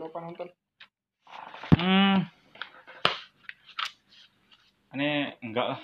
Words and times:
Eropa 0.00 0.18
nonton 0.24 0.48
Hmm. 1.76 2.26
Ini 4.90 5.38
enggak 5.40 5.66
lah. 5.70 5.80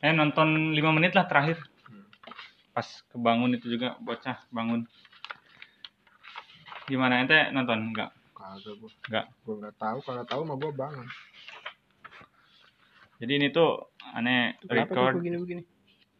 Eh 0.00 0.10
nonton 0.10 0.72
5 0.72 0.96
menit 0.96 1.12
lah 1.14 1.28
terakhir. 1.30 1.60
Pas 2.72 2.86
kebangun 3.12 3.54
itu 3.54 3.70
juga 3.70 3.94
bocah 4.02 4.40
bangun. 4.50 4.88
Gimana 6.88 7.22
ente 7.22 7.52
nonton 7.52 7.92
enggak? 7.92 8.10
kagak 8.44 8.74
gua 8.78 8.90
Enggak. 9.08 9.26
gua 9.42 9.54
nggak 9.58 9.76
tahu 9.80 9.98
kalau 10.04 10.24
tahu 10.28 10.40
mah 10.44 10.56
gua 10.60 10.72
bangun 10.76 11.08
Jadi 13.22 13.32
ini 13.40 13.46
tuh 13.48 13.88
aneh 14.12 14.58
kenapa 14.60 14.92
record 14.92 15.14
begini 15.16 15.36
begini 15.40 15.62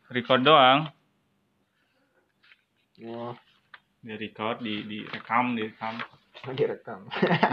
record 0.09 0.41
doang. 0.47 0.81
oh 3.05 3.35
Di 4.05 4.15
record, 4.21 4.61
di 4.61 4.85
direkam, 4.85 5.57
direkam. 5.57 5.97
direkam 6.59 7.07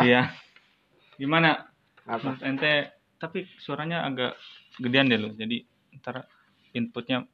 Iya. 0.04 0.32
Gimana? 1.22 1.70
apa 2.02 2.34
Menurut 2.34 2.41
ente 2.44 2.73
tapi 3.22 3.45
suaranya 3.62 4.02
agak 4.09 4.34
gedean 4.81 5.05
deh 5.05 5.22
loh. 5.22 5.31
Jadi 5.38 5.62
ntar 6.02 6.26
inputnya 6.73 7.27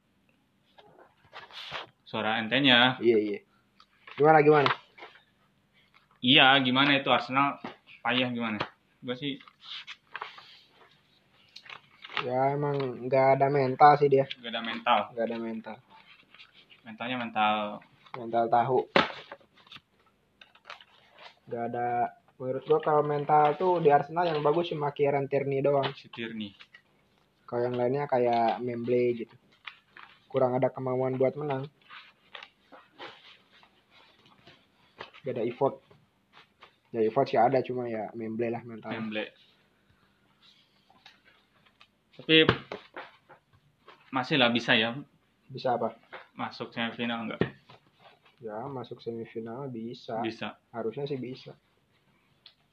suara 2.07 2.39
entenya 2.39 2.95
iya 3.03 3.17
iya 3.19 3.39
gimana 4.15 4.39
gimana 4.41 4.69
Iya, 6.17 6.57
gimana 6.65 6.97
itu 6.97 7.13
Arsenal 7.13 7.61
payah 8.01 8.33
gimana? 8.33 8.57
Gue 9.05 9.13
sih 9.13 9.37
ya 12.25 12.57
emang 12.57 13.05
nggak 13.05 13.37
ada 13.37 13.47
mental 13.53 13.93
sih 14.01 14.09
dia 14.09 14.25
gak 14.41 14.49
ada 14.49 14.61
mental. 14.65 14.99
nggak 15.13 15.25
ada 15.29 15.37
mental 15.37 15.75
Mentalnya 16.81 17.17
mental 17.21 17.55
mental 18.17 18.43
tahu 18.49 18.79
nggak 21.47 21.63
ada. 21.73 22.13
Menurut 22.37 22.63
gua 22.69 22.79
kalau 22.83 23.01
mental 23.01 23.57
tuh 23.57 23.81
di 23.81 23.89
Arsenal 23.89 24.29
yang 24.29 24.45
bagus 24.45 24.69
cuma 24.69 24.93
Kieran 24.93 25.25
Tierney 25.25 25.63
doang. 25.65 25.89
Si 25.97 26.11
Tierney. 26.13 26.53
kalau 27.47 27.63
yang 27.63 27.79
lainnya 27.79 28.03
kayak 28.05 28.59
Memble 28.59 29.23
gitu. 29.23 29.35
Kurang 30.27 30.59
ada 30.59 30.67
kemauan 30.67 31.15
buat 31.15 31.33
menang. 31.39 31.71
Gak 35.23 35.33
ada 35.33 35.43
effort. 35.47 35.79
Ya 36.91 37.07
effort 37.07 37.27
sih 37.31 37.39
ada 37.39 37.63
cuma 37.63 37.87
ya 37.87 38.11
Memble 38.13 38.51
lah 38.51 38.61
mental 38.67 38.91
Memble. 38.91 39.31
Tapi 42.19 42.45
masih 44.11 44.35
lah 44.37 44.51
bisa 44.51 44.75
ya 44.75 44.93
bisa 45.47 45.79
apa? 45.79 45.95
masuk 46.37 46.69
semifinal 46.69 47.25
enggak? 47.25 47.41
Ya 48.37 48.69
masuk 48.69 49.01
semifinal 49.01 49.65
bisa 49.67 50.21
Bisa. 50.21 50.53
harusnya 50.69 51.05
sih 51.05 51.17
bisa 51.17 51.57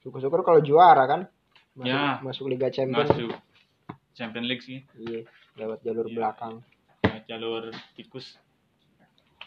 syukur-syukur 0.00 0.44
kalau 0.44 0.60
juara 0.60 1.04
kan 1.04 1.20
masuk, 1.72 1.88
Ya. 1.88 2.20
masuk 2.20 2.44
Liga 2.46 2.68
Champions 2.68 3.08
Masuk 3.08 3.32
Champion 4.12 4.44
League 4.44 4.62
sih. 4.62 4.84
iya 4.94 5.24
lewat 5.56 5.80
jalur 5.80 6.06
Iya. 6.06 6.14
belakang 6.14 6.54
Ya, 7.04 7.20
jalur 7.30 7.68
tikus. 7.94 8.36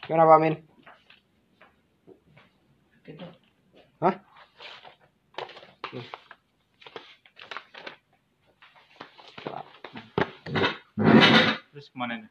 kenapa 0.03 0.37
Min 0.37 0.55
Hah? 3.97 4.13
Terus 11.71 11.87
ke 11.93 11.97
mana 11.97 12.13
nih? 12.17 12.29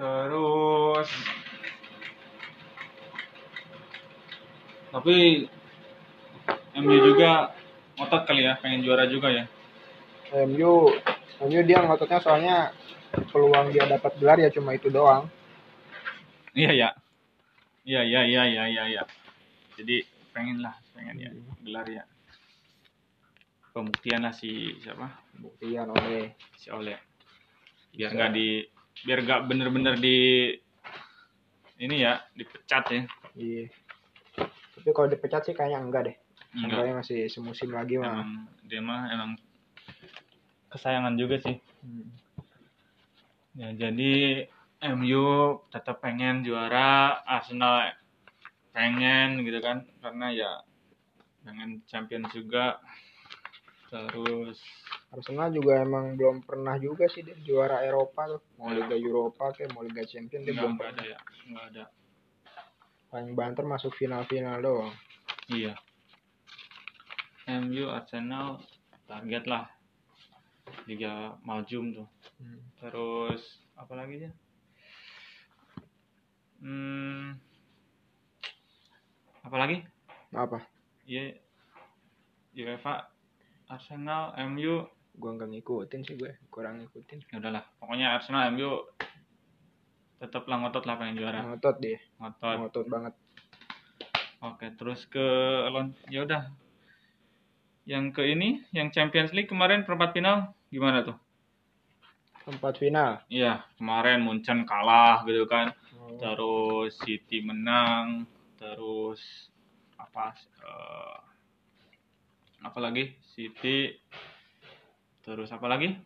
Terus. 0.00 1.08
Tapi 4.88 5.16
MU 6.80 6.96
juga 7.04 7.52
ngotot 8.00 8.24
kali 8.24 8.48
ya 8.48 8.56
pengen 8.64 8.80
juara 8.80 9.04
juga 9.12 9.28
ya. 9.28 9.44
MU 10.48 10.88
MU 11.44 11.60
dia 11.68 11.84
ngototnya 11.84 12.16
soalnya 12.24 12.56
peluang 13.28 13.76
dia 13.76 13.84
dapat 13.84 14.16
gelar 14.16 14.40
ya 14.40 14.48
cuma 14.48 14.72
itu 14.72 14.88
doang. 14.88 15.28
Iya 16.56 16.72
ya. 16.72 16.88
Iya 17.84 18.00
iya 18.00 18.20
iya 18.24 18.42
iya 18.48 18.64
iya 18.72 18.84
iya. 18.88 19.02
Jadi 19.76 20.00
pengen 20.32 20.64
lah 20.64 20.80
pengen 20.96 21.20
ya 21.20 21.30
gelar 21.60 21.84
ya. 21.84 22.08
Pembuktian 23.76 24.24
lah 24.24 24.32
si 24.32 24.80
siapa? 24.80 25.12
Buktian 25.36 25.92
oleh. 25.92 26.32
Si 26.56 26.72
Ole 26.72 27.10
biar 27.90 28.14
nggak 28.14 28.32
di 28.32 28.62
biar 29.04 29.18
nggak 29.24 29.40
bener-bener 29.48 29.94
di 29.96 30.18
ini 31.80 32.04
ya 32.04 32.20
dipecat 32.36 32.84
ya. 32.92 33.02
Iya. 33.36 33.64
Tapi 34.76 34.90
kalau 34.92 35.08
dipecat 35.08 35.48
sih 35.48 35.54
kayaknya 35.56 35.80
enggak 35.80 36.02
deh. 36.12 36.16
Enggak. 36.56 36.76
Kayaknya 36.76 36.94
masih 37.00 37.18
semusim 37.32 37.72
lagi 37.72 37.96
mah. 37.96 38.20
Emang 38.20 38.32
dia 38.68 38.80
mah 38.84 39.02
emang 39.08 39.30
kesayangan 40.70 41.14
juga 41.16 41.36
sih. 41.40 41.56
Hmm. 41.80 42.08
ya 43.58 43.72
jadi 43.74 44.46
MU 44.94 45.58
tetap 45.72 46.04
pengen 46.04 46.44
juara 46.44 47.20
Arsenal 47.24 47.96
pengen 48.76 49.40
gitu 49.48 49.58
kan. 49.64 49.88
Karena 50.04 50.28
ya 50.32 50.50
pengen 51.48 51.80
champion 51.88 52.28
juga 52.28 52.78
terus 53.90 54.56
Arsenal 55.10 55.50
juga 55.50 55.82
emang 55.82 56.14
belum 56.14 56.46
pernah 56.46 56.78
juga 56.78 57.10
sih 57.10 57.26
dia 57.26 57.34
juara 57.42 57.82
Eropa 57.82 58.38
tuh. 58.38 58.42
Mau 58.62 58.70
Ya. 58.70 58.86
Liga 58.86 58.96
Eropa 58.96 59.50
kayak 59.50 59.74
mau 59.74 59.82
Liga 59.82 60.06
Champions 60.06 60.46
dia 60.46 60.54
belum 60.54 60.78
pernah. 60.78 60.94
ada 60.94 61.02
ya 61.04 61.18
nggak 61.50 61.64
ada. 61.74 61.84
Paling 63.10 63.34
banter 63.34 63.64
masuk 63.66 63.90
final-final 63.98 64.62
doang. 64.62 64.94
Iya. 65.50 65.74
MU 67.50 67.90
Arsenal 67.90 68.62
target 69.10 69.44
lah. 69.50 69.66
Liga 70.86 71.34
Maljum 71.42 71.90
tuh. 71.90 72.08
Hmm. 72.40 72.56
terus 72.80 73.60
apa 73.76 73.92
lagi 73.92 74.24
ya 74.24 74.32
hmm. 76.64 77.36
Apa 79.44 79.56
lagi? 79.60 79.84
Apa? 80.32 80.64
Ya 81.04 81.36
UEFA 82.56 83.12
Arsenal 83.70 84.34
MU 84.50 84.82
gua 85.14 85.30
nggak 85.38 85.50
ngikutin 85.54 86.00
sih 86.02 86.18
gue 86.18 86.34
kurang 86.50 86.82
ngikutin. 86.82 87.30
Ya 87.30 87.38
udahlah 87.38 87.62
pokoknya 87.78 88.18
Arsenal 88.18 88.50
MU 88.50 88.82
tetap 90.18 90.44
lah 90.50 90.58
ngotot 90.58 90.84
lah 90.90 90.98
pengen 90.98 91.22
juara. 91.22 91.46
Ngotot 91.46 91.76
dia 91.78 92.02
ngotot. 92.18 92.56
Ngotot 92.66 92.86
banget. 92.90 93.14
Oke 94.42 94.66
terus 94.74 95.06
ke 95.06 95.26
ya 96.10 96.26
udah. 96.26 96.50
Yang 97.86 98.04
ke 98.18 98.22
ini 98.26 98.66
yang 98.74 98.90
Champions 98.90 99.30
League 99.30 99.48
kemarin 99.48 99.86
perempat 99.86 100.18
final 100.18 100.50
gimana 100.68 101.06
tuh? 101.06 101.16
Tempat 102.46 102.82
final? 102.82 103.22
Iya, 103.30 103.62
kemarin 103.78 104.24
Munchen 104.24 104.66
kalah 104.66 105.22
gitu 105.28 105.46
kan. 105.46 105.70
Oh. 105.94 106.16
Terus 106.16 106.96
City 107.02 107.44
menang, 107.44 108.26
terus 108.56 109.50
apa 110.00 110.32
eh, 110.38 111.29
apa 112.60 112.78
lagi? 112.80 113.16
City 113.24 113.96
terus 115.24 115.52
apa 115.52 115.66
lagi? 115.68 115.96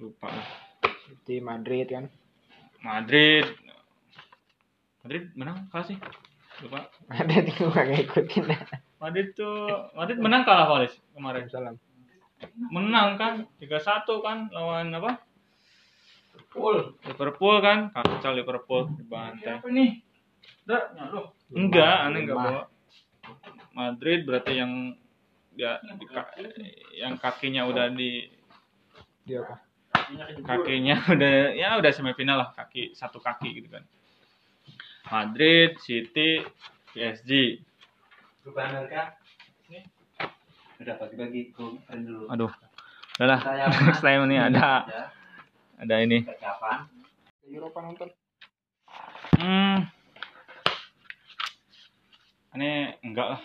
Lupa 0.00 0.28
lah. 0.28 0.48
di 1.22 1.38
Madrid 1.38 1.86
kan 1.86 2.04
Madrid. 2.82 3.46
Madrid 5.02 5.24
menang 5.38 5.70
kalah 5.70 5.86
sih. 5.86 5.98
Lupa. 6.66 6.90
Madrid 7.08 7.46
gua 7.56 7.70
nggak 7.72 7.86
ngikutin 7.88 8.44
Madrid 9.00 9.26
tuh 9.36 9.92
Madrid 9.92 10.18
menang 10.18 10.42
kalah 10.42 10.66
Valis 10.66 10.94
kemarin. 11.12 11.48
salam 11.52 11.76
Menang 12.68 13.16
kan 13.16 13.48
3-1 13.60 14.04
kan 14.20 14.52
lawan 14.52 14.92
apa? 14.92 15.24
Liverpool. 16.56 16.96
Liverpool 17.04 17.56
kan, 17.60 17.78
kacau 17.92 18.32
Liverpool 18.32 18.82
dibantai. 18.96 19.60
Apa 19.60 19.68
nih? 19.68 19.90
Enggak, 21.52 21.96
aneh 22.08 22.20
enggak 22.24 22.36
bawa. 22.36 22.62
Madrid 23.76 24.24
berarti 24.24 24.52
yang 24.56 24.96
ya 25.56 25.80
di 25.80 26.06
ka- 26.06 26.32
yang 26.92 27.16
kakinya 27.16 27.64
udah 27.64 27.88
di 27.90 28.28
dia 29.24 29.40
apa 29.42 29.56
kakinya 30.44 30.94
udah 31.08 31.32
ya 31.52 31.74
udah 31.74 31.90
semifinal 31.90 32.38
lah 32.38 32.48
kaki 32.52 32.92
satu 32.92 33.18
kaki 33.18 33.56
gitu 33.56 33.68
kan. 33.72 33.82
Madrid, 35.06 35.78
City, 35.80 36.42
PSG. 36.90 37.62
Udah 40.76 40.94
bagi-bagi 40.98 41.54
dulu. 41.54 42.26
Aduh. 42.28 42.52
Udahlah, 43.16 43.40
time 44.04 44.28
nih 44.28 44.38
ada 44.42 44.84
Ya, 44.84 45.04
ada 45.80 45.94
ini. 46.04 46.20
kapan? 46.36 46.84
Eropa 47.46 47.80
nonton 47.80 48.10
Hmm. 49.36 49.84
Ini 52.56 52.98
enggak 53.00 53.36
lah. 53.36 53.40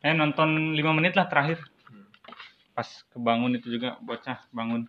Eh 0.00 0.16
nonton 0.16 0.72
5 0.72 0.96
menit 0.96 1.12
lah 1.12 1.28
terakhir. 1.28 1.60
Pas 2.72 2.88
kebangun 3.12 3.52
itu 3.52 3.68
juga 3.68 4.00
bocah 4.00 4.40
bangun. 4.48 4.88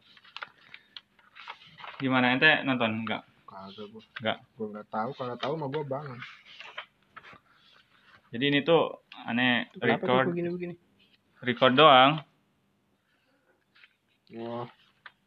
Gimana 2.00 2.32
ente 2.32 2.64
nonton? 2.64 3.04
Enggak. 3.04 3.28
Kagak 3.44 3.88
gua. 3.92 4.04
Enggak. 4.18 4.38
Gua 4.56 4.68
nggak 4.72 4.88
tahu, 4.88 5.10
kalau 5.20 5.36
tahu 5.36 5.54
mah 5.60 5.68
gua 5.68 5.84
bangun. 5.84 6.20
Jadi 8.32 8.44
ini 8.48 8.60
tuh 8.64 9.04
aneh 9.28 9.68
Kenapa 9.76 10.08
tuh 10.08 10.16
record 10.16 10.26
begini-begini? 10.32 10.76
record 11.44 11.74
doang. 11.76 12.12
Oh, 14.40 14.64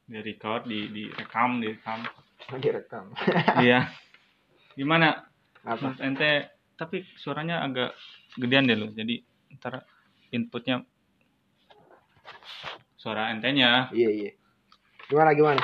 Di 0.09 0.21
record, 0.25 0.65
di 0.65 0.89
direkam, 0.89 1.61
direkam. 1.61 2.01
direkam. 2.65 3.05
iya. 3.65 3.93
Gimana? 4.73 5.29
Apa? 5.69 5.93
Ente 6.01 6.49
tapi 6.81 7.05
suaranya 7.21 7.61
agak 7.61 7.93
gedean 8.41 8.65
deh 8.65 8.77
lo. 8.81 8.89
Jadi 8.89 9.21
ntar 9.59 9.87
inputnya 10.31 10.83
suara 12.97 13.31
entenya. 13.31 13.89
Iya, 13.93 14.11
iya. 14.11 14.31
Gimana 15.11 15.31
gimana? 15.37 15.63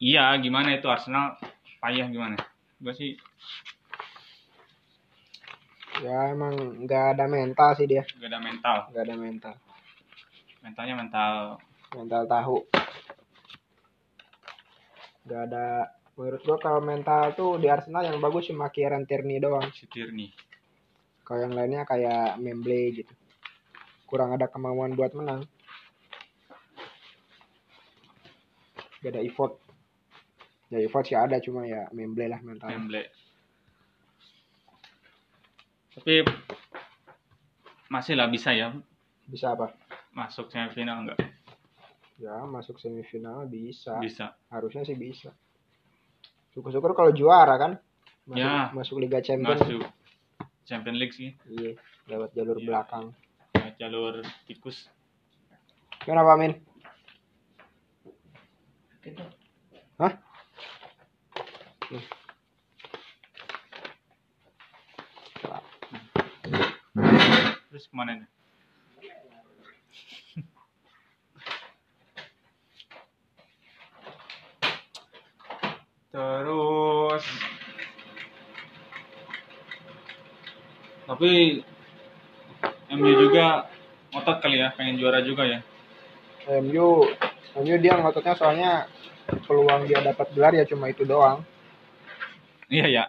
Iya, 0.00 0.32
gimana 0.40 0.72
itu 0.72 0.86
Arsenal 0.88 1.36
payah 1.82 2.08
gimana? 2.08 2.38
Gue 2.80 2.94
sih 2.96 3.12
Ya 6.00 6.32
emang 6.32 6.56
nggak 6.88 7.04
ada 7.12 7.28
mental 7.28 7.76
sih 7.76 7.84
dia, 7.84 8.00
gak 8.16 8.32
ada 8.32 8.40
mental. 8.40 8.76
nggak 8.88 9.04
ada 9.04 9.16
mental. 9.20 9.54
Mentalnya 10.64 10.94
mental 10.96 11.32
Mental 11.92 12.22
tahu. 12.24 12.56
Nggak 15.26 15.42
ada. 15.50 15.66
Menurut 16.16 16.40
gua 16.46 16.58
kalau 16.62 16.80
mental 16.80 17.34
tuh 17.36 17.60
di 17.60 17.68
Arsenal 17.68 18.06
yang 18.06 18.16
bagus 18.16 18.48
cuma 18.48 18.72
Kieran 18.72 19.04
Tierney 19.04 19.40
doang. 19.42 19.68
si 19.76 19.84
Tierney. 19.92 20.32
Kalau 21.30 21.46
yang 21.46 21.54
lainnya 21.54 21.86
kayak 21.86 22.42
Memble 22.42 22.90
gitu. 22.90 23.12
Kurang 24.02 24.34
ada 24.34 24.50
kemauan 24.50 24.98
buat 24.98 25.14
menang. 25.14 25.46
Gak 28.98 29.14
ada 29.14 29.22
effort. 29.22 29.62
Ya 30.74 30.82
effort 30.82 31.06
sih 31.06 31.14
ada 31.14 31.38
cuma 31.38 31.70
ya 31.70 31.86
Memble 31.94 32.26
lah 32.26 32.42
mental. 32.42 32.66
Wembley. 32.66 33.06
Tapi 35.94 36.26
masih 37.86 38.18
lah 38.18 38.26
bisa 38.26 38.50
ya 38.50 38.74
Bisa 39.26 39.54
apa? 39.54 39.70
masuk 40.10 40.50
semifinal 40.50 41.06
enggak? 41.06 41.22
Ya 42.18 42.42
masuk 42.42 42.82
semifinal 42.82 43.46
bisa. 43.46 44.02
Bisa. 44.02 44.34
Harusnya 44.50 44.82
sih 44.82 44.98
bisa. 44.98 45.30
Syukur-syukur 46.50 46.98
kalau 46.98 47.14
juara 47.14 47.54
kan. 47.54 47.78
Masuk, 48.26 48.42
Ya. 48.42 48.74
masuk 48.74 48.96
Liga 48.98 49.22
Champions. 49.22 49.62
Masuk 49.62 49.86
Champion 50.70 50.94
League 50.94 51.10
sih. 51.10 51.34
Iya, 51.50 51.74
lewat 52.06 52.30
jalur 52.30 52.54
Iya. 52.62 52.66
belakang. 52.70 53.10
Lewat 53.58 53.74
jalur 53.82 54.14
tikus. 54.46 54.86
Gimana 56.06 56.22
Pak 56.22 56.36
Min? 56.38 56.52
Gitu. 59.02 59.24
Hah? 59.98 60.14
Terus 67.70 67.84
ke 67.90 67.94
mana 67.98 68.12
nih? 68.18 68.28
Terus 76.10 77.24
tapi 81.10 81.58
MU 82.94 83.12
juga 83.26 83.66
ngotot 84.14 84.38
kali 84.38 84.62
ya, 84.62 84.70
pengen 84.78 85.02
juara 85.02 85.26
juga 85.26 85.42
ya. 85.42 85.58
MU, 86.62 87.10
MU 87.58 87.74
dia 87.82 87.98
ngototnya 87.98 88.38
soalnya 88.38 88.86
peluang 89.46 89.90
dia 89.90 89.98
dapat 90.06 90.30
gelar 90.30 90.54
ya 90.54 90.62
cuma 90.70 90.86
itu 90.86 91.02
doang. 91.02 91.42
Iya 92.70 92.86
ya. 92.86 93.04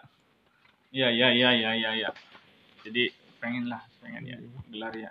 Iya 0.90 1.08
iya 1.14 1.28
iya 1.30 1.50
iya 1.54 1.70
iya 1.78 1.90
iya. 1.94 2.10
Jadi 2.82 3.06
pengen 3.38 3.70
lah, 3.70 3.86
pengen 4.02 4.26
ya 4.26 4.38
gelar 4.66 4.94
ya. 4.98 5.10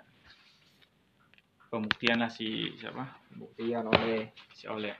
Pembuktian 1.72 2.20
lah 2.20 2.28
si 2.28 2.76
siapa? 2.76 3.08
Buktian 3.32 3.88
oleh 3.88 4.36
Si 4.52 4.68
Ole. 4.68 4.92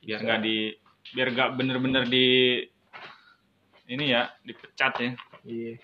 Biar 0.00 0.24
nggak 0.24 0.40
di 0.40 0.72
biar 1.12 1.28
nggak 1.36 1.50
bener-bener 1.60 2.08
di 2.08 2.26
ini 3.92 4.04
ya 4.08 4.32
dipecat 4.40 4.92
ya. 5.04 5.12
Iya. 5.44 5.76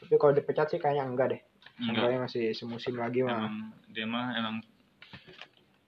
Tapi 0.00 0.14
kalau 0.16 0.32
dipecat 0.32 0.66
sih 0.72 0.80
kayaknya 0.80 1.04
enggak 1.04 1.28
deh. 1.36 1.42
Enggak. 1.80 2.08
Kayaknya 2.08 2.20
masih 2.24 2.44
semusim 2.56 2.94
lagi 2.96 3.20
mah. 3.24 3.36
Emang 3.36 3.56
dia 3.92 4.06
mah 4.08 4.26
emang 4.36 4.56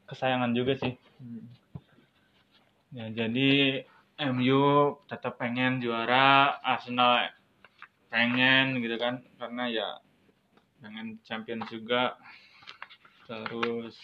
kesayangan 0.08 0.52
juga 0.52 0.76
sih. 0.76 0.92
Ya 2.92 3.08
jadi 3.08 3.82
MU 4.28 4.62
tetap 5.08 5.40
pengen 5.40 5.80
juara, 5.80 6.60
Arsenal 6.60 7.32
pengen 8.12 8.76
gitu 8.84 9.00
kan 9.00 9.24
karena 9.40 9.64
ya 9.72 9.88
pengen 10.84 11.16
champion 11.24 11.64
juga. 11.72 12.20
Terus 13.24 13.96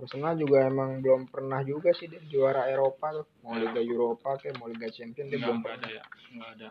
Arsenal 0.00 0.40
juga 0.40 0.64
emang 0.64 1.04
belum 1.04 1.28
pernah 1.28 1.60
juga 1.60 1.92
sih 1.92 2.08
dia 2.08 2.24
juara 2.24 2.64
Eropa 2.72 3.20
tuh. 3.20 3.26
Mau. 3.44 3.60
Liga 3.60 3.84
Eropa 3.84 4.40
kayak 4.40 4.56
mau 4.56 4.72
Liga 4.72 4.88
Champions 4.88 5.28
dia 5.28 5.36
belum 5.36 5.60
pernah. 5.60 5.84
ada 5.84 5.88
ya, 5.92 6.04
nggak 6.32 6.50
ada. 6.56 6.68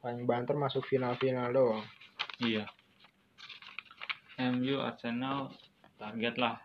Paling 0.00 0.24
banter 0.28 0.54
masuk 0.54 0.84
final-final 0.86 1.52
doang. 1.52 1.84
Iya. 2.42 2.68
MU 4.36 4.84
Arsenal 4.84 5.48
target 5.96 6.36
lah 6.36 6.60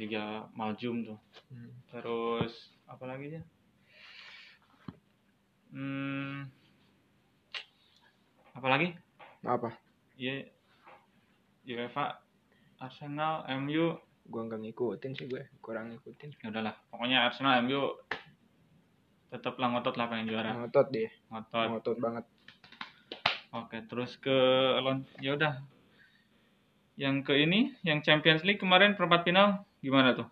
Liga 0.00 0.48
Maljum 0.56 1.04
tuh. 1.04 1.18
Hmm. 1.52 1.72
Terus 1.92 2.72
apa 2.88 3.04
lagi 3.04 3.36
ya? 3.36 3.42
Hmm, 5.76 6.48
apa 8.56 8.66
lagi? 8.72 8.88
Apa? 9.44 9.76
Iya, 10.16 10.48
UEFA, 11.68 12.16
Arsenal, 12.80 13.44
MU. 13.60 14.00
Gua 14.26 14.42
nggak 14.42 14.58
ngikutin 14.58 15.12
sih 15.14 15.30
gue, 15.30 15.46
kurang 15.62 15.92
ngikutin. 15.92 16.42
Ya 16.42 16.50
udahlah, 16.50 16.74
pokoknya 16.90 17.28
Arsenal, 17.28 17.62
MU 17.62 17.94
tetaplah 19.36 19.68
ngotot 19.68 20.00
lah 20.00 20.08
pengen 20.08 20.32
juara. 20.32 20.56
Ngotot 20.56 20.88
dia, 20.88 21.12
Ngotot. 21.28 21.66
ngotot 21.68 21.96
banget. 22.00 22.24
Oke, 23.52 23.84
terus 23.84 24.16
ke 24.16 24.36
lon 24.80 25.04
ya 25.20 25.36
udah. 25.36 25.60
Yang 26.96 27.16
ke 27.28 27.34
ini, 27.44 27.76
yang 27.84 28.00
Champions 28.00 28.40
League 28.48 28.60
kemarin 28.60 28.96
perempat 28.96 29.28
final 29.28 29.68
gimana 29.84 30.16
tuh? 30.16 30.28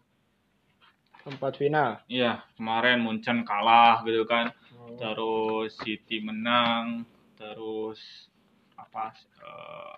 Tempat 1.24 1.56
final. 1.56 2.04
Iya, 2.08 2.44
kemarin 2.56 3.00
Munchen 3.00 3.44
kalah 3.48 4.04
gitu 4.04 4.24
kan. 4.28 4.52
Oh. 4.76 4.96
Terus 4.96 5.73
City 5.80 6.20
menang, 6.20 7.08
terus 7.37 8.28
apa 8.76 9.12
eh, 9.40 9.96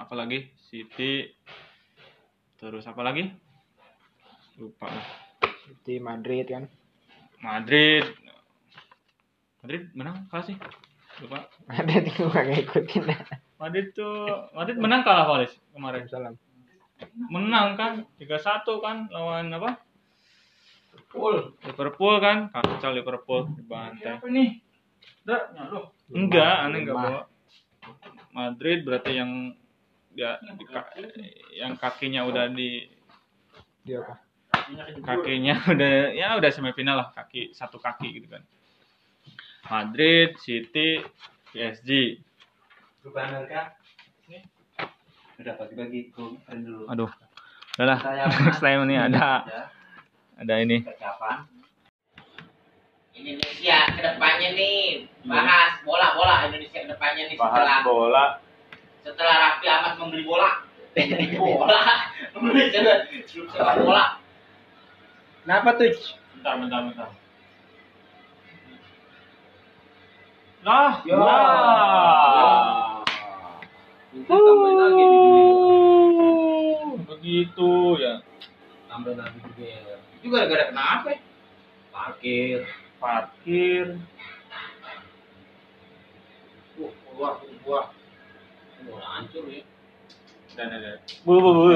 apa 0.00 0.14
lagi? 0.16 0.52
City 0.68 1.32
terus 2.60 2.84
apa 2.84 3.00
lagi? 3.00 3.28
Lupa 4.60 4.88
lah. 4.88 5.06
City 5.64 5.96
Madrid 5.96 6.44
kan. 6.44 6.64
Madrid 7.40 8.04
Madrid 9.60 9.82
menang 9.92 10.24
kalah 10.32 10.44
sih. 10.48 10.56
Lupa. 11.20 11.48
Madrid 11.68 12.08
gue 12.08 12.28
nggak 12.28 12.44
ngikutin. 12.48 13.04
Madrid 13.60 13.86
tuh 13.92 14.48
Madrid 14.56 14.76
menang 14.80 15.04
kalah 15.04 15.28
Valis 15.28 15.52
kemarin. 15.76 16.08
Salam. 16.08 16.34
Menang 17.32 17.76
kan 17.80 18.04
3-1 18.20 18.64
kan 18.84 18.96
lawan 19.12 19.52
apa? 19.52 19.80
Full. 21.10 21.58
Liverpool 21.66 22.22
kan, 22.22 22.52
kacau 22.54 22.94
Liverpool 22.94 23.50
dibantai. 23.56 24.20
Apa 24.20 24.28
nih? 24.30 24.62
Dah, 25.26 25.50
nyalo. 25.56 25.90
Enggak, 26.12 26.70
aneh 26.70 26.86
enggak 26.86 26.96
bawa. 26.96 27.22
Madrid 28.30 28.86
berarti 28.86 29.18
yang 29.18 29.56
dia 30.14 30.38
di 30.42 30.64
yang 31.56 31.74
kakinya 31.78 32.26
udah 32.26 32.50
di 32.52 32.86
Dia 33.82 34.04
apa? 34.04 34.14
Kakinya 35.00 35.54
udah 35.72 35.92
ya 36.12 36.34
udah 36.36 36.50
semifinal 36.50 36.96
lah 36.96 37.08
kaki 37.10 37.50
satu 37.52 37.78
kaki 37.78 38.20
gitu 38.20 38.28
kan. 38.28 38.42
Madrid, 39.70 40.34
City, 40.40 40.98
PSG. 41.50 42.18
Grup 43.00 43.14
Amerika. 43.16 43.76
Nih. 44.26 44.42
Udah 45.38 45.54
bagi-bagi. 45.56 46.10
Dulu. 46.10 46.90
Aduh. 46.90 47.10
Udah 47.78 47.86
lah, 47.86 47.98
selain 48.52 48.82
ini 48.90 48.98
ada 48.98 49.46
Ya, 49.46 49.62
ada 50.36 50.54
ini. 50.58 50.82
persiapan. 50.82 51.46
Indonesia 53.10 53.78
ke 53.92 54.00
depannya 54.00 54.48
nih 54.56 55.04
bahas 55.28 55.76
bola 55.84 56.16
bola 56.16 56.48
Indonesia 56.48 56.80
ke 56.80 56.88
depannya 56.88 57.28
nih 57.28 57.36
setelah 57.36 57.78
bola. 57.84 58.24
setelah 59.04 59.34
Raffi 59.36 59.66
Ahmad 59.68 59.92
membeli 60.00 60.24
bola 60.24 60.64
membeli 60.96 61.36
bola 61.40 61.80
membeli 62.32 62.64
klub 62.72 62.96
sepak 63.52 63.76
bola 63.84 64.19
Kenapa 65.50 65.74
tuh? 65.74 65.90
Bentar, 66.38 66.54
bentar, 66.62 66.80
bentar. 66.86 67.10
Lah, 70.62 71.02
Ya. 71.02 71.18
Itu 74.14 74.30
tambahin 74.30 74.78
lagi. 74.78 75.06
Begitu 77.02 77.70
ya. 77.98 78.22
Tambahin 78.86 79.18
lagi 79.18 79.38
juga 79.42 79.64
ya. 79.66 79.98
Itu 80.22 80.26
gara-gara 80.30 80.64
kenapa? 80.70 81.18
ya? 81.18 81.20
Parkir. 81.90 82.58
parkir 83.02 83.98
Wah, 86.78 86.94
keluar, 86.94 87.32
keluar. 87.42 87.84
Wah, 88.86 89.02
hancur 89.18 89.50
ya. 89.50 89.66
dan 90.54 90.78
ada 90.78 91.02
bu 91.26 91.42
bu 91.42 91.50
bu 91.58 91.66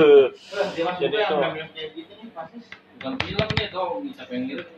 Jadi 1.03 1.17
film 1.27 1.43
kayak 1.75 1.89
gitu 1.99 2.13
nih 2.23 2.31
Bukan 3.05 3.21
film 3.21 3.49
nih, 3.61 3.69
tau 3.69 4.01
bisa 4.01 4.25
pengen 4.25 4.65
nih. 4.65 4.69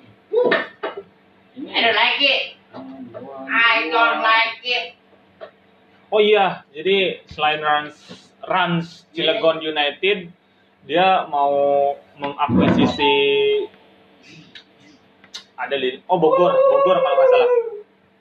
Ini 1.55 1.71
I 1.71 1.79
don't 1.79 1.95
like 1.95 2.19
it. 2.19 2.43
I 3.47 3.75
don't 3.87 4.19
like 4.19 4.59
it. 4.67 4.87
oh 6.11 6.19
iya 6.19 6.67
jadi 6.75 7.23
selain 7.31 7.63
Rans 7.63 7.95
Rans 8.43 9.07
Cilegon 9.15 9.63
United 9.63 10.35
dia 10.91 11.23
mau 11.31 11.55
mengakuisisi 12.19 13.15
ada 15.55 15.75
di 15.79 16.03
oh 16.11 16.19
Bogor 16.19 16.51
Bogor 16.51 16.99
kalau 17.03 17.15
nggak 17.23 17.31
salah 17.31 17.51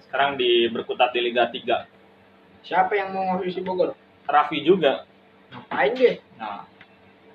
sekarang 0.06 0.30
di 0.38 0.70
berkutat 0.70 1.18
di 1.18 1.26
Liga 1.26 1.50
3 1.50 2.62
Siapa 2.66 2.94
yang 2.94 3.10
mau 3.14 3.38
ngurus 3.38 3.58
Bogor? 3.62 3.98
Raffi 4.26 4.62
juga 4.62 5.06
Ngapain 5.54 5.94
dia? 5.94 6.14
Nah, 6.42 6.66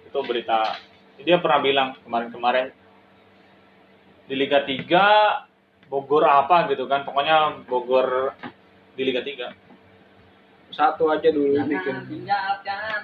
itu 0.03 0.19
berita. 0.27 0.89
Dia 1.25 1.37
pernah 1.37 1.61
bilang 1.61 1.89
kemarin-kemarin 2.00 2.73
di 4.31 4.35
Liga 4.39 4.65
3 4.65 5.50
Bogor 5.91 6.23
apa 6.23 6.71
gitu 6.71 6.87
kan. 6.87 7.03
Pokoknya 7.03 7.67
Bogor 7.67 8.33
di 8.95 9.03
Liga 9.03 9.21
3. 9.21 9.50
Satu 10.71 11.11
aja 11.11 11.29
dulu 11.35 11.59
bikin. 11.67 12.07
tinggalkan 12.07 13.03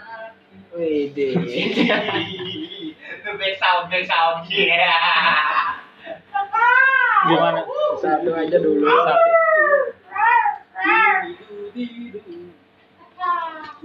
Wede. 0.70 1.34
Back 3.26 3.58
sound. 3.58 4.46
Yeah. 4.48 5.82
Gimana? 7.26 7.60
Satu 7.98 8.30
aja 8.38 8.56
dulu. 8.62 8.86
Satu. 8.86 9.30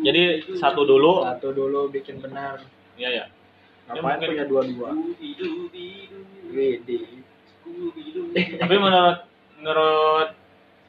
Jadi 0.02 0.22
satu 0.62 0.82
dulu. 0.86 1.26
Satu 1.26 1.50
dulu 1.58 1.90
bikin 1.90 2.22
benar. 2.22 2.62
Iya 3.02 3.10
ya. 3.10 3.26
Ngapain 3.88 4.04
mungkin- 4.18 4.30
punya 4.30 4.46
dua-dua? 4.46 4.90
Wede. 6.52 6.98
Tapi 8.58 8.76
menurut 8.76 9.18
menurut 9.58 10.30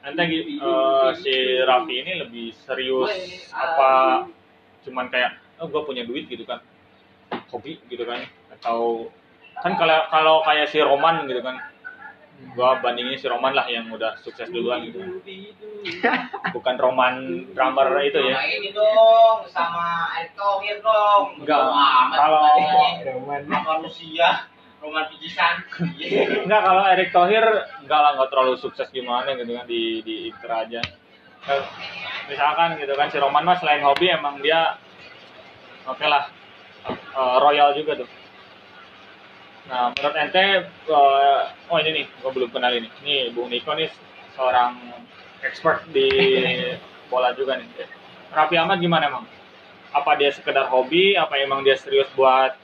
gi- 0.03 0.59
eh, 0.59 1.09
si 1.15 1.33
Raffi 1.61 1.95
ini 1.95 2.13
lebih 2.19 2.51
serius 2.57 3.11
apa 3.49 4.25
cuman 4.83 5.07
kayak 5.07 5.39
oh 5.57 5.71
gue 5.71 5.81
punya 5.81 6.03
duit 6.03 6.27
gitu 6.27 6.43
kan 6.43 6.59
hobi 7.47 7.79
gitu 7.87 8.03
kan 8.03 8.19
atau 8.51 9.07
kan 9.55 9.79
kalau 9.79 9.97
kalau 10.11 10.35
kayak 10.43 10.67
si 10.67 10.83
Roman 10.83 11.23
gitu 11.23 11.39
kan 11.39 11.55
gua 12.53 12.77
bandingin 12.79 13.17
si 13.17 13.25
Roman 13.25 13.51
lah 13.51 13.65
yang 13.65 13.89
udah 13.89 14.19
sukses 14.19 14.45
duluan 14.47 14.85
gitu 14.85 14.99
bukan 16.53 16.75
Roman 16.77 17.15
drummer 17.51 17.87
itu 18.01 18.19
ya 18.19 18.35
Sama 18.35 18.45
ini 18.47 18.69
dong, 18.71 19.37
sama 19.49 19.85
Erick 20.15 20.33
Thohir 20.33 20.77
dong. 20.79 21.23
Enggak. 21.39 21.59
Kalau- 22.13 22.43
Roman. 23.03 23.41
manusia, 23.43 24.47
roman 24.79 25.03
pijisan. 25.09 25.59
Enggak 26.43 26.61
kalau 26.61 26.83
Erick 26.85 27.09
Thohir 27.09 27.43
enggak 27.79 27.99
lah 27.99 28.09
enggak 28.15 28.29
terlalu 28.31 28.55
sukses 28.55 28.87
gimana 28.89 29.33
gitu 29.33 29.51
kan 29.51 29.65
di 29.65 29.99
di 30.01 30.15
Inter 30.29 30.51
aja. 30.53 30.81
Kan, 31.43 31.59
Misalkan 32.23 32.79
gitu 32.79 32.93
kan 32.93 33.11
si 33.11 33.17
Roman 33.17 33.43
mah 33.43 33.57
selain 33.57 33.83
hobi 33.83 34.07
emang 34.07 34.39
dia 34.39 34.79
oke 35.83 36.05
lah 36.05 36.31
eh, 36.87 37.37
royal 37.39 37.75
juga 37.75 37.99
tuh. 37.99 38.09
Nah 39.63 39.95
menurut 39.95 40.15
ente 40.17 40.43
eh, 40.67 41.41
oh 41.69 41.77
ini 41.79 41.89
nih 41.93 42.05
gua 42.19 42.31
belum 42.31 42.49
kenal 42.51 42.71
ini. 42.71 42.89
Nih 43.01 43.31
Bung 43.31 43.47
Niko 43.47 43.71
nih 43.73 43.87
seorang 44.35 44.75
expert 45.41 45.87
di 45.89 46.07
bola 47.11 47.31
juga 47.31 47.55
nih. 47.55 47.67
Raffi 48.33 48.55
Ahmad 48.57 48.81
gimana 48.81 49.07
emang? 49.07 49.25
Apa 49.93 50.17
dia 50.17 50.33
sekedar 50.33 50.67
hobi? 50.67 51.13
Apa 51.15 51.37
emang 51.37 51.61
dia 51.61 51.77
serius 51.77 52.09
buat 52.13 52.57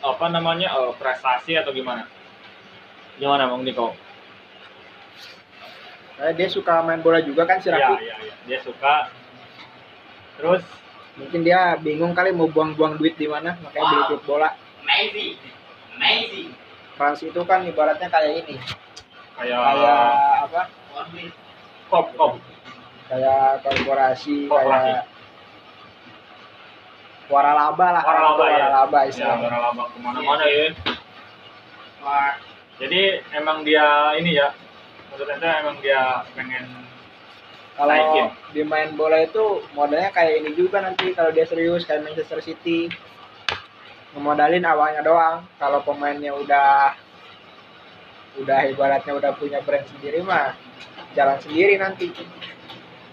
apa 0.00 0.26
namanya 0.28 0.70
eh, 0.70 0.92
prestasi 0.94 1.56
atau 1.56 1.72
gimana? 1.72 2.06
Gimana 3.16 3.48
Bang 3.48 3.64
Niko? 3.64 3.96
Kayak 6.16 6.34
dia 6.36 6.48
suka 6.48 6.80
main 6.80 7.00
bola 7.00 7.20
juga 7.20 7.44
kan 7.44 7.60
si 7.60 7.68
Iya, 7.68 7.76
Raffi. 7.76 8.04
iya, 8.04 8.14
iya. 8.22 8.34
Dia 8.46 8.58
suka. 8.62 9.12
Terus 10.36 10.62
Mungkin 11.16 11.48
dia 11.48 11.80
bingung 11.80 12.12
kali 12.12 12.28
mau 12.28 12.44
buang-buang 12.44 13.00
duit 13.00 13.16
di 13.16 13.24
mana, 13.24 13.56
makanya 13.64 13.88
beli 13.88 13.96
Wow. 13.96 14.08
klub 14.12 14.22
bola. 14.28 14.48
Amazing. 14.84 15.40
Amazing. 15.96 16.50
Trans 16.94 17.20
itu 17.20 17.40
kan 17.42 17.60
ibaratnya 17.62 18.08
kayak 18.08 18.32
ini, 18.42 18.56
kayak 19.34 19.58
kayak 19.58 20.00
apa? 20.44 20.62
Kop 21.86 22.06
kop. 22.14 22.32
Kayak 23.06 23.60
korporasi, 23.62 24.46
Korporasi. 24.46 24.90
kayak 24.90 25.04
waralaba 27.28 27.86
lah. 27.92 28.02
Waralaba 28.02 28.44
ya. 28.44 28.56
Waralaba 28.62 28.98
Ya, 28.98 29.08
istilahnya. 29.08 29.44
waralaba 29.44 29.82
ke 29.86 29.96
mana-mana 29.98 30.44
ya. 30.46 30.66
Wah, 32.00 32.32
Jadi 32.76 33.00
emang 33.32 33.64
dia 33.64 33.84
ini 34.14 34.36
ya. 34.36 34.52
Menurut 35.08 35.32
ente 35.32 35.48
emang 35.48 35.76
dia 35.80 36.00
pengen 36.32 36.64
Kalau 37.72 37.88
naikin. 37.88 38.26
di 38.52 38.62
main 38.62 38.92
bola 38.92 39.20
itu 39.20 39.44
modalnya 39.72 40.08
kayak 40.08 40.40
ini 40.40 40.52
juga 40.52 40.80
nanti 40.80 41.12
kalau 41.12 41.28
dia 41.28 41.44
serius 41.44 41.84
kayak 41.84 42.04
Manchester 42.04 42.40
City 42.40 42.88
ngemodalin 44.16 44.64
awalnya 44.64 45.04
doang. 45.04 45.44
Kalau 45.60 45.84
pemainnya 45.84 46.32
udah 46.32 46.96
udah 48.40 48.60
ibaratnya 48.72 49.12
udah 49.12 49.32
punya 49.36 49.60
brand 49.60 49.84
sendiri 49.92 50.24
mah 50.24 50.56
jalan 51.12 51.36
sendiri 51.44 51.76
nanti. 51.76 52.08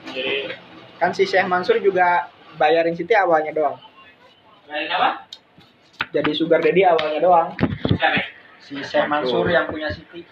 Jadi 0.07 0.55
Kan 1.03 1.12
si 1.12 1.27
Syekh 1.27 1.51
Mansur 1.51 1.83
juga 1.83 2.31
bayarin 2.55 2.95
City 2.95 3.12
awalnya 3.12 3.51
doang. 3.51 3.75
dari 4.63 4.88
apa? 4.88 5.27
Jadi 6.15 6.31
sugar 6.31 6.63
daddy 6.63 6.88
awalnya 6.88 7.19
doang. 7.19 7.48
Siapa? 8.00 8.24
Si 8.63 8.79
Syekh 8.79 9.07
Mansur 9.12 9.51
yang 9.51 9.67
punya 9.67 9.91
City. 9.91 10.24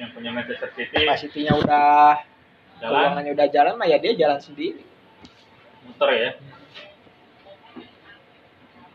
yang 0.00 0.16
punya 0.16 0.32
Manchester 0.32 0.72
City 0.72 1.04
Pas 1.04 1.20
City-nya 1.20 1.52
udah 1.60 2.16
jalan 2.80 3.20
udah 3.20 3.46
jalan 3.52 3.76
mah 3.76 3.84
ya 3.84 4.00
dia 4.00 4.16
jalan 4.16 4.40
sendiri. 4.40 4.80
muter 5.84 6.08
ya. 6.16 6.30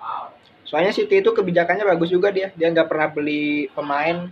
Wow. 0.02 0.35
Soalnya 0.66 0.92
City 0.92 1.22
itu 1.22 1.30
kebijakannya 1.30 1.86
bagus 1.86 2.10
juga 2.10 2.34
dia. 2.34 2.50
Dia 2.58 2.74
nggak 2.74 2.90
pernah 2.90 3.08
beli 3.14 3.70
pemain 3.72 4.28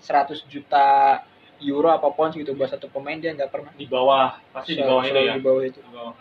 100 0.00 0.48
juta 0.48 1.20
euro 1.60 1.90
apa 1.90 2.08
pounds 2.14 2.38
gitu 2.38 2.54
buat 2.54 2.70
satu 2.70 2.88
pemain 2.88 3.20
dia 3.20 3.36
nggak 3.36 3.52
pernah. 3.52 3.70
Di 3.76 3.84
bawah 3.84 4.40
pasti 4.54 4.78
di 4.78 4.82
bawah 4.82 5.04
itu 5.04 5.12
Selalu 5.12 5.28
ya. 5.28 5.34
Di 5.36 5.42
bawah 5.44 5.62
itu. 5.62 5.80
Di 5.84 5.92
bawah. 5.92 6.14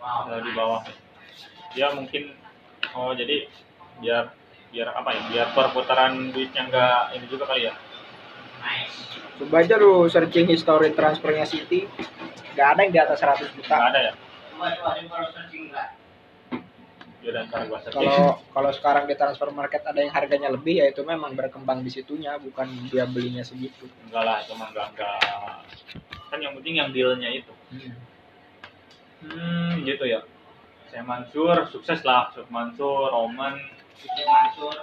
Wow. 0.00 0.40
Di 0.44 0.52
bawah. 0.52 0.80
Dia 1.72 1.86
mungkin 1.96 2.22
oh 2.92 3.12
jadi 3.16 3.48
biar 4.04 4.24
biar 4.70 4.88
apa 4.92 5.08
ya? 5.16 5.20
Biar 5.32 5.46
perputaran 5.56 6.12
duitnya 6.28 6.68
enggak 6.68 7.16
ini 7.16 7.24
juga 7.32 7.48
kali 7.48 7.64
ya. 7.70 7.74
Nice. 8.60 9.16
Coba 9.40 9.64
aja 9.64 9.80
lu 9.80 10.04
searching 10.04 10.52
history 10.52 10.92
transfernya 10.92 11.48
City. 11.48 11.88
Nggak 12.52 12.68
ada 12.76 12.80
yang 12.84 12.92
di 12.92 13.00
atas 13.00 13.18
100 13.24 13.56
juta. 13.56 13.72
Enggak 13.72 13.88
ada 13.94 14.00
ya. 14.04 14.12
Coba 14.52 14.66
coba 14.76 15.16
searching 15.32 15.72
enggak. 15.72 15.99
Kalau 17.20 18.40
kalau 18.56 18.70
sekarang 18.72 19.04
di 19.04 19.12
transfer 19.12 19.52
market 19.52 19.84
ada 19.84 20.00
yang 20.00 20.08
harganya 20.08 20.48
lebih 20.48 20.80
ya 20.80 20.88
itu 20.88 21.04
memang 21.04 21.36
berkembang 21.36 21.84
di 21.84 21.92
situnya 21.92 22.40
bukan 22.40 22.88
dia 22.88 23.04
belinya 23.04 23.44
segitu. 23.44 23.84
enggak 24.08 24.24
lah 24.24 24.40
cuma 24.48 24.72
enggak 24.72 24.88
enggak. 24.96 25.20
Kan 26.32 26.38
yang 26.40 26.56
penting 26.56 26.80
yang 26.80 26.88
dealnya 26.96 27.28
itu. 27.28 27.52
Hmm. 29.20 29.84
Gitu 29.84 30.04
ya. 30.08 30.24
Saya 30.88 31.04
Mansur 31.04 31.68
sukses 31.68 32.00
lah. 32.08 32.32
Yusuf 32.32 32.48
Mansur 32.48 33.12
Roman. 33.12 33.60
Itu 34.00 34.22
Mansur. 34.24 34.74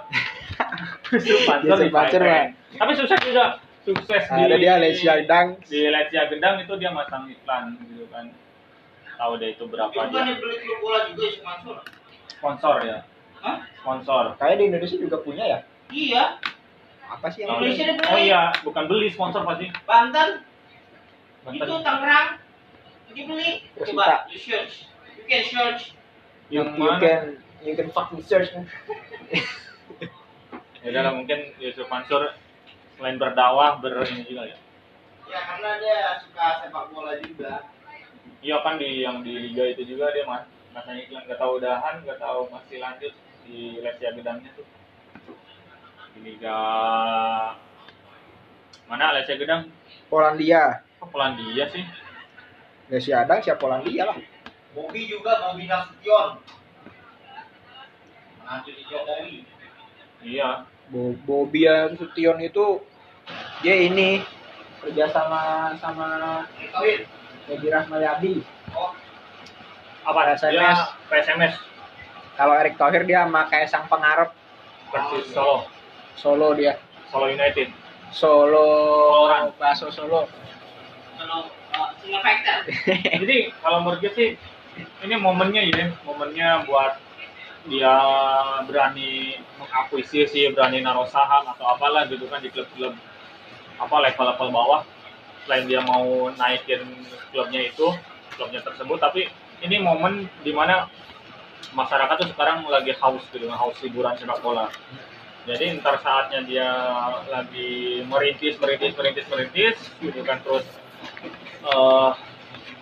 Yusuf 1.18 1.42
Mansur 1.42 1.74
Yusuf 1.74 1.82
di 1.82 1.90
Mansur, 1.90 2.20
Thailand. 2.22 2.50
tapi 2.78 2.92
sukses 2.94 3.20
juga. 3.26 3.46
Sukses 3.82 4.22
di 4.30 4.42
Ada 4.46 4.56
dia 4.60 4.74
Lesia 4.78 5.14
Dang 5.26 5.58
di 5.66 5.80
Lesia 5.90 6.28
Gendang 6.30 6.62
itu 6.62 6.72
dia 6.78 6.94
masang 6.94 7.26
iklan 7.26 7.74
gitu 7.82 8.06
kan. 8.14 8.30
Tahu 9.18 9.32
deh 9.42 9.58
itu 9.58 9.64
berapa 9.66 9.90
Itu 9.90 9.98
kan 9.98 10.14
dia. 10.14 10.22
yang 10.30 10.38
beli 10.38 10.56
klub 10.62 10.78
bola 10.78 10.98
juga 11.10 11.26
si 11.34 11.40
Mansur. 11.42 11.76
Sponsor 12.30 12.76
ya 12.82 12.98
Hah? 13.38 13.64
sponsor 13.78 14.34
kayak 14.36 14.56
di 14.58 14.64
Indonesia 14.68 14.96
juga 14.96 15.16
punya 15.20 15.44
ya. 15.46 15.58
Iya, 15.88 16.36
Apa 17.08 17.32
sih 17.32 17.42
yang 17.42 17.56
Indonesia 17.56 17.96
beli. 17.96 18.04
oh 18.06 18.18
iya 18.18 18.42
bukan 18.60 18.84
beli 18.84 19.08
sponsor 19.08 19.40
pasti 19.42 19.72
Banten, 19.82 20.44
Banten. 21.42 21.56
itu 21.56 21.74
Tangerang. 21.80 22.28
Dia 23.08 23.24
beli. 23.24 23.50
Terus 23.72 23.86
Coba 23.90 24.28
you 24.28 24.36
search. 24.36 24.84
You 25.16 25.24
can 25.24 25.42
search. 25.44 25.82
yang 26.48 26.76
you 26.76 26.80
mana 26.80 26.96
can 26.98 27.22
you 27.60 27.72
can 27.72 27.88
fucking 27.90 28.20
search 28.22 28.48
ya 30.78 30.88
udah 30.88 31.12
mungkin 31.12 31.52
Yusuf 31.58 31.88
Mansur 31.88 32.32
selain 32.96 33.16
berdakwah 33.16 33.78
ber 33.78 34.02
ini 34.04 34.24
juga 34.24 34.44
ya 34.46 34.58
Ya 35.28 35.40
karena 35.44 35.76
dia 35.76 36.00
suka 36.24 36.64
sepak 36.64 36.88
bola 36.88 37.12
juga. 37.20 37.68
Iya 38.40 38.64
kan 38.64 38.80
di 38.80 39.04
yang 39.04 39.20
di 39.20 39.36
liga 39.36 39.60
itu 39.66 39.84
juga 39.84 40.08
dia 40.08 40.24
mas 40.24 40.48
masanya 40.72 41.00
iklan 41.04 41.22
nggak 41.24 41.40
tahu 41.40 41.52
udahan 41.58 41.94
nggak 42.04 42.20
tahu 42.20 42.40
masih 42.52 42.78
lanjut 42.80 43.12
di 43.48 43.80
Lesia 43.80 44.10
Gedangnya 44.12 44.50
tuh. 44.54 44.68
Di 46.16 46.20
liga 46.20 46.58
mana 48.88 49.16
Lesia 49.16 49.36
Gedang? 49.36 49.68
Polandia. 50.08 50.84
Oh, 51.00 51.08
Polandia 51.08 51.68
sih. 51.72 51.84
Desi 52.88 53.12
Adang 53.12 53.44
siapa 53.44 53.60
Polandia 53.60 54.08
lah. 54.08 54.16
Bobby 54.72 55.04
juga 55.08 55.44
Bobby 55.44 55.68
Nasution. 55.68 56.40
Nanti 58.44 58.70
di 58.72 58.82
Jokowi. 58.88 59.44
iya. 60.24 60.64
Bo 60.88 61.12
Bobian 61.28 62.00
Sution 62.00 62.40
itu 62.40 62.80
dia 63.60 63.76
ini 63.76 64.24
kerja 64.80 65.12
sama 65.12 65.76
sama. 65.76 66.48
Edi 67.48 67.68
Rahmayadi. 67.68 68.40
Oh, 68.72 68.92
apa 70.08 70.20
PSMS. 70.32 70.56
dia 70.56 70.72
PSMS 71.12 71.54
kalau 72.38 72.54
Erick 72.54 72.78
Thohir 72.78 73.02
dia 73.02 73.26
sama 73.26 73.50
Kaisang 73.50 73.90
Pengarep 73.90 74.30
versus 74.94 75.26
Solo. 75.34 75.66
Solo 76.14 76.54
dia. 76.54 76.78
Solo 77.10 77.26
United. 77.26 77.66
Solo 78.14 78.66
Orang. 79.26 79.50
Baso 79.58 79.90
Solo. 79.90 80.30
Kalau 81.18 81.50
uh, 81.50 81.90
single 81.98 82.22
factor. 82.22 82.62
jadi 83.26 83.50
kalau 83.58 83.82
menurut 83.82 83.98
gue 83.98 84.12
sih 84.14 84.28
ini 85.02 85.14
momennya 85.18 85.66
ya 85.66 85.90
momennya 86.06 86.62
buat 86.70 87.02
dia 87.66 87.98
berani 88.70 89.42
mengakuisisi 89.58 90.54
berani 90.54 90.78
naruh 90.78 91.10
saham 91.10 91.42
atau 91.42 91.74
apalah 91.74 92.06
gitu 92.06 92.30
kan 92.30 92.38
di 92.38 92.54
klub-klub 92.54 92.94
apa 93.82 93.96
level-level 93.98 94.48
bawah. 94.54 94.86
Selain 95.42 95.66
dia 95.66 95.82
mau 95.82 96.30
naikin 96.38 96.86
klubnya 97.34 97.66
itu 97.66 97.90
klubnya 98.38 98.62
tersebut 98.62 99.02
tapi 99.02 99.26
ini 99.64 99.76
momen 99.82 100.26
di 100.44 100.52
mana 100.54 100.86
masyarakat 101.74 102.14
tuh 102.24 102.28
sekarang 102.32 102.64
lagi 102.70 102.94
haus 102.96 103.24
gitu 103.34 103.50
haus 103.50 103.76
hiburan 103.82 104.14
sepak 104.16 104.40
bola. 104.40 104.70
Jadi 105.48 105.80
ntar 105.80 105.96
saatnya 106.04 106.44
dia 106.44 106.68
lagi 107.32 108.04
merintis 108.04 108.60
merintis 108.60 108.92
merintis 108.94 109.26
merintis 109.32 109.76
gitu 110.00 110.20
kan 110.22 110.38
terus 110.44 110.64
eh 111.64 112.10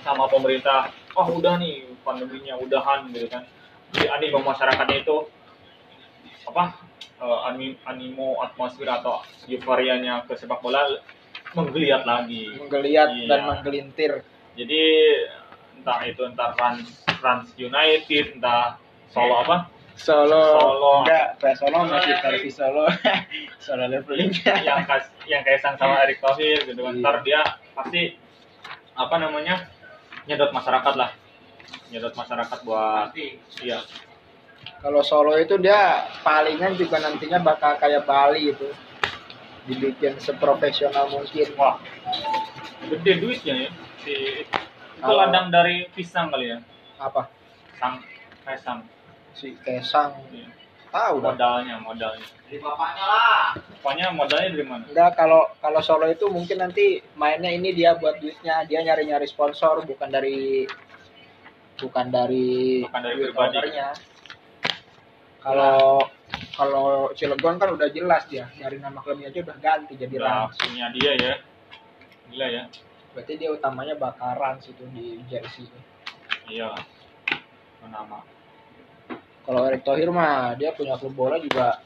sama 0.02 0.26
pemerintah 0.30 0.90
oh 1.18 1.26
udah 1.34 1.58
nih 1.58 1.86
pandeminya 2.02 2.58
udahan 2.58 3.06
gitu 3.10 3.26
kan. 3.30 3.46
Jadi 3.94 4.06
animo 4.10 4.42
masyarakatnya 4.42 5.02
itu 5.02 5.16
apa 6.46 6.74
ani- 7.48 7.78
animo 7.86 8.38
atmosfer 8.42 8.86
atau 8.86 9.22
euforianya 9.48 10.26
ke 10.28 10.34
sepak 10.36 10.60
bola 10.60 10.84
menggeliat 11.54 12.02
lagi. 12.04 12.52
Menggeliat 12.60 13.08
Iya. 13.14 13.26
dan 13.30 13.40
menggelintir. 13.46 14.12
Jadi 14.58 14.82
entah 15.78 16.00
itu 16.04 16.22
entah 16.24 16.52
Trans 16.56 16.84
Trans 17.20 17.46
United 17.56 18.40
entah 18.40 18.80
Solo 19.12 19.34
apa? 19.46 19.56
Solo, 19.96 20.60
Solo. 20.60 20.92
enggak 21.08 21.40
PS 21.40 21.56
Solo 21.64 21.78
masih 21.88 22.14
versi 22.20 22.50
Solo. 22.52 22.84
Solo 23.64 23.84
leveling. 23.88 24.28
Yang 24.44 24.80
kas, 24.84 25.04
yang 25.24 25.40
kaisang 25.40 25.80
sama 25.80 26.04
Erick 26.04 26.20
Thohir 26.20 26.68
gitu 26.68 26.80
kan. 26.84 26.92
Iya. 26.92 27.00
ntar 27.00 27.16
dia 27.24 27.40
pasti 27.72 28.02
apa 28.92 29.16
namanya 29.16 29.72
nyedot 30.28 30.52
masyarakat 30.52 30.94
lah. 31.00 31.10
Nyedot 31.88 32.12
masyarakat 32.12 32.58
buat 32.68 33.14
Pasti. 33.14 33.40
iya. 33.64 33.80
Kalau 34.84 35.00
Solo 35.00 35.32
itu 35.40 35.56
dia 35.56 36.04
palingan 36.20 36.76
juga 36.76 37.00
nantinya 37.00 37.40
bakal 37.40 37.80
kayak 37.80 38.04
Bali 38.04 38.52
itu. 38.52 38.68
Dibikin 39.64 40.20
seprofesional 40.20 41.08
mungkin. 41.08 41.56
Wah 41.56 41.80
gede 42.86 43.12
duitnya 43.18 43.54
ya 43.66 43.70
si 44.04 44.14
itu 44.96 45.02
Kalau- 45.02 45.20
ladang 45.22 45.46
dari 45.48 45.84
pisang 45.92 46.28
kali 46.28 46.50
ya? 46.50 46.58
Apa? 46.96 47.28
Sang 47.76 48.00
kaisang 48.42 48.80
si 49.32 49.52
Kesang 49.58 50.16
Iya. 50.32 50.48
tahu 50.88 51.20
modalnya 51.20 51.76
modalnya. 51.76 52.24
Dari 52.42 52.56
bapaknya 52.56 53.04
lah. 53.04 53.46
pokoknya 53.76 54.06
modalnya 54.10 54.48
dari 54.48 54.64
mana? 54.64 54.84
Enggak 54.86 55.10
kalau 55.14 55.42
kalau 55.58 55.80
Solo 55.80 56.06
itu 56.06 56.24
mungkin 56.26 56.58
nanti 56.58 56.84
mainnya 57.12 57.50
ini 57.50 57.70
dia 57.70 57.92
buat 57.94 58.16
duitnya. 58.16 58.64
Dia 58.64 58.80
nyari 58.80 59.04
nyari 59.04 59.26
sponsor 59.26 59.84
bukan 59.84 60.08
dari 60.08 60.64
bukan 61.76 62.06
dari 62.08 62.80
Bukan 62.82 63.02
dari 63.02 63.14
duit 63.14 63.30
pribadi. 63.30 63.56
ownernya. 63.60 63.88
kalau 65.38 66.02
kalau 66.56 66.86
Cilegon 67.12 67.54
kan 67.54 67.70
udah 67.70 67.86
jelas 67.88 68.26
dia. 68.26 68.50
Dari 68.52 68.78
nama 68.78 68.98
klubnya 68.98 69.28
aja 69.28 69.42
udah 69.42 69.56
ganti 69.56 69.94
jadi 69.94 70.16
Rans 70.16 70.56
punya 70.56 70.90
dia 70.90 71.12
ya. 71.14 71.34
Gila 72.26 72.46
ya 72.48 72.64
berarti 73.16 73.40
dia 73.40 73.48
utamanya 73.48 73.96
bakal 73.96 74.36
Rans 74.36 74.68
itu 74.68 74.84
di 74.92 75.24
jersey. 75.32 75.64
Iya. 76.52 76.76
Nama 77.86 78.36
kalau 79.46 79.62
Erick 79.70 79.86
Thohir 79.86 80.10
mah 80.10 80.58
dia 80.58 80.74
punya 80.74 80.98
klub 80.98 81.14
bola 81.14 81.38
juga 81.38 81.78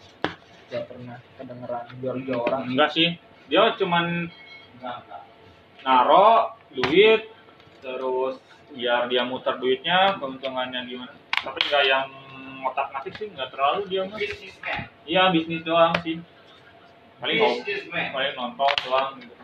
gak 0.73 0.89
pernah 0.89 1.21
kedengeran 1.37 1.85
jual-jual 2.01 2.41
orang 2.49 2.73
enggak 2.73 2.91
sih. 2.97 3.21
Dia 3.53 3.77
cuman 3.77 4.33
Enggak, 4.81 4.97
enggak. 5.05 5.23
naro 5.85 6.57
duit 6.73 7.29
terus 7.85 8.41
biar 8.73 9.13
dia 9.13 9.29
muter 9.29 9.61
duitnya 9.61 10.17
keuntungannya 10.17 10.89
gimana. 10.89 11.13
Tapi 11.37 11.59
nggak 11.69 11.85
yang 11.85 12.09
ngotak 12.65 12.89
ngatik 12.97 13.15
sih 13.21 13.29
nggak 13.29 13.53
terlalu 13.53 13.81
dia 13.93 14.09
mah. 14.09 14.17
Iya 15.05 15.29
bisnis 15.29 15.61
doang 15.61 15.93
sih. 16.01 16.17
Paling 17.21 17.39
paling 17.93 18.33
nonton 18.41 18.73
doang 18.89 19.21
gitu 19.21 19.35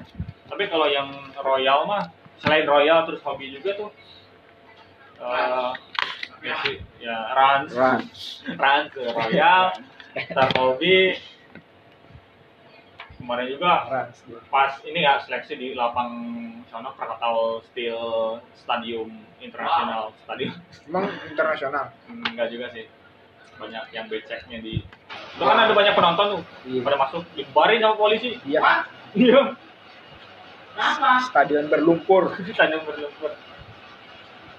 tapi 0.47 0.65
kalau 0.71 0.87
yang 0.87 1.11
royal 1.41 1.87
mah 1.87 2.11
selain 2.39 2.67
royal 2.69 3.03
terus 3.09 3.23
hobi 3.25 3.51
juga 3.51 3.71
tuh 3.77 3.91
eh 5.17 5.73
ya 6.45 6.55
sih? 6.63 6.77
Ya 7.03 7.17
Rans. 7.35 7.71
Rans. 7.73 8.07
Rans 8.63 8.87
ke 8.93 9.03
royal. 9.11 9.73
Ntar 10.15 10.49
hobi. 10.61 11.17
Kemarin 13.17 13.49
juga 13.49 13.89
pas 14.53 14.77
ini 14.85 15.01
ya 15.03 15.19
seleksi 15.25 15.57
di 15.57 15.69
lapang 15.73 16.13
sana 16.69 16.93
Krakatau 16.93 17.65
Steel 17.73 18.39
Stadium 18.55 19.09
Internasional. 19.41 20.13
Stadium. 20.23 20.53
Emang 20.87 21.09
internasional? 21.25 21.85
Enggak 22.07 22.53
juga 22.53 22.71
sih. 22.77 22.85
Banyak 23.57 23.85
yang 23.97 24.07
beceknya 24.13 24.61
di 24.61 24.85
itu 25.37 25.45
kan 25.45 25.57
ada 25.57 25.73
banyak 25.73 25.93
penonton 25.97 26.27
tuh 26.33 26.43
Iya. 26.69 26.81
pada 26.85 26.97
masuk 27.01 27.25
dibarin 27.33 27.81
sama 27.81 27.97
polisi. 27.97 28.37
Iya. 28.45 28.85
Iya 29.17 29.57
Kenapa? 30.77 31.25
stadion 31.25 31.67
berlumpur. 31.73 32.37
Stadium 32.53 32.85
berlumpur. 32.85 33.33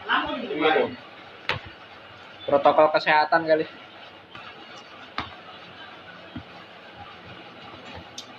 Kenapa 0.02 0.30
gitu 0.42 0.54
gitu? 0.58 0.84
protokol 2.48 2.88
kesehatan 2.96 3.44
kali. 3.44 3.68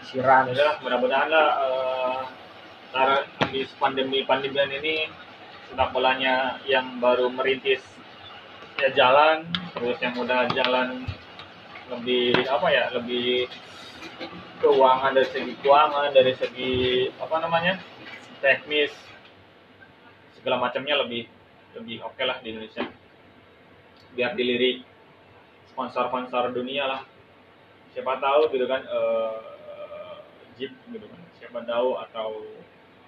Si 0.09 0.17
Rans 0.17 0.49
ya 0.49 0.57
udah 0.57 0.73
mudah-mudahan 0.81 1.29
lah 1.29 1.49
eh, 1.61 2.21
ntar 2.88 3.29
habis 3.45 3.69
pandemi 3.77 4.25
pandemian 4.25 4.73
ini 4.81 5.12
sepak 5.69 5.93
bolanya 5.93 6.57
yang 6.64 6.97
baru 6.97 7.29
merintis 7.29 7.85
ya 8.81 8.88
jalan 8.97 9.45
terus 9.77 10.01
yang 10.01 10.17
udah 10.17 10.49
jalan 10.57 11.05
lebih 11.93 12.33
apa 12.49 12.67
ya 12.73 12.88
lebih 12.97 13.45
keuangan 14.59 15.14
dari 15.14 15.29
segi 15.31 15.53
keuangan 15.62 16.11
dari 16.11 16.33
segi 16.35 16.73
apa 17.18 17.37
namanya 17.38 17.79
teknis 18.42 18.90
segala 20.38 20.59
macamnya 20.62 20.99
lebih 21.03 21.27
lebih 21.79 22.03
oke 22.03 22.23
lah 22.23 22.38
di 22.42 22.55
Indonesia. 22.55 22.87
Biar 24.14 24.35
dilirik 24.35 24.83
sponsor-sponsor 25.71 26.51
dunia 26.55 26.85
lah. 26.87 27.03
Siapa 27.94 28.18
tahu 28.18 28.51
gitu 28.55 28.66
kan 28.66 28.83
eh, 28.83 29.37
Jeep 30.59 30.75
gitu 30.90 31.07
kan 31.07 31.21
siapa 31.38 31.62
tahu 31.62 31.88
atau 32.03 32.29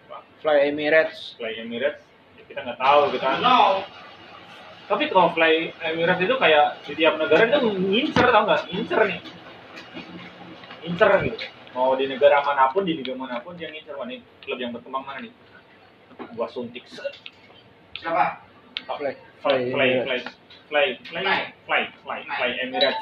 apa? 0.06 0.22
Fly 0.42 0.70
Emirates. 0.70 1.34
Fly 1.34 1.58
Emirates 1.62 2.02
ya 2.38 2.42
kita 2.46 2.60
nggak 2.62 2.78
tahu 2.78 2.98
gitu 3.14 3.22
kan. 3.26 3.42
No. 3.42 3.82
tapi 4.90 5.06
kalau 5.06 5.30
Fly 5.38 5.70
Emirates 5.86 6.26
itu 6.26 6.34
kayak 6.34 6.82
di 6.82 6.98
tiap 6.98 7.14
negara 7.14 7.46
itu 7.46 7.62
ngincer 7.62 8.26
tau 8.26 8.42
nggak? 8.42 8.62
Ngincer 8.74 9.00
nih 9.06 9.20
ngincer 10.84 11.10
gitu. 11.28 11.38
Mau 11.70 11.94
di 11.94 12.10
negara 12.10 12.42
mana 12.42 12.72
pun 12.74 12.82
di 12.82 12.98
liga 12.98 13.14
mana 13.14 13.38
pun 13.38 13.54
dia 13.54 13.70
ngincer 13.70 13.94
wah 13.94 14.06
nih 14.08 14.18
klub 14.42 14.58
yang 14.58 14.74
berkembang 14.74 15.04
mana 15.06 15.22
nih? 15.22 15.32
Gua 16.34 16.46
suntik 16.50 16.84
set. 16.90 17.14
Siapa? 18.00 18.44
Fly. 18.84 19.14
Fly 19.40 19.58
fly 19.72 19.88
Emirates. 20.02 20.26
fly. 20.68 20.86
Fly 21.06 21.22
fly 21.22 21.40
fly. 21.64 21.82
fly 22.02 22.20
fly 22.26 22.50
Emirates. 22.58 23.00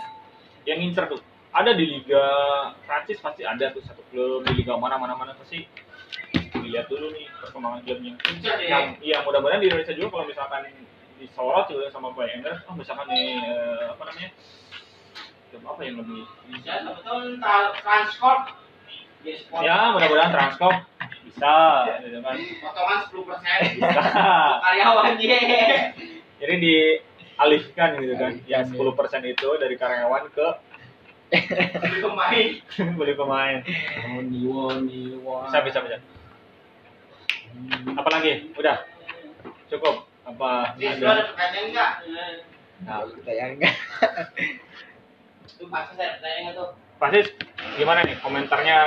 Yang 0.69 0.79
ngincer 0.85 1.05
tuh. 1.09 1.21
Ada 1.49 1.73
di 1.73 1.85
liga 1.89 2.25
Prancis 2.85 3.19
pasti 3.25 3.43
ada 3.43 3.73
tuh 3.73 3.81
satu 3.81 4.05
klub 4.13 4.45
di 4.45 4.53
liga 4.63 4.77
mana 4.77 5.01
mana 5.01 5.17
mana 5.17 5.33
pasti. 5.39 5.65
Dilihat 6.53 6.93
dulu 6.93 7.09
nih 7.15 7.25
perkembangan 7.41 7.81
klubnya. 7.89 8.13
Deh. 8.21 8.69
yang 8.69 9.01
iya 9.01 9.25
mudah-mudahan 9.25 9.65
di 9.65 9.73
Indonesia 9.73 9.97
juga 9.97 10.21
kalau 10.21 10.27
misalkan 10.29 10.63
disorot 11.19 11.67
juga 11.67 11.91
sama 11.91 12.15
Fly 12.15 12.39
Emirates 12.39 12.63
oh 12.71 12.77
misalkan 12.79 13.11
nih 13.11 13.43
eh, 13.43 13.85
apa 13.91 14.03
namanya 14.07 14.31
klub 15.49 15.63
apa 15.65 15.81
yang 15.85 15.97
lebih 16.01 16.23
Bisa? 16.53 16.73
Betul 16.85 17.41
transport. 17.83 18.43
Ya 19.61 19.91
mudah-mudahan 19.93 20.31
Transcorp 20.31 20.77
bisa 21.27 21.55
gitu 22.01 22.19
kan 22.23 22.35
Potongan 22.39 22.99
10 23.11 23.29
persen. 23.29 23.59
bisa. 23.77 24.03
Karyawan 24.65 25.13
dia. 25.19 25.39
jadi 26.39 26.55
dialihkan 26.63 27.91
gitu 27.99 28.15
kan. 28.15 28.33
Yang 28.47 28.65
Alihkan, 28.79 29.23
10% 29.29 29.33
itu 29.35 29.49
dari 29.59 29.75
karyawan 29.75 30.25
ke 30.31 30.49
Beli 31.29 32.01
pemain. 32.01 32.49
beli 32.99 33.15
pemain. 33.19 33.59
Woni. 34.49 35.19
bisa 35.21 35.59
bisa 35.61 35.79
bisa. 35.85 35.99
Apa 37.99 38.09
lagi? 38.09 38.49
Udah. 38.57 38.81
Cukup. 39.69 40.09
Apa 40.25 40.73
ada? 40.79 41.29
pertanyaan 41.33 41.67
enggak? 41.69 41.91
nah 42.79 43.03
kita 43.11 43.33
yang 43.35 43.59
enggak 43.59 43.75
Itu 45.59 45.67
pasti 45.69 45.93
saya 45.99 46.15
pertanyaan 46.17 46.41
enggak 46.41 46.55
tuh? 46.55 46.71
pasti 46.99 47.19
gimana 47.75 48.03
nih 48.03 48.15
komentarnya 48.19 48.79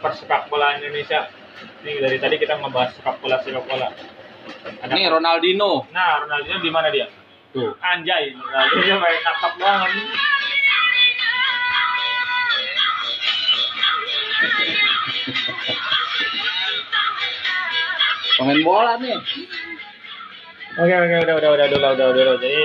persepak 0.00 0.48
bola 0.48 0.76
Indonesia 0.76 1.28
ini 1.82 1.96
dari 1.96 2.16
tadi 2.16 2.36
kita 2.36 2.56
ngebahas 2.56 2.92
sepak 2.92 3.20
bola 3.20 3.36
sepak 3.40 3.64
bola 3.64 3.88
ada 4.80 4.92
Ini 4.92 5.08
Ronaldinho. 5.10 5.84
nah 5.92 6.20
Ronaldinho 6.20 6.60
di 6.60 6.68
mana 6.68 6.88
dia 6.88 7.08
Tuh. 7.52 7.72
anjay 7.80 8.32
Ronaldinho 8.32 8.96
main 9.02 9.18
kakap 9.20 9.52
banget 9.56 9.92
Pemain 18.36 18.60
bola 18.60 19.00
nih. 19.00 19.16
oke 20.76 20.92
oke 20.94 21.16
udah 21.24 21.34
udah 21.34 21.50
udah 21.56 21.66
udah 21.66 21.90
udah 21.96 22.06
udah, 22.12 22.24
udah. 22.28 22.38
jadi 22.44 22.62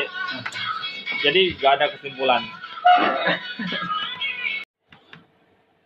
jadi 1.23 1.41
gak 1.55 1.71
ada 1.79 1.85
kesimpulan 1.95 2.43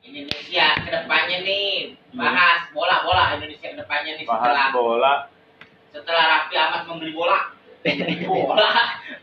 Indonesia 0.05 0.65
ke 0.79 0.89
depannya 0.93 1.37
nih 1.43 1.97
bahas 2.15 2.69
bola 2.71 3.03
bola 3.03 3.35
Indonesia 3.35 3.67
ke 3.67 3.77
depannya 3.77 4.11
nih 4.15 4.25
setelah 4.25 4.71
bahas 4.71 4.73
bola. 4.73 5.13
setelah 5.91 6.23
Raffi 6.27 6.55
Ahmad 6.55 6.81
membeli 6.87 7.11
bola. 7.15 7.39
Membeli 7.83 8.25
bola. 8.29 8.69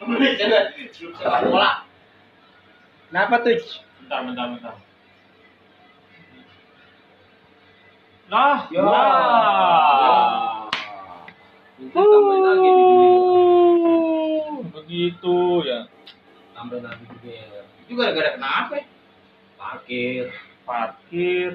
Membeli 0.01 0.29
sepak 0.37 1.41
bola. 1.49 1.71
Kenapa 3.09 3.35
tuh 3.41 3.57
bentar 4.01 4.19
bentar 4.25 4.47
bentar. 4.57 4.75
Nah 8.29 8.65
Ya. 8.73 8.81
nah. 8.81 10.65
Itu 11.77 11.99
tambahin 12.01 12.43
lagi 12.43 12.71
di 12.71 12.85
Uh, 14.43 14.63
begitu 14.71 15.37
ya. 15.67 15.85
Tambahin 16.55 16.85
lagi 16.87 17.05
juga. 17.05 17.62
Itu 17.93 18.01
gara-gara 18.01 18.31
kenapa 18.33 18.73
ya? 18.81 18.85
Parkir. 19.61 20.25
parkir 20.65 21.53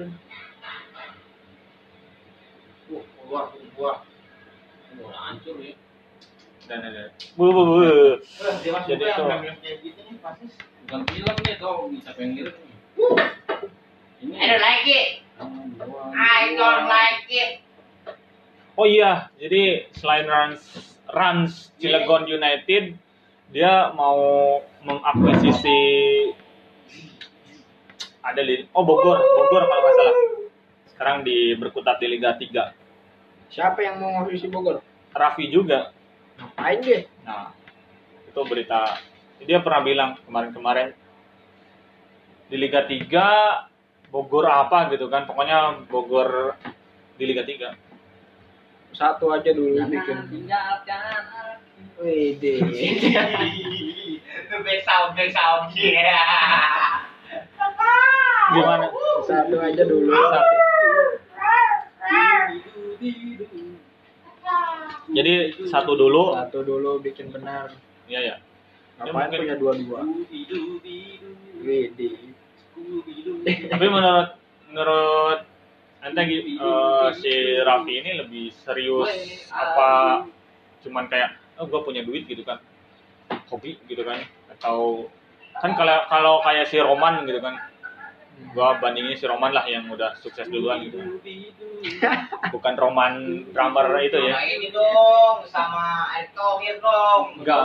Wah, 2.88 3.02
keluar 3.18 3.44
keluar 3.52 3.96
Wah, 5.02 5.12
hancur 5.28 5.58
ya. 5.60 5.74
dan 6.70 6.78
ada 6.84 7.10
bu 7.34 7.46
bu 7.50 7.62
bu 7.66 7.76
Jadi 8.86 9.02
juga 9.02 9.06
yang 9.18 9.42
itu. 9.42 9.52
kayak 9.60 9.76
gitu 9.82 10.00
nih 10.06 10.16
pasti 10.22 10.46
Bukan 10.88 11.00
film 11.04 11.36
nih, 11.44 11.54
tau 11.60 11.84
bisa 11.92 12.10
pengen 12.16 12.48
nih. 12.48 12.74
Ini. 14.24 14.34
I 14.36 14.44
don't 14.48 14.62
like 14.62 14.86
it 14.88 15.08
I 16.16 16.40
don't 16.54 16.86
like 16.86 17.24
it 17.28 17.50
oh 18.74 18.86
iya 18.86 19.26
jadi 19.36 19.90
selain 19.96 20.26
Rans 20.30 20.62
Rans 21.10 21.74
Cilegon 21.76 22.24
United 22.24 22.96
dia 23.48 23.88
mau 23.96 24.60
mengakuisisi 24.84 25.80
ada 28.20 28.40
di 28.44 28.68
oh 28.76 28.84
Bogor 28.84 29.18
Bogor 29.18 29.62
kalau 29.64 29.80
nggak 29.82 29.96
salah. 29.96 30.16
Sekarang 30.92 31.16
di 31.22 31.54
berkutat 31.56 31.96
di 32.02 32.06
Liga 32.10 32.36
3 32.36 32.88
siapa 33.48 33.80
yang 33.80 34.00
mau 34.00 34.22
ngurus 34.22 34.44
Bogor? 34.48 34.84
Raffi 35.16 35.48
juga. 35.48 35.92
Ngapain 36.38 36.78
deh 36.84 37.02
Nah, 37.24 37.50
itu 38.28 38.40
berita. 38.46 39.00
Dia 39.42 39.58
pernah 39.64 39.82
bilang 39.82 40.10
kemarin-kemarin 40.22 40.94
di 42.48 42.56
Liga 42.56 42.84
3 42.84 44.12
Bogor 44.12 44.48
apa 44.48 44.92
gitu 44.92 45.08
kan. 45.08 45.24
Pokoknya 45.28 45.84
Bogor 45.88 46.56
di 47.16 47.24
Liga 47.24 47.44
3. 47.44 47.74
satu 48.88 49.30
aja 49.30 49.52
dulu 49.54 49.78
bikin 49.84 50.48
deh 51.98 52.58
back 54.56 54.80
sound 54.82 55.10
back 55.14 55.30
sound 55.30 55.64
yeah 55.74 57.02
Gimana? 58.48 58.88
satu 59.28 59.56
aja 59.58 59.82
dulu 59.84 60.08
Satu. 60.08 60.56
Jadi 65.10 65.32
satu 65.66 65.92
dulu. 65.94 66.32
satu 66.32 66.58
dulu 66.62 66.96
bikin 66.98 67.28
benar 67.28 67.68
Iya 68.04 68.20
ya. 68.24 68.36
Ya, 68.98 69.04
ngapain 69.04 69.28
mungkin- 69.28 69.40
punya 69.42 69.56
dua-dua 69.56 70.00
Wih 71.60 71.84
deh 71.92 72.12
Tapi 73.68 73.86
menurut 73.86 74.28
menurut 74.64 75.40
ente 76.00 76.22
gi- 76.24 76.56
eh, 76.56 77.08
si 77.14 77.32
Raffi 77.58 77.94
ini 77.96 78.16
lebih 78.16 78.48
serius 78.54 79.10
apa 79.50 80.24
cuman 80.80 81.04
kayak 81.06 81.36
oh 81.58 81.66
gue 81.66 81.80
punya 81.82 82.02
duit 82.06 82.24
gitu 82.24 82.42
kan. 82.46 82.62
Hobi 83.50 83.76
gitu 83.90 84.02
kan. 84.06 84.24
Atau 84.54 85.10
kan 85.58 85.74
kalau 85.74 85.96
kalau 86.08 86.34
kayak 86.46 86.70
si 86.70 86.78
Roman 86.78 87.26
gitu 87.26 87.42
kan. 87.42 87.58
Gua 88.54 88.78
bandingin 88.78 89.18
si 89.18 89.26
Roman 89.26 89.50
lah 89.50 89.66
yang 89.66 89.90
udah 89.90 90.14
sukses 90.22 90.46
duluan 90.46 90.86
gitu. 90.86 91.02
Bukan 92.54 92.74
Roman 92.78 93.42
drummer 93.50 93.90
itu 93.98 94.14
ya. 94.14 94.38
Ini 94.38 94.70
dong 94.70 95.42
sama 95.50 96.06
Erick 96.14 96.38
Thohir 96.38 96.78
dong. 96.78 97.34
Enggak. 97.42 97.58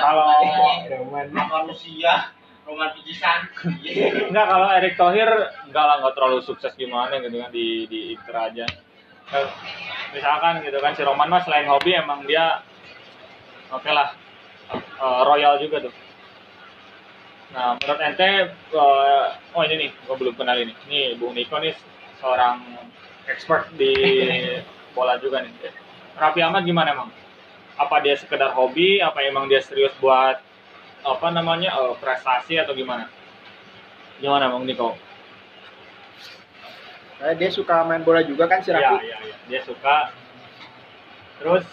Kalau-. 0.00 0.88
Roman. 0.96 1.26
Manusia 1.28 2.32
Roman 2.64 2.88
Pijisan. 2.96 3.52
Enggak 4.32 4.46
kalau 4.48 4.68
Erick 4.72 4.96
Thohir 4.96 5.28
enggak 5.68 5.84
lah 5.84 6.00
enggak 6.00 6.14
terlalu 6.16 6.40
sukses 6.40 6.72
gimana 6.72 7.20
gitu 7.20 7.36
kan 7.36 7.52
di 7.52 7.84
di 7.84 8.00
Inter 8.16 8.36
aja. 8.48 8.66
Misalkan 10.16 10.64
gitu 10.64 10.78
kan 10.80 10.96
si 10.96 11.04
Roman 11.04 11.28
mah 11.28 11.44
selain 11.44 11.68
hobi 11.68 11.92
emang 12.00 12.24
dia 12.24 12.64
oke 13.72 13.90
lah 13.90 14.08
eh, 14.74 15.20
royal 15.24 15.56
juga 15.62 15.88
tuh. 15.88 15.94
Nah 17.54 17.78
menurut 17.78 18.00
ente 18.02 18.28
eh, 18.50 19.26
oh 19.54 19.62
ini 19.62 19.74
nih 19.86 19.90
gua 20.04 20.16
belum 20.18 20.34
kenal 20.34 20.56
ini. 20.58 20.74
Nih 20.90 21.14
Bung 21.16 21.32
Niko 21.38 21.56
nih 21.62 21.72
seorang 22.18 22.60
expert 23.30 23.70
di 23.78 23.94
bola 24.96 25.16
juga 25.22 25.40
nih. 25.44 25.52
Raffi 26.18 26.40
Ahmad 26.42 26.62
gimana 26.66 26.94
emang? 26.94 27.10
Apa 27.74 27.98
dia 28.02 28.14
sekedar 28.14 28.54
hobi? 28.54 29.02
Apa 29.02 29.22
emang 29.26 29.50
dia 29.50 29.58
serius 29.62 29.94
buat 29.98 30.38
apa 31.04 31.26
namanya 31.30 31.74
eh, 31.74 31.94
prestasi 32.00 32.58
atau 32.58 32.74
gimana? 32.74 33.06
Gimana 34.22 34.46
Bang 34.50 34.64
Niko? 34.66 34.94
Kayak 37.18 37.36
dia 37.38 37.50
suka 37.54 37.86
main 37.86 38.02
bola 38.02 38.20
juga 38.26 38.50
kan 38.50 38.60
si 38.60 38.70
Iya, 38.74 38.78
Raffi 38.78 39.06
iya, 39.06 39.16
iya. 39.26 39.36
Dia 39.50 39.60
suka. 39.66 40.10
Terus 41.38 41.64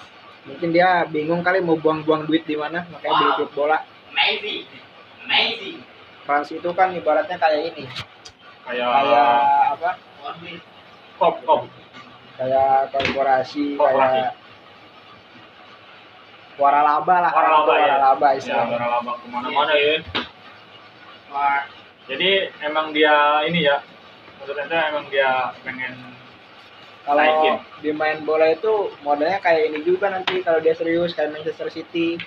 mungkin 0.41 0.69
dia 0.73 1.05
bingung 1.05 1.45
kali 1.45 1.61
mau 1.61 1.77
buang-buang 1.77 2.25
duit 2.25 2.41
di 2.45 2.57
mana 2.57 2.85
makanya 2.89 3.13
beli 3.17 3.31
klub 3.37 3.51
bola. 3.53 3.77
Amazing. 4.11 4.65
Amazing. 5.25 5.77
Trans 6.25 6.49
itu 6.49 6.69
kan 6.73 6.93
ibaratnya 6.93 7.37
kayak 7.37 7.73
ini. 7.73 7.85
Kayak 8.65 8.87
kayak 8.89 9.29
apa? 9.77 9.89
Kop 11.17 11.35
kop. 11.45 11.61
kayak 12.37 12.89
korporasi 12.89 13.77
Korporasi. 13.77 14.17
kayak 14.17 14.33
waralaba 16.57 17.15
lah 17.21 17.31
Waralaba, 17.33 17.73
ya. 17.73 17.85
waralaba 17.97 18.27
Ya, 18.33 18.37
istilahnya 18.37 18.77
laba 18.81 19.11
ke 19.17 19.25
mana-mana 19.29 19.73
ya. 19.73 19.95
Wah, 21.31 21.63
Jadi 22.09 22.29
emang 22.59 22.91
dia 22.91 23.45
ini 23.47 23.63
ya, 23.63 23.79
menurut 24.41 24.57
ente 24.57 24.73
emang 24.75 25.05
dia 25.07 25.53
pengen 25.63 25.95
kalau 27.01 27.25
naikin. 27.25 27.55
di 27.81 27.91
main 27.97 28.21
bola 28.21 28.53
itu 28.53 28.93
modalnya 29.01 29.41
kayak 29.41 29.73
ini 29.73 29.79
juga 29.81 30.13
nanti 30.13 30.45
kalau 30.45 30.61
dia 30.61 30.77
serius 30.77 31.17
kayak 31.17 31.33
Manchester 31.33 31.73
City. 31.73 32.21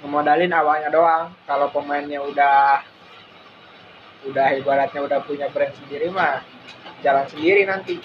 Ngemodalin 0.00 0.52
awalnya 0.56 0.88
doang. 0.88 1.36
Kalau 1.44 1.68
pemainnya 1.68 2.24
udah 2.24 2.80
udah 4.32 4.46
ibaratnya 4.56 5.00
udah 5.04 5.20
punya 5.24 5.48
brand 5.52 5.72
sendiri 5.76 6.08
mah 6.08 6.40
jalan 7.04 7.28
sendiri 7.28 7.68
nanti. 7.68 8.00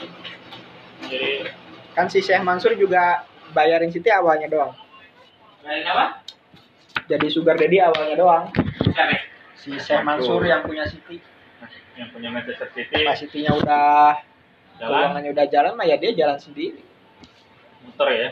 Jadi 1.08 1.48
kan 1.96 2.12
si 2.12 2.20
Syekh 2.20 2.44
Mansur 2.44 2.76
juga 2.76 3.24
bayarin 3.56 3.92
City 3.92 4.12
awalnya 4.12 4.52
doang. 4.52 4.76
Dari 5.64 5.82
apa? 5.88 6.26
jadi 7.06 7.28
sugar 7.30 7.56
daddy 7.56 7.78
awalnya 7.80 8.16
doang. 8.18 8.46
Siapa? 8.82 9.16
si 9.56 9.72
Syekh 9.82 10.04
Mansur 10.06 10.42
yang 10.46 10.62
punya 10.66 10.86
City. 10.90 11.22
Yang 11.96 12.10
punya 12.12 12.30
Manchester 12.34 12.68
City. 12.76 13.02
Pas 13.02 13.18
City-nya 13.18 13.52
udah 13.56 14.20
jalan 14.80 14.92
keuangannya 14.92 15.32
udah 15.32 15.46
jalan 15.48 15.72
mah 15.78 15.86
ya 15.88 15.96
dia 15.96 16.12
jalan 16.16 16.38
sendiri 16.40 16.82
muter 17.86 18.10
ya. 18.12 18.30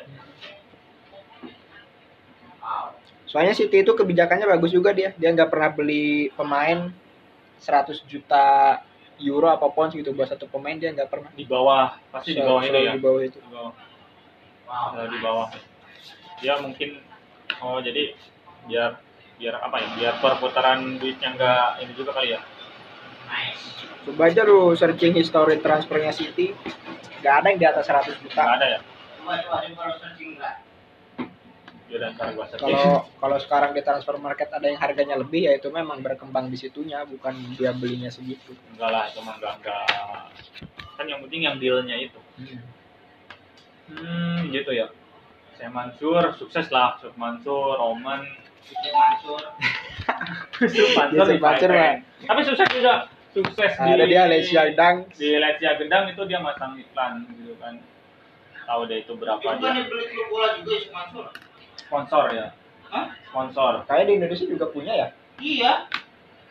Soalnya 3.29 3.57
City 3.57 3.81
itu 3.81 3.91
kebijakannya 3.97 4.45
bagus 4.45 4.69
juga 4.69 4.93
dia 4.93 5.13
dia 5.17 5.33
nggak 5.33 5.49
pernah 5.49 5.69
beli 5.73 6.29
pemain 6.37 6.93
100 7.57 8.05
juta 8.05 8.77
euro 9.17 9.49
apa 9.49 9.69
pounds 9.73 9.97
gitu 9.97 10.13
buat 10.13 10.29
satu 10.29 10.45
pemain 10.49 10.77
dia 10.77 10.93
nggak 10.93 11.09
pernah 11.09 11.29
Di 11.33 11.45
bawah, 11.45 11.97
pasti 12.13 12.37
di 12.37 12.41
bawah 12.41 12.61
itu 12.61 12.77
ya. 12.77 12.93
di 12.93 13.01
bawah 13.01 13.21
itu 13.25 13.39
Di 13.41 13.49
bawah. 13.49 13.73
Wow. 14.69 15.05
Di 15.09 15.19
bawah. 15.21 15.47
Dia 16.41 16.53
mungkin 16.61 16.89
oh 17.61 17.77
jadi 17.81 18.13
biar 18.69 19.01
biar 19.41 19.55
apa 19.59 19.75
ya 19.81 19.87
biar 19.97 20.13
perputaran 20.21 21.01
duitnya 21.01 21.33
nggak 21.33 21.67
ini 21.81 21.91
juga 21.97 22.11
kali 22.13 22.37
ya. 22.37 22.39
Coba 24.03 24.27
aja 24.27 24.43
lu 24.43 24.75
searching 24.75 25.15
history 25.15 25.63
transfernya 25.63 26.11
City. 26.11 26.51
Gak 27.23 27.43
ada 27.43 27.47
yang 27.55 27.59
di 27.59 27.67
atas 27.67 27.87
100 27.87 28.03
nggak 28.03 28.19
juta. 28.19 28.43
ada 28.43 28.65
ya 28.67 28.79
ya 31.93 32.09
Kalau 32.57 33.05
kalau 33.21 33.37
sekarang 33.37 33.71
di 33.77 33.81
transfer 33.85 34.17
market 34.17 34.49
ada 34.49 34.65
yang 34.65 34.81
harganya 34.81 35.13
lebih 35.13 35.45
ya 35.45 35.53
itu 35.53 35.69
memang 35.69 36.01
berkembang 36.01 36.49
di 36.49 36.57
situnya 36.57 37.05
bukan 37.05 37.37
dia 37.53 37.69
belinya 37.69 38.09
segitu. 38.09 38.57
enggak 38.73 38.89
lah 38.89 39.03
itu 39.13 39.21
mah 39.21 39.37
enggak 39.37 39.53
enggak. 39.61 39.85
Kan 40.97 41.05
yang 41.05 41.21
penting 41.21 41.41
yang 41.45 41.55
dealnya 41.61 41.95
itu. 42.01 42.17
Hmm 43.93 44.49
gitu 44.49 44.73
ya. 44.73 44.89
Saya 45.53 45.69
Mansur 45.69 46.33
sukses 46.33 46.67
lah. 46.73 46.97
Mansur 47.13 47.77
Roman. 47.77 48.25
Itu 48.65 48.89
Mansur. 48.89 49.41
Yusuf 50.59 50.89
Mansur 50.95 51.17
Yusuf 51.17 51.37
di 51.37 52.27
tapi 52.27 52.41
sukses 52.47 52.67
juga 52.71 52.93
sukses 53.33 53.71
Ada 53.81 54.05
dia 54.05 54.23
Lesia 54.29 54.69
Dang. 54.77 55.09
di 55.11 55.35
Lesia 55.35 55.75
Gendang 55.75 56.07
itu 56.09 56.21
dia 56.29 56.39
masang 56.39 56.77
iklan 56.77 57.25
gitu 57.33 57.57
kan 57.57 57.81
tahu 58.63 58.87
deh 58.87 59.03
itu 59.03 59.13
berapa 59.17 59.41
Itu 59.41 59.47
kan 59.49 59.57
dia 59.59 59.71
yang 59.75 59.87
beli 59.91 60.05
klub 60.07 60.27
bola 60.31 60.47
juga 60.61 60.75
si 60.79 60.87
Mansur. 60.93 61.25
sponsor 61.75 62.23
ya 62.31 62.47
Hah? 62.93 63.05
sponsor 63.27 63.71
Kayak 63.89 64.05
di 64.07 64.13
Indonesia 64.21 64.45
juga 64.45 64.65
punya 64.69 64.93
ya. 64.93 65.07
Iya. 65.41 65.73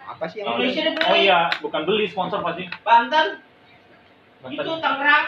Apa 0.02 0.26
sih 0.26 0.42
yang 0.42 0.58
Indonesia 0.58 0.90
beli. 0.90 1.06
oh 1.06 1.16
iya 1.16 1.40
bukan 1.62 1.80
beli 1.86 2.04
sponsor 2.10 2.42
pasti 2.42 2.66
Banten. 2.82 3.38
Banten. 4.42 4.58
Itu 4.58 4.72
Tangerang. 4.82 5.26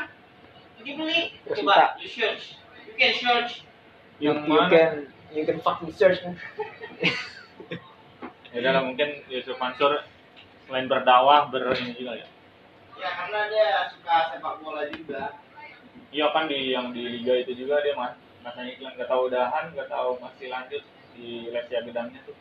Dibeli. 0.85 1.33
Coba 1.48 1.96
you 1.96 2.11
search. 2.11 2.59
You 2.85 2.94
can 2.98 3.12
search. 3.16 3.62
you, 4.20 4.35
yang 4.35 4.44
you 4.44 4.50
mana 4.52 4.68
can 4.68 4.90
you 5.33 5.42
can 5.46 5.62
fucking 5.62 5.94
search. 5.94 6.18
ya 8.54 8.70
udah 8.70 8.84
mungkin 8.84 9.08
Yusuf 9.26 9.58
Mansur 9.58 9.98
selain 10.64 10.86
berdakwah 10.86 11.50
ber 11.50 11.74
ini 11.74 11.92
juga 11.94 12.14
ya 12.16 12.26
Ya 12.94 13.10
karena 13.10 13.50
dia 13.50 13.90
suka 13.90 14.30
sepak 14.30 14.62
bola 14.62 14.86
juga. 14.86 15.34
iya 16.14 16.30
kan 16.30 16.46
di 16.46 16.70
yang 16.70 16.94
di 16.94 17.02
liga 17.18 17.34
itu 17.34 17.52
juga 17.58 17.82
dia 17.82 17.92
mas 17.92 18.14
masanya 18.40 18.70
iklan 18.70 18.94
nggak 18.94 19.10
tahu 19.10 19.26
udahan 19.26 19.64
nggak 19.74 19.90
tahu 19.90 20.14
masih 20.22 20.46
lanjut 20.46 20.82
di 21.12 21.50
Lesia 21.50 21.82
Gedangnya 21.82 22.22
tuh 22.22 22.38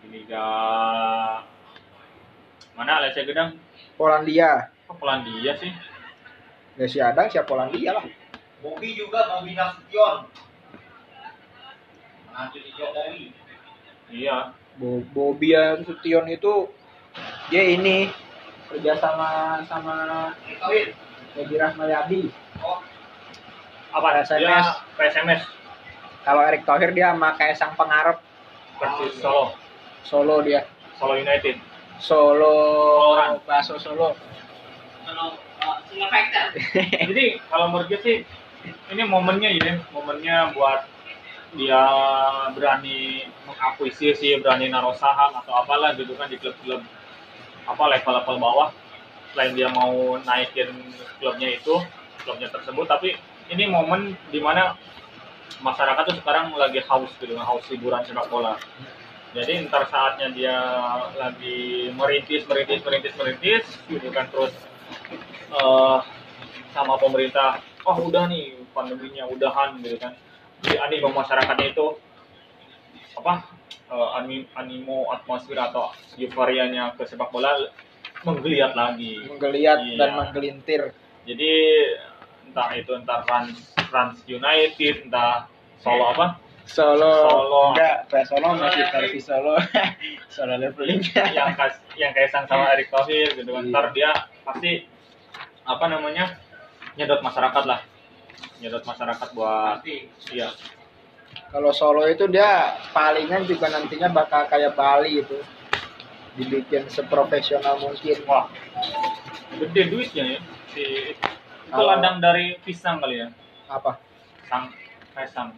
di 0.00 0.08
liga 0.10 0.44
mana 2.72 3.04
Lesia 3.04 3.28
Gedang 3.28 3.60
Polandia. 4.00 4.72
oh, 4.88 4.96
Polandia 4.96 5.52
sih 5.60 5.70
Lesia 6.80 7.12
Dang 7.12 7.28
siapa 7.28 7.44
Polandia 7.44 7.92
lah. 7.92 8.04
Bobby 8.64 8.96
juga 8.96 9.28
Bobby 9.28 9.52
Nasution. 9.52 10.24
Nanti 12.32 12.58
di 12.64 12.70
Jokowi. 12.72 13.28
iya 14.08 14.56
Bobian 15.12 15.84
Sution 15.84 16.28
itu 16.32 16.68
dia 17.52 17.62
ini 17.68 18.08
kerja 18.72 18.96
sama 18.96 19.60
sama. 19.68 20.32
Edi 21.32 21.56
Rahmayadi. 21.56 22.28
Oh, 22.60 22.84
apa 23.92 24.08
PSMS. 24.20 24.40
dia 24.40 24.60
PSMS 24.96 25.42
Kalau 26.22 26.42
Erick 26.44 26.64
Thohir 26.64 26.90
dia 26.96 27.12
sama 27.12 27.34
kayak 27.36 27.56
sang 27.58 27.74
pengarap 27.76 28.20
Persis 28.80 29.20
Solo 29.20 29.56
Solo 30.04 30.40
dia. 30.44 30.64
Solo 30.96 31.16
United 31.16 31.56
Solo 32.00 32.54
Soloran. 33.00 33.30
Baso 33.44 33.76
Solo. 33.80 34.16
kalau 35.02 35.34
uh, 35.66 35.78
single 35.90 36.08
factor. 36.08 36.46
jadi 37.10 37.42
kalau 37.50 37.74
menurut 37.74 37.90
gue 37.90 38.00
sih 38.00 38.16
ini 38.94 39.02
momennya 39.02 39.50
ya 39.50 39.82
momennya 39.90 40.54
buat 40.54 40.86
dia 41.52 41.82
berani 42.56 43.28
mengakuisisi 43.44 44.40
berani 44.40 44.72
naruh 44.72 44.96
saham 44.96 45.36
atau 45.36 45.52
apalah 45.52 45.92
gitu 45.96 46.16
kan 46.16 46.28
di 46.32 46.40
klub-klub 46.40 46.80
apa 47.68 47.84
level-level 47.98 48.36
bawah. 48.40 48.68
Selain 49.32 49.52
dia 49.56 49.68
mau 49.72 50.16
naikin 50.20 50.72
klubnya 51.20 51.52
itu 51.56 51.76
klubnya 52.24 52.48
tersebut 52.48 52.86
tapi 52.88 53.16
ini 53.52 53.68
momen 53.68 54.16
di 54.32 54.40
mana 54.40 54.76
masyarakat 55.60 56.02
tuh 56.08 56.16
sekarang 56.24 56.56
lagi 56.56 56.80
haus 56.88 57.12
gitu 57.20 57.36
haus 57.36 57.64
hiburan 57.68 58.04
sepak 58.08 58.28
bola. 58.32 58.56
Jadi 59.32 59.64
ntar 59.68 59.88
saatnya 59.88 60.28
dia 60.32 60.56
lagi 61.16 61.88
merintis 61.96 62.44
merintis 62.44 62.84
merintis 62.84 63.14
merintis 63.16 63.64
gitu 63.88 64.08
kan 64.12 64.28
terus 64.28 64.52
eh, 65.52 65.98
sama 66.72 66.96
pemerintah 67.00 67.60
oh 67.84 67.96
udah 68.08 68.28
nih 68.28 68.56
pandeminya 68.72 69.28
udahan 69.28 69.76
gitu 69.80 69.96
kan 70.00 70.12
jadi 70.62 70.76
animo 70.80 71.10
masyarakatnya 71.10 71.66
itu 71.68 71.86
apa 73.12 73.44
eh, 73.88 74.08
ani- 74.16 74.48
animo 74.52 75.10
atmosfer 75.10 75.54
atau 75.54 75.90
euforianya 76.14 76.94
ke 76.94 77.04
sepak 77.04 77.28
bola 77.28 77.52
menggeliat 78.22 78.72
lagi 78.72 79.18
Menggeliat 79.26 79.78
Iya. 79.82 79.96
dan 79.98 80.10
menggelintir. 80.14 80.94
jadi 81.22 81.52
entah 82.44 82.70
itu 82.72 82.92
entah 82.92 83.22
Rans 83.22 83.58
Rans 83.88 84.22
United 84.24 85.06
entah 85.06 85.46
Solo 85.78 86.08
apa 86.08 86.38
Solo, 86.62 87.10
Solo. 87.26 87.62
enggak, 87.74 88.06
PS 88.06 88.30
Solo 88.30 88.54
masih 88.54 88.86
versi 88.86 89.18
Solo. 89.20 89.58
Solo 90.34 90.54
leveling. 90.56 91.02
yang 91.34 91.50
kas 91.52 91.74
yang 91.96 92.14
kaisang 92.14 92.46
sama 92.46 92.70
Erick 92.72 92.86
Thohir 92.88 93.34
gitu 93.34 93.50
kan 93.50 93.62
Iya. 93.62 93.70
ntar 93.70 93.86
dia 93.90 94.10
pasti 94.40 94.86
apa 95.62 95.84
namanya 95.86 96.38
nyedot 96.94 97.18
masyarakat 97.18 97.64
lah 97.64 97.82
nyedot 98.58 98.82
masyarakat 98.82 99.28
buat 99.32 99.82
iya 100.30 100.50
Kalau 101.48 101.72
Solo 101.72 102.04
itu 102.04 102.24
dia 102.26 102.76
palingan 102.92 103.44
juga 103.44 103.68
nantinya 103.68 104.08
bakal 104.08 104.48
kayak 104.48 104.72
Bali 104.72 105.20
itu. 105.20 105.36
Dibikin 106.32 106.88
seprofesional 106.88 107.76
mungkin. 107.76 108.24
wah 108.24 108.48
gede 109.52 109.82
duitnya 109.86 110.24
ya 110.36 110.40
si 110.68 110.80
itu 111.12 111.20
Kalau- 111.68 111.88
ladang 111.92 112.18
dari 112.18 112.56
pisang 112.58 113.00
kali 113.00 113.20
ya 113.20 113.28
Apa? 113.68 114.00
sang 114.48 114.72
kaisang 115.12 115.52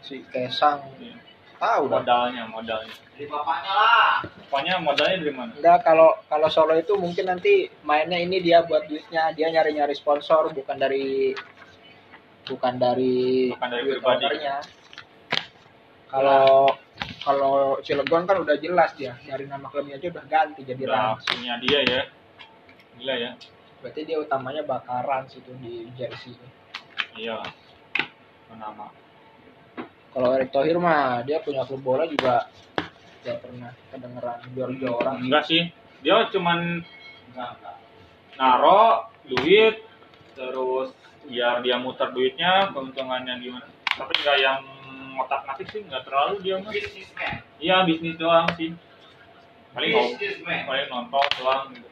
Si 0.00 0.22
Kesang. 0.24 0.80
Iya. 0.96 1.18
Tahu 1.60 1.86
dah. 1.86 2.00
modalnya 2.00 2.42
modalnya 2.46 2.94
Dari 3.12 3.28
bapaknya 3.28 3.68
lah. 3.68 4.14
pokoknya 4.48 4.74
modalnya 4.80 5.16
dari 5.18 5.34
mana 5.34 5.52
Enggak, 5.52 5.78
kalau 5.84 6.14
kalau 6.24 6.48
Solo 6.48 6.72
itu 6.74 6.94
mungkin 6.94 7.26
nanti 7.26 7.68
mainnya 7.82 8.16
ini 8.16 8.40
dia 8.40 8.62
buat 8.62 8.86
duitnya, 8.86 9.34
dia 9.34 9.50
nyari-nyari 9.50 9.92
sponsor 9.92 10.50
bukan 10.50 10.74
dari 10.74 11.34
bukan 12.46 12.74
dari 12.76 13.50
Bukan 13.52 13.68
dari 13.68 13.84
pribadi. 13.88 14.24
Kalau 16.10 16.66
kalau 17.22 17.78
Cilegon 17.80 18.26
kan 18.26 18.42
udah 18.42 18.56
jelas 18.58 18.90
dia 18.98 19.14
dari 19.22 19.46
nama 19.46 19.70
klubnya 19.70 19.96
aja 19.96 20.10
udah 20.10 20.24
ganti 20.26 20.60
jadi 20.66 20.82
udah 20.84 21.16
Rans. 21.16 21.24
punya 21.24 21.54
dia 21.62 21.80
ya 21.86 22.02
gila 22.98 23.14
ya 23.16 23.32
Berarti 23.80 24.00
dia 24.04 24.18
utamanya 24.20 24.60
bakal 24.66 25.00
Rans 25.00 25.32
itu 25.32 25.52
di 25.62 25.88
jersey. 25.94 26.34
iya 27.14 27.38
nama 28.50 28.90
Kalau 30.10 30.34
Erick 30.34 30.50
Thohir 30.50 30.76
mah 30.76 31.22
dia 31.22 31.38
punya 31.38 31.62
klub 31.62 31.86
bola 31.86 32.02
juga 32.04 32.50
tidak 33.22 33.46
pernah 33.46 33.70
kedengeran 33.94 34.38
jual-jual 34.50 34.92
orang. 34.98 35.16
enggak 35.22 35.44
sih 35.46 35.62
dia 36.02 36.26
cuman 36.34 36.82
Enggak, 37.30 37.50
enggak. 37.54 37.76
naro 38.34 39.06
duit 39.22 39.78
terus 40.34 40.90
biar 41.28 41.60
dia 41.60 41.76
muter 41.76 42.08
duitnya 42.14 42.72
keuntungannya 42.72 43.36
gimana 43.42 43.68
tapi 43.92 44.12
nggak 44.24 44.38
yang 44.40 44.60
otak 45.20 45.40
ngatik 45.44 45.68
sih 45.68 45.80
nggak 45.84 46.02
terlalu 46.08 46.34
dia 46.40 46.56
mah 46.62 46.72
iya 47.60 47.84
bisnis 47.84 48.16
doang 48.16 48.48
sih. 48.56 48.72
Paling 49.76 49.92
paling 50.66 50.86
nonton 50.88 51.26
doang 51.38 51.70
gitu. 51.76 51.88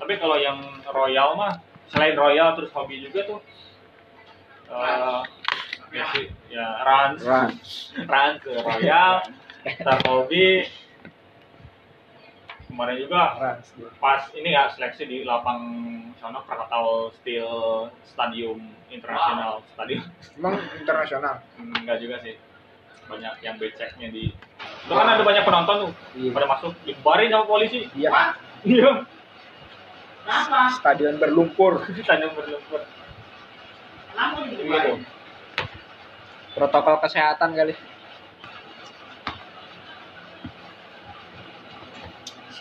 Tapi 0.00 0.12
kalau 0.18 0.40
yang 0.40 0.58
royal 0.90 1.36
mah 1.38 1.60
selain 1.92 2.16
royal 2.16 2.56
terus 2.56 2.72
hobi 2.72 3.04
juga 3.04 3.20
tuh 3.28 3.40
eh 4.72 5.20
ya 5.92 6.08
ya 6.48 6.66
rans 6.80 7.20
Rans. 7.20 7.92
rans 8.08 8.36
ke 8.40 8.56
royal 8.64 9.20
ntar 9.84 10.00
hobi 10.08 10.64
kemarin 12.72 12.96
juga 12.96 13.20
Rans 13.36 13.68
pas 14.00 14.24
ini 14.32 14.50
ya 14.50 14.72
seleksi 14.72 15.04
di 15.04 15.18
lapang 15.22 15.60
sana 16.16 16.40
Krakatau 16.40 17.12
Steel 17.20 17.52
Stadium 18.02 18.56
Internasional 18.88 19.60
Stadium 19.70 20.00
Emang 20.34 20.56
internasional. 20.74 21.44
Hmm, 21.60 21.76
enggak 21.76 22.00
juga 22.00 22.16
sih 22.24 22.34
banyak 23.04 23.34
yang 23.44 23.60
beceknya 23.60 24.08
di 24.08 24.32
itu 24.82 24.92
kan 24.94 25.04
ada 25.04 25.20
banyak 25.20 25.44
penonton 25.44 25.76
tuh 25.84 25.92
Iya. 26.16 26.30
pada 26.32 26.46
masuk 26.48 26.72
dibarin 26.82 27.28
sama 27.28 27.44
polisi 27.44 27.84
Iya. 27.92 28.08
Iya 28.64 28.90
kenapa? 30.22 30.70
Stadion 30.78 31.18
berlumpur. 31.18 31.82
stadium 32.06 32.32
berlumpur 32.32 32.80
Kenapa 34.12 34.44
gitu? 34.46 34.92
Protokol 36.52 37.00
kesehatan 37.00 37.56
kali. 37.56 37.72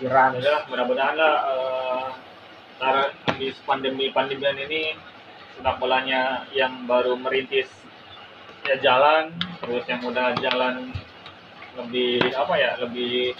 Rans. 0.01 0.41
ya 0.41 0.65
mudah-mudahan 0.65 1.13
lah 1.13 1.37
ntar 2.81 3.13
habis 3.29 3.53
pandemi 3.61 4.09
pandemian 4.09 4.57
ini 4.57 4.97
sepak 5.53 5.77
bolanya 5.77 6.49
yang 6.49 6.89
baru 6.89 7.13
merintis 7.13 7.69
ya 8.65 8.81
jalan 8.81 9.29
terus 9.61 9.85
yang 9.85 10.01
udah 10.01 10.33
jalan 10.41 10.89
lebih 11.77 12.33
apa 12.33 12.53
ya 12.57 12.81
lebih 12.81 13.37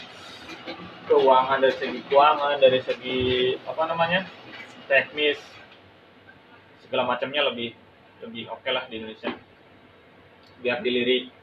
keuangan 1.10 1.66
dari 1.66 1.74
segi 1.82 2.00
keuangan 2.06 2.62
dari 2.62 2.80
segi 2.86 3.22
apa 3.66 3.82
namanya 3.90 4.22
teknis 4.86 5.42
segala 6.86 7.10
macamnya 7.10 7.42
lebih 7.50 7.74
lebih 8.22 8.46
oke 8.54 8.70
lah 8.70 8.86
di 8.86 9.02
Indonesia 9.02 9.34
biar 10.62 10.86
dilirik 10.86 11.34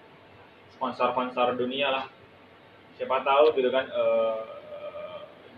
sponsor-sponsor 0.79 1.59
dunia 1.59 1.91
lah 1.91 2.07
siapa 2.95 3.27
tahu 3.27 3.59
gitu 3.59 3.75
kan 3.75 3.91
eh, 3.91 4.58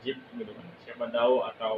Jeep 0.01 0.19
gitu 0.37 0.53
kan 0.57 0.67
siapa 0.85 1.05
tahu 1.13 1.45
atau 1.45 1.75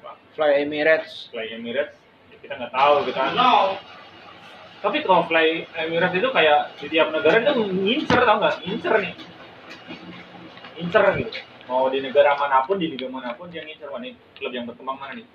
apa, 0.00 0.16
Fly 0.36 0.64
Emirates. 0.64 1.28
Fly 1.32 1.56
Emirates 1.56 1.96
ya 2.32 2.36
kita 2.40 2.54
nggak 2.56 2.72
tahu 2.72 2.94
gitu 3.08 3.16
kan 3.16 3.32
No. 3.36 3.76
tapi 4.80 5.04
kalau 5.04 5.28
Fly 5.28 5.68
Emirates 5.76 6.16
itu 6.16 6.28
kayak 6.32 6.72
di 6.80 6.86
tiap 6.88 7.12
negara 7.12 7.40
itu 7.40 7.52
ngincer 7.68 8.20
tau 8.24 8.36
nggak 8.40 8.56
ngincer 8.64 8.94
nih 9.00 9.14
ngincer 10.80 11.04
gitu 11.20 11.32
mau 11.68 11.86
di 11.86 12.02
negara 12.02 12.34
mana 12.34 12.66
pun 12.66 12.80
di 12.80 12.90
liga 12.90 13.06
mana 13.06 13.36
pun 13.36 13.52
dia 13.52 13.62
ngincer 13.62 13.88
mana 13.92 14.08
nih 14.08 14.14
klub 14.40 14.52
yang 14.52 14.64
berkembang 14.66 14.96
mana 14.96 15.12
nih 15.20 15.26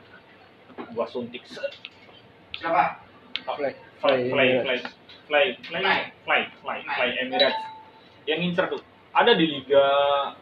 gua 0.91 1.07
suntik. 1.07 1.45
Siapa? 2.59 2.99
Fly. 3.45 3.71
fly 4.01 4.17
fly 4.27 4.45
Emirates. 4.49 4.91
fly 5.29 5.45
fly 5.63 5.81
fly 5.81 6.01
fly 6.25 6.41
fly 6.61 6.77
fly 6.83 7.09
Emirates 7.21 7.61
yang 8.25 8.41
ngincer 8.41 8.65
tuh 8.73 8.81
ada 9.15 9.31
di 9.31 9.45
liga 9.47 9.85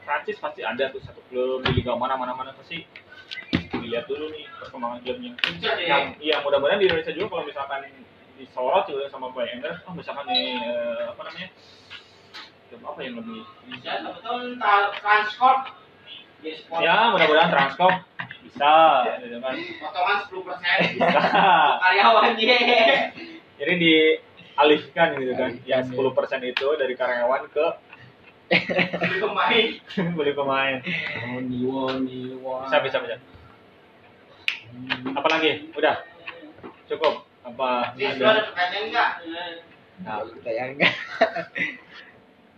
Prancis 0.01 0.41
pasti 0.41 0.65
ada 0.65 0.89
tuh 0.89 1.01
satu 1.05 1.21
klub 1.29 1.61
di 1.61 1.77
liga 1.77 1.93
mana 1.93 2.17
mana 2.17 2.33
mana 2.33 2.51
pasti 2.57 2.81
dilihat 3.69 4.09
dulu 4.09 4.33
nih 4.33 4.49
perkembangan 4.57 4.99
klubnya 5.05 5.31
deh. 5.37 5.85
yang 5.85 6.05
iya 6.17 6.41
mudah-mudahan 6.41 6.81
di 6.81 6.89
Indonesia 6.89 7.13
juga 7.13 7.37
kalau 7.37 7.45
misalkan 7.45 7.81
disorot 8.41 8.83
juga 8.89 9.05
sama 9.13 9.29
Emirates 9.29 9.85
oh 9.85 9.93
misalkan 9.93 10.25
di 10.33 10.57
eh, 10.57 11.03
apa 11.05 11.21
namanya 11.21 11.49
klub 12.73 12.81
apa 12.89 12.99
yang 13.05 13.15
lebih 13.21 13.41
Bisa 13.69 13.91
betul 14.01 14.57
transport. 14.97 15.61
Ya 16.83 17.07
mudah-mudahan 17.07 17.55
Transcorp 17.55 18.03
bisa 18.43 18.75
gitu 19.23 19.39
kan 19.39 19.55
Potongan 19.55 20.17
10 20.27 20.43
persen. 20.43 20.77
bisa 20.99 21.21
Karyawan 21.79 22.35
ye. 22.35 22.59
jadi 23.55 23.73
dialihkan 23.79 25.07
gitu 25.23 25.33
kan 25.39 25.51
yang 25.63 25.87
Alihkan, 25.87 26.43
10% 26.43 26.51
itu 26.51 26.67
dari 26.75 26.93
karyawan 26.99 27.47
ke 27.47 27.65
Beli 28.49 29.17
pemain. 29.19 29.65
beli 30.13 30.33
pemain 30.35 30.75
bisa 32.63 32.77
bisa 32.83 32.97
bisa. 33.01 33.15
Apa 35.13 35.27
lagi? 35.29 35.69
Udah. 35.73 35.95
Cukup. 36.87 37.23
Apa? 37.43 37.93
Ada. 37.93 38.23
ada 38.23 38.41
pertanyaan 38.49 38.83
enggak? 38.89 39.09
Nah, 40.03 40.15
kayak 40.41 40.65
enggak. 40.75 40.93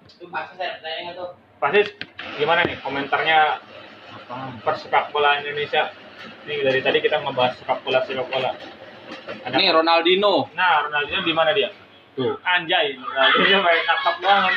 Itu 0.07 0.25
pasti 0.29 0.53
saya 0.55 0.77
pertanyaan 0.79 1.01
enggak 1.03 1.17
tuh? 1.21 1.29
pasti 1.55 1.81
gimana 2.35 2.67
nih 2.67 2.75
komentarnya 2.83 3.57
persepak 4.61 5.09
bola 5.09 5.39
Indonesia? 5.39 5.89
Ini 6.45 6.61
dari 6.61 6.79
tadi 6.81 6.99
kita 6.99 7.21
ngebahas 7.21 7.57
sepak 7.57 7.79
bola 7.81 8.03
sepak 8.03 8.27
bola. 8.27 8.51
Ada 9.45 9.55
Nih 9.55 9.69
Ronaldinho. 9.69 10.49
nah 10.53 10.85
Ronaldinho 10.85 11.21
di 11.21 11.33
mana 11.33 11.53
dia? 11.53 11.69
Tuh. 12.15 12.37
anjay 12.41 12.95
Ronaldinho 12.95 13.59
main 13.61 13.81
nakap 13.83 14.15
banget 14.23 14.53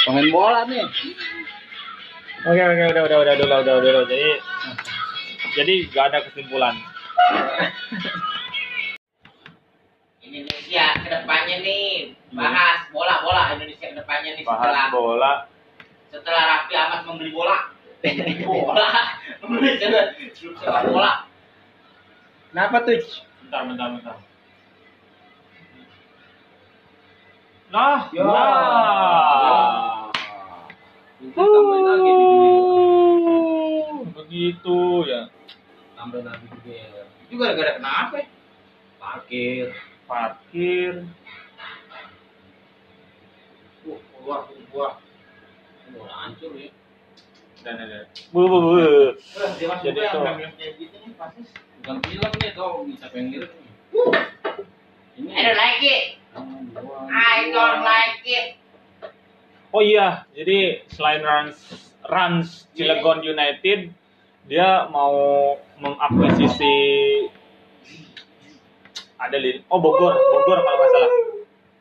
Pemain 0.00 0.28
bola 0.32 0.60
nih. 0.66 0.84
Oke 2.40 2.62
oke 2.62 2.84
udah 2.88 3.02
udah 3.04 3.18
udah 3.20 3.34
udah 3.36 3.58
udah 3.60 3.74
udah 3.78 3.90
udah 4.00 4.04
jadi 4.08 4.30
jadi 5.54 5.74
gak 5.92 6.04
ada 6.10 6.18
kesimpulan. 6.24 6.74
Indonesia 10.20 10.84
ke 11.02 11.08
depannya 11.10 11.56
nih 11.60 12.14
bahas 12.32 12.86
bola 12.94 13.20
bola 13.20 13.42
Indonesia 13.52 13.86
ke 13.90 13.96
depannya 13.98 14.30
nih 14.38 14.44
setelah 14.46 14.86
Bahas 14.86 14.94
bola. 14.94 15.32
setelah 16.10 16.42
Raffi 16.46 16.74
Ahmad 16.74 17.00
membeli 17.02 17.30
bola 17.34 17.56
bola 18.46 18.88
membeli 19.42 19.74
sepak 20.38 20.82
bola 20.86 21.26
Kenapa 22.50 22.82
tuh? 22.82 22.98
Bentar 23.46 23.62
bentar 23.62 23.86
bentar. 23.94 24.16
Nah, 27.70 28.10
Ya. 28.10 28.26
Kita 31.22 31.42
tambahin 31.46 31.86
lagi 31.86 32.10
di 32.18 32.30
begitu 34.10 34.78
ya. 35.06 35.30
Tambahin 35.94 36.26
lagi 36.26 36.46
juga 36.50 36.72
ya. 36.74 37.06
itu 37.30 37.34
gara-gara 37.38 37.78
kenapa 37.78 38.14
ya? 38.18 38.26
Parkir. 38.98 39.70
Parkir. 40.10 41.06
Wah, 43.86 44.00
keluar 44.18 44.40
keluar 44.50 44.92
Bola 45.94 46.14
hancur 46.26 46.50
ya. 46.58 46.74
Dan 47.62 47.86
ada. 47.86 48.10
Bu 48.34 48.50
bu 48.50 48.58
bu. 48.66 48.70
Jadi 49.86 49.98
yang 50.10 50.18
itu. 50.74 50.90
film 52.02 52.30
nih 52.34 52.50
bisa 52.90 53.06
pengen. 53.14 53.46
I 55.28 55.40
don't 55.44 55.58
like 55.60 55.82
it 55.84 56.04
I 57.10 57.36
don't 57.52 57.82
like 57.84 58.24
it 58.24 58.60
Oh 59.70 59.78
iya, 59.78 60.26
jadi 60.34 60.82
selain 60.90 61.22
Rans 61.22 61.54
Rans 62.02 62.66
Cilegon 62.74 63.22
United, 63.22 63.94
dia 64.50 64.90
mau 64.90 65.14
mengakuisisi 65.78 66.74
ada 69.14 69.36
li 69.38 69.62
oh 69.70 69.78
Bogor, 69.78 70.18
Bogor 70.18 70.58
kalau 70.66 70.74
nggak 70.74 70.90
salah. 70.90 71.12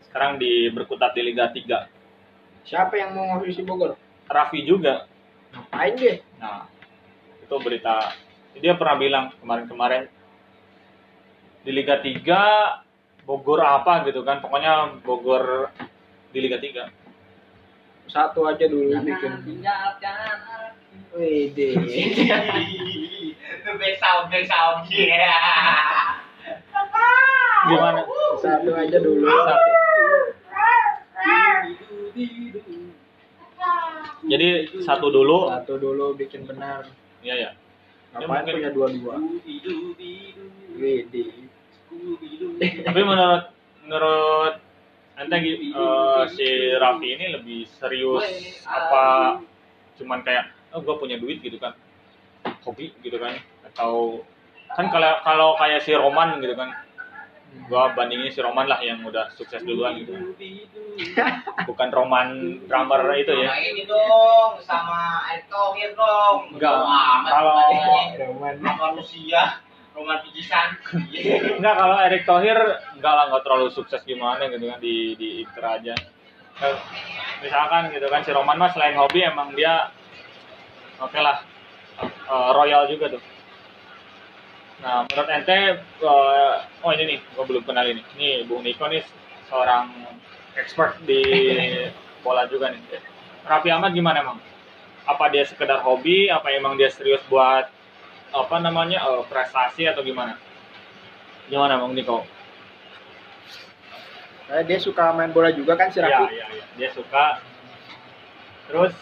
Sekarang 0.05 0.31
di 0.37 0.69
berkutat 0.69 1.17
di 1.17 1.21
Liga 1.25 1.49
3. 1.49 2.69
Siapa 2.69 2.93
yang 2.93 3.17
mau 3.17 3.41
ngisi 3.41 3.65
Bogor? 3.65 3.97
Raffi 4.29 4.69
juga. 4.69 5.09
Ngapain 5.49 5.97
dia? 5.97 6.21
Nah, 6.37 6.69
itu 7.41 7.55
berita. 7.57 8.13
Dia 8.53 8.77
pernah 8.77 9.01
bilang 9.01 9.25
kemarin-kemarin 9.41 10.05
di 11.65 11.71
Liga 11.73 11.97
3 12.05 12.85
Bogor 13.25 13.59
apa 13.59 14.03
gitu 14.05 14.21
kan. 14.23 14.39
Pokoknya 14.39 14.99
Bogor 15.01 15.71
di 16.29 16.39
Liga 16.39 16.57
3. 16.57 16.87
Satu 18.09 18.49
aja 18.49 18.65
dulu 18.65 18.97
bikin. 19.05 19.31
tinggalkan. 19.45 20.73
Wede. 21.13 21.69
itu 23.39 23.69
back 23.77 23.95
sound 23.97 24.29
back 24.29 24.45
sound 24.45 24.85
yeah 24.89 26.17
Gimana? 27.69 28.01
Satu 28.41 28.71
aja 28.73 28.97
dulu. 28.97 29.25
Satu. 29.29 29.71
Jadi 34.29 34.47
satu 34.81 35.07
dulu. 35.09 35.49
Satu 35.49 35.73
dulu 35.77 36.13
bikin 36.17 36.45
benar. 36.45 36.85
Iya 37.21 37.35
ya. 37.35 37.51
Ngapain 38.13 38.41
mungkin- 38.41 38.55
punya 38.57 38.71
dua-dua? 38.73 39.15
Wede. 40.79 41.25
Tapi 42.59 42.99
menurut 43.01 43.43
menurut 43.83 44.53
ente 45.15 45.35
gi- 45.37 45.59
eh, 45.69 46.23
si 46.31 46.47
Raffi 46.73 47.07
ini 47.11 47.25
lebih 47.31 47.67
serius 47.67 48.23
apa 48.63 49.37
cuman 49.95 50.23
kayak 50.23 50.47
oh 50.71 50.79
gue 50.79 50.95
punya 50.95 51.17
duit 51.17 51.39
gitu 51.39 51.57
kan. 51.57 51.73
Hobi 52.63 52.93
gitu 52.99 53.17
kan. 53.17 53.35
Atau 53.65 54.23
kan 54.69 54.87
kalau 54.87 55.11
kalau 55.21 55.49
kayak 55.57 55.81
si 55.81 55.91
Roman 55.91 56.39
gitu 56.39 56.55
kan. 56.55 56.71
Gua 57.65 57.89
bandingin 57.97 58.29
si 58.29 58.45
Roman 58.45 58.69
lah 58.69 58.77
yang 58.77 59.01
udah 59.01 59.33
sukses 59.33 59.65
duluan 59.65 59.97
gitu. 59.97 60.13
Bukan 61.65 61.89
Roman 61.89 62.27
drummer 62.69 63.01
itu 63.17 63.33
ya. 63.33 63.49
Sama 63.49 63.57
ini 63.59 63.83
dong 63.89 64.51
sama 64.61 64.99
Erick 65.33 65.49
Thohir 65.49 65.97
dong. 65.97 66.53
Enggak. 66.53 66.77
Kalau- 67.25 67.57
Roman. 68.21 68.53
manusia 68.61 69.65
roman 69.99 70.23
pijisan 70.23 70.79
Enggak 71.59 71.75
kalau 71.75 71.97
Erick 71.99 72.23
Thohir 72.23 72.55
enggak 72.95 73.13
lah 73.13 73.23
enggak 73.27 73.43
terlalu 73.43 73.67
sukses 73.75 73.99
gimana 74.07 74.47
gitu 74.47 74.63
kan 74.71 74.79
di 74.79 75.19
di 75.19 75.43
Inter 75.43 75.65
aja. 75.67 75.95
Misalkan 77.43 77.91
gitu 77.91 78.07
kan 78.07 78.23
si 78.23 78.31
Roman 78.31 78.55
mah 78.55 78.71
selain 78.71 78.95
hobi 78.95 79.27
emang 79.27 79.51
dia 79.55 79.91
oke 81.03 81.19
lah 81.19 81.43
eh, 82.07 82.49
royal 82.55 82.87
juga 82.87 83.19
tuh. 83.19 83.23
Nah 84.79 85.03
menurut 85.03 85.27
ente 85.27 85.55
eh, 85.83 86.53
oh 86.79 86.91
ini 86.95 87.03
nih 87.15 87.19
gua 87.35 87.43
belum 87.43 87.63
kenal 87.67 87.83
ini. 87.83 88.01
Nih 88.15 88.47
Bung 88.47 88.63
Niko 88.63 88.87
nih 88.87 89.03
seorang 89.51 89.91
expert 90.55 90.99
di 91.03 91.21
bola 92.23 92.47
juga 92.47 92.71
nih. 92.71 92.79
Raffi 93.47 93.71
Ahmad 93.71 93.91
gimana 93.95 94.23
emang? 94.23 94.39
Apa 95.07 95.31
dia 95.31 95.43
sekedar 95.47 95.83
hobi? 95.83 96.27
Apa 96.27 96.51
emang 96.55 96.75
dia 96.75 96.91
serius 96.91 97.23
buat 97.31 97.78
apa 98.31 98.55
namanya 98.59 98.99
eh, 99.01 99.23
prestasi 99.25 99.85
atau 99.85 100.01
gimana? 100.01 100.37
Gimana 101.47 101.77
Bang 101.77 101.93
Niko? 101.93 102.23
Kayak 104.45 104.65
dia 104.65 104.79
suka 104.79 105.13
main 105.13 105.29
bola 105.29 105.49
juga 105.49 105.73
kan 105.73 105.89
si 105.89 105.97
Iya, 105.97 106.09
Raffi. 106.09 106.33
iya, 106.33 106.45
iya. 106.49 106.65
Dia 106.75 106.89
suka. 106.91 107.41
Terus 108.67 108.93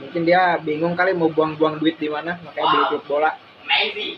Mungkin 0.00 0.24
dia 0.24 0.56
bingung 0.56 0.96
kali 0.96 1.12
mau 1.12 1.28
buang-buang 1.28 1.76
duit 1.76 2.00
di 2.00 2.08
mana, 2.08 2.40
makanya 2.40 2.66
beli 2.66 2.80
Wow. 2.80 2.88
klub 2.90 3.04
bola. 3.06 3.30
amazing 3.60 4.16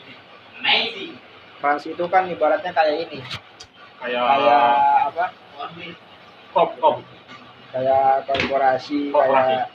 amazing 0.57 1.13
Rans 1.59 1.83
itu 1.85 2.05
kan 2.07 2.23
ibaratnya 2.25 2.71
kayak 2.71 3.05
ini 3.05 3.19
kayak 3.99 4.23
kayak 4.23 4.63
apa 5.05 5.25
kop 6.51 6.71
kop 6.79 6.97
kayak 7.69 8.23
korporasi 8.25 9.11
Korporasi. 9.11 9.43
kayak 9.53 9.67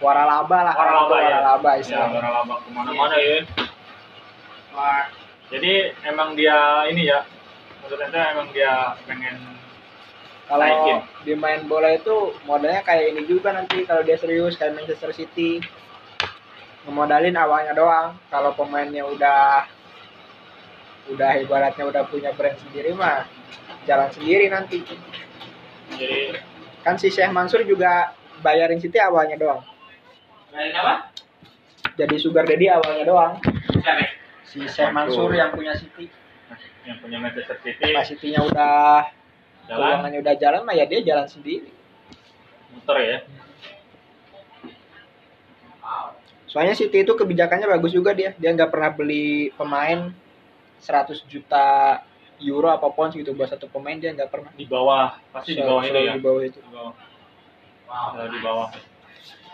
waralaba 0.00 0.58
lah. 0.72 0.74
Waralaba 0.74 1.16
ya 1.20 1.28
waralaba 1.38 1.70
ya 1.78 1.98
waralaba. 2.08 2.54
Ke 2.64 2.68
mana-mana 2.72 3.16
ya 3.20 3.38
jadi 5.50 5.92
emang 6.06 6.38
dia 6.38 6.86
ini 6.86 7.10
ya 7.10 7.26
menurut 7.82 8.06
ente 8.06 8.20
emang 8.22 8.48
dia 8.54 8.94
pengen 9.02 9.36
kalau 10.46 10.66
naikin. 10.66 10.98
di 11.26 11.34
main 11.34 11.62
bola 11.66 11.94
itu 11.94 12.34
modalnya 12.46 12.82
kayak 12.82 13.14
ini 13.14 13.22
juga 13.26 13.54
nanti 13.54 13.86
kalau 13.86 14.02
dia 14.02 14.18
serius 14.18 14.58
kayak 14.58 14.78
Manchester 14.78 15.14
City. 15.14 15.62
Ngemodalin 16.80 17.36
awalnya 17.38 17.76
doang. 17.76 18.18
Kalau 18.32 18.50
pemainnya 18.56 19.06
udah 19.06 19.62
udah 21.10 21.30
ibaratnya 21.38 21.86
udah 21.86 22.02
punya 22.06 22.34
brand 22.34 22.58
sendiri 22.66 22.94
mah 22.94 23.26
jalan 23.86 24.10
sendiri 24.10 24.50
nanti. 24.50 24.82
Jadi 25.94 26.34
kan 26.82 26.98
si 26.98 27.14
Syekh 27.14 27.30
Mansur 27.30 27.62
juga 27.62 28.14
bayarin 28.42 28.82
City 28.82 28.98
awalnya 28.98 29.38
doang 29.38 29.62
Apa? 30.50 30.94
jadi 31.96 32.16
sugar 32.16 32.44
daddy 32.48 32.66
awalnya 32.68 33.04
doang. 33.04 33.32
Siapa? 33.80 34.20
si 34.50 34.58
Syekh 34.66 34.90
Mansur 34.90 35.30
yang 35.30 35.54
punya 35.54 35.78
City 35.78 36.10
yang 36.82 36.98
punya 36.98 37.22
Manchester 37.22 37.54
City. 37.62 37.94
Pas 37.94 38.02
City-nya 38.02 38.42
udah 38.42 39.06
jalan. 39.70 39.78
keuangannya 39.78 40.18
udah 40.26 40.34
jalan 40.34 40.60
mah 40.66 40.74
ya 40.74 40.84
dia 40.90 41.00
jalan 41.06 41.26
sendiri. 41.30 41.70
Muter 42.74 42.96
ya? 42.98 43.18
Soalnya 46.50 46.74
City 46.74 47.06
itu 47.06 47.14
kebijakannya 47.14 47.70
bagus 47.70 47.94
juga 47.94 48.10
dia. 48.10 48.34
Dia 48.42 48.50
nggak 48.50 48.74
pernah 48.74 48.90
beli 48.90 49.54
pemain 49.54 50.10
100 50.82 51.30
juta 51.30 52.00
euro 52.42 52.72
apa 52.72 52.90
pounds 52.90 53.14
gitu 53.14 53.36
buat 53.36 53.52
satu 53.52 53.70
pemain 53.70 53.94
dia 54.02 54.10
nggak 54.10 54.34
pernah. 54.34 54.50
Di 54.58 54.66
bawah 54.66 55.14
pasti 55.30 55.54
di 55.54 55.62
bawah 55.62 55.82
itu 55.86 55.94
ya? 55.94 56.18
di 56.18 56.22
bawah 56.24 56.42
itu. 56.42 56.58
Di 56.58 56.72
bawah. 56.74 56.94
Wow. 57.86 58.08
Selalu 58.16 58.30
di 58.34 58.40
bawah. 58.42 58.68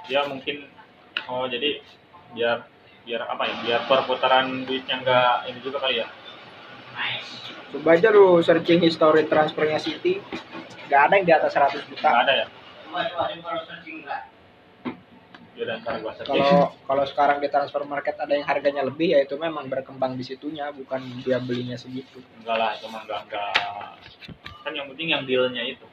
Dia 0.09 0.20
mungkin 0.24 0.57
oh 1.30 1.46
jadi 1.46 1.80
biar 2.34 2.66
biar 3.06 3.22
apa 3.30 3.42
ya? 3.46 3.54
Biar 3.62 3.80
perputaran 3.86 4.66
duitnya 4.66 5.02
nggak 5.02 5.50
ini 5.50 5.58
juga 5.62 5.78
kali 5.78 6.02
ya? 6.02 6.06
Nice. 6.96 7.34
coba 7.66 7.98
aja 7.98 8.08
lu 8.08 8.40
searching 8.40 8.80
history 8.80 9.28
transfernya 9.28 9.76
City 9.76 10.22
nggak 10.86 11.00
ada 11.10 11.12
yang 11.18 11.26
di 11.28 11.34
atas 11.34 11.52
100 11.52 11.76
nggak 11.76 11.86
juta 11.92 12.08
ada 12.08 12.32
ya? 12.32 12.46
Coba 12.86 12.98
coba 13.10 13.24
ini 13.34 13.42
kalau 13.42 13.60
searching 13.66 13.96
enggak. 14.02 14.22
ya 15.56 15.72
kalau 15.80 16.68
kalau 16.84 17.04
sekarang 17.08 17.40
di 17.40 17.48
transfer 17.48 17.80
market 17.88 18.12
ada 18.20 18.32
yang 18.36 18.44
harganya 18.44 18.84
lebih 18.84 19.16
ya 19.16 19.24
itu 19.24 19.40
memang 19.40 19.72
berkembang 19.72 20.12
di 20.16 20.24
situnya 20.24 20.68
bukan 20.72 21.00
dia 21.24 21.40
belinya 21.40 21.80
segitu. 21.80 22.20
Enggak 22.40 22.56
lah 22.60 22.72
cuma 22.80 23.02
enggak 23.04 23.24
enggak. 23.28 23.96
Kan 24.64 24.72
yang 24.76 24.86
penting 24.92 25.08
yang 25.16 25.22
dealnya 25.24 25.62
itu. 25.64 25.86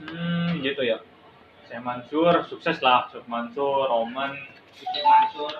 Hmm 0.00 0.64
gitu 0.64 0.80
ya 0.84 0.96
saya 1.70 1.80
Mansur 1.80 2.34
sukses 2.44 2.82
lah 2.82 3.06
Suk 3.08 3.22
Mansur 3.24 3.86
Roman 3.86 4.34
Itu 4.74 4.98
Mansur. 5.00 5.52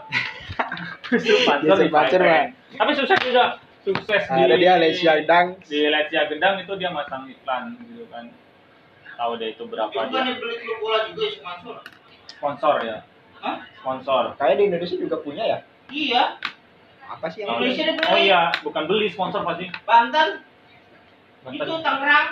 Suk 1.22 1.38
Mansur 1.46 1.66
Yusuf 1.70 1.88
Mansur, 1.88 2.20
tapi 2.72 2.90
sukses 2.94 3.18
juga 3.22 3.44
sukses 3.80 4.22
ada 4.26 4.54
dia 4.54 4.74
Lesia 4.76 5.22
Dang 5.22 5.54
di 5.62 5.86
Lecia 5.86 6.26
Gendang 6.26 6.58
itu 6.58 6.72
dia 6.74 6.90
masang 6.90 7.24
iklan 7.24 7.78
gitu 7.80 8.04
kan 8.10 8.26
tahu 9.14 9.38
deh 9.38 9.54
itu 9.54 9.62
berapa 9.64 9.86
Itu 9.86 9.96
kan 9.96 10.10
dia 10.10 10.22
yang 10.26 10.38
beli 10.38 10.56
klub 10.58 10.78
bola 10.80 10.98
juga 11.06 11.22
Yusuf 11.22 11.42
Mansur. 11.42 11.76
sponsor 12.28 12.74
ya 12.82 12.98
Hah? 13.38 13.56
sponsor 13.76 14.22
kayak 14.34 14.54
di 14.56 14.64
Indonesia 14.66 14.96
juga 14.96 15.16
punya 15.18 15.44
ya 15.46 15.58
Iya. 15.88 16.24
apa 17.06 17.26
sih 17.26 17.42
Oh, 17.42 17.58
yang 17.58 17.62
Indonesia 17.62 17.82
dia 17.84 17.94
beli. 17.94 18.10
oh 18.10 18.18
iya 18.18 18.40
bukan 18.60 18.82
beli 18.86 19.06
sponsor 19.08 19.42
pasti 19.42 19.66
Banten. 19.82 20.42
Banten. 21.40 21.56
Itu 21.56 21.74
Tangerang. 21.80 22.28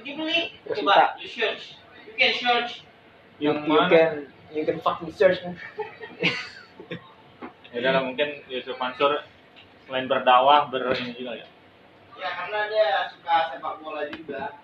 Dia 0.00 0.14
beli. 0.14 0.40
Persita. 0.62 0.80
Coba 0.80 1.18
you 1.18 1.28
search. 1.28 1.76
You 2.06 2.14
can 2.14 2.32
search. 2.32 2.86
You, 3.40 3.48
yang 3.50 3.64
you 3.64 3.72
mana? 3.72 3.88
can 3.88 4.10
you 4.52 4.62
can 4.68 4.78
fucking 4.84 5.10
search 5.16 5.40
ya 7.72 7.76
udah 7.80 7.92
lah, 7.96 8.02
mungkin 8.04 8.44
Yusuf 8.52 8.76
Mansur 8.76 9.24
selain 9.86 10.06
berdakwah 10.10 10.68
ber 10.68 10.90
ini 10.98 11.14
juga 11.14 11.38
ya? 11.38 11.46
Ya 12.18 12.30
karena 12.36 12.60
dia 12.68 12.88
suka 13.14 13.36
sepak 13.54 13.74
bola 13.80 14.04
juga. 14.10 14.58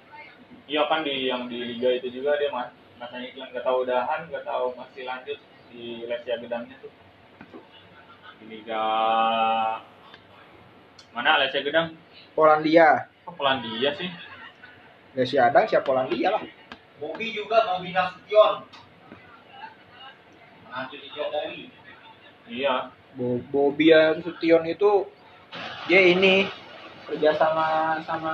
iya 0.66 0.82
kan 0.90 1.06
di 1.06 1.30
yang 1.30 1.46
di 1.46 1.62
liga 1.62 1.94
itu 1.94 2.10
juga 2.10 2.34
dia 2.36 2.50
mas. 2.50 2.74
Masanya 2.98 3.28
iklan 3.28 3.52
gak 3.54 3.64
tahu 3.64 3.86
udahan 3.86 4.20
gak 4.32 4.44
tahu 4.44 4.74
masih 4.74 5.06
lanjut 5.06 5.38
di 5.70 6.02
Lesia 6.10 6.42
Gedangnya 6.42 6.76
tuh. 6.82 6.90
Di 8.42 8.44
liga 8.50 8.82
mana 11.14 11.38
Lesia 11.46 11.62
Gedang? 11.62 11.94
Polandia. 12.34 13.06
Kok 13.22 13.38
Polandia 13.38 13.94
sih. 13.94 14.10
Lesia 15.14 15.48
Dang 15.54 15.70
siapa 15.70 15.86
Polandia 15.86 16.34
lah 16.34 16.42
Bobby 16.96 17.26
juga 17.36 17.64
Bobby 17.68 17.92
Nasution. 17.92 18.64
Nanti 20.72 20.96
di 21.00 21.08
Jokowi. 21.12 21.60
iya. 22.48 22.92
Bo 23.16 23.40
Bobian 23.48 24.20
Sution 24.20 24.68
itu 24.68 25.08
dia 25.88 26.00
ini 26.04 26.44
kerja 27.08 27.32
sama 27.36 27.96
sama. 28.04 28.32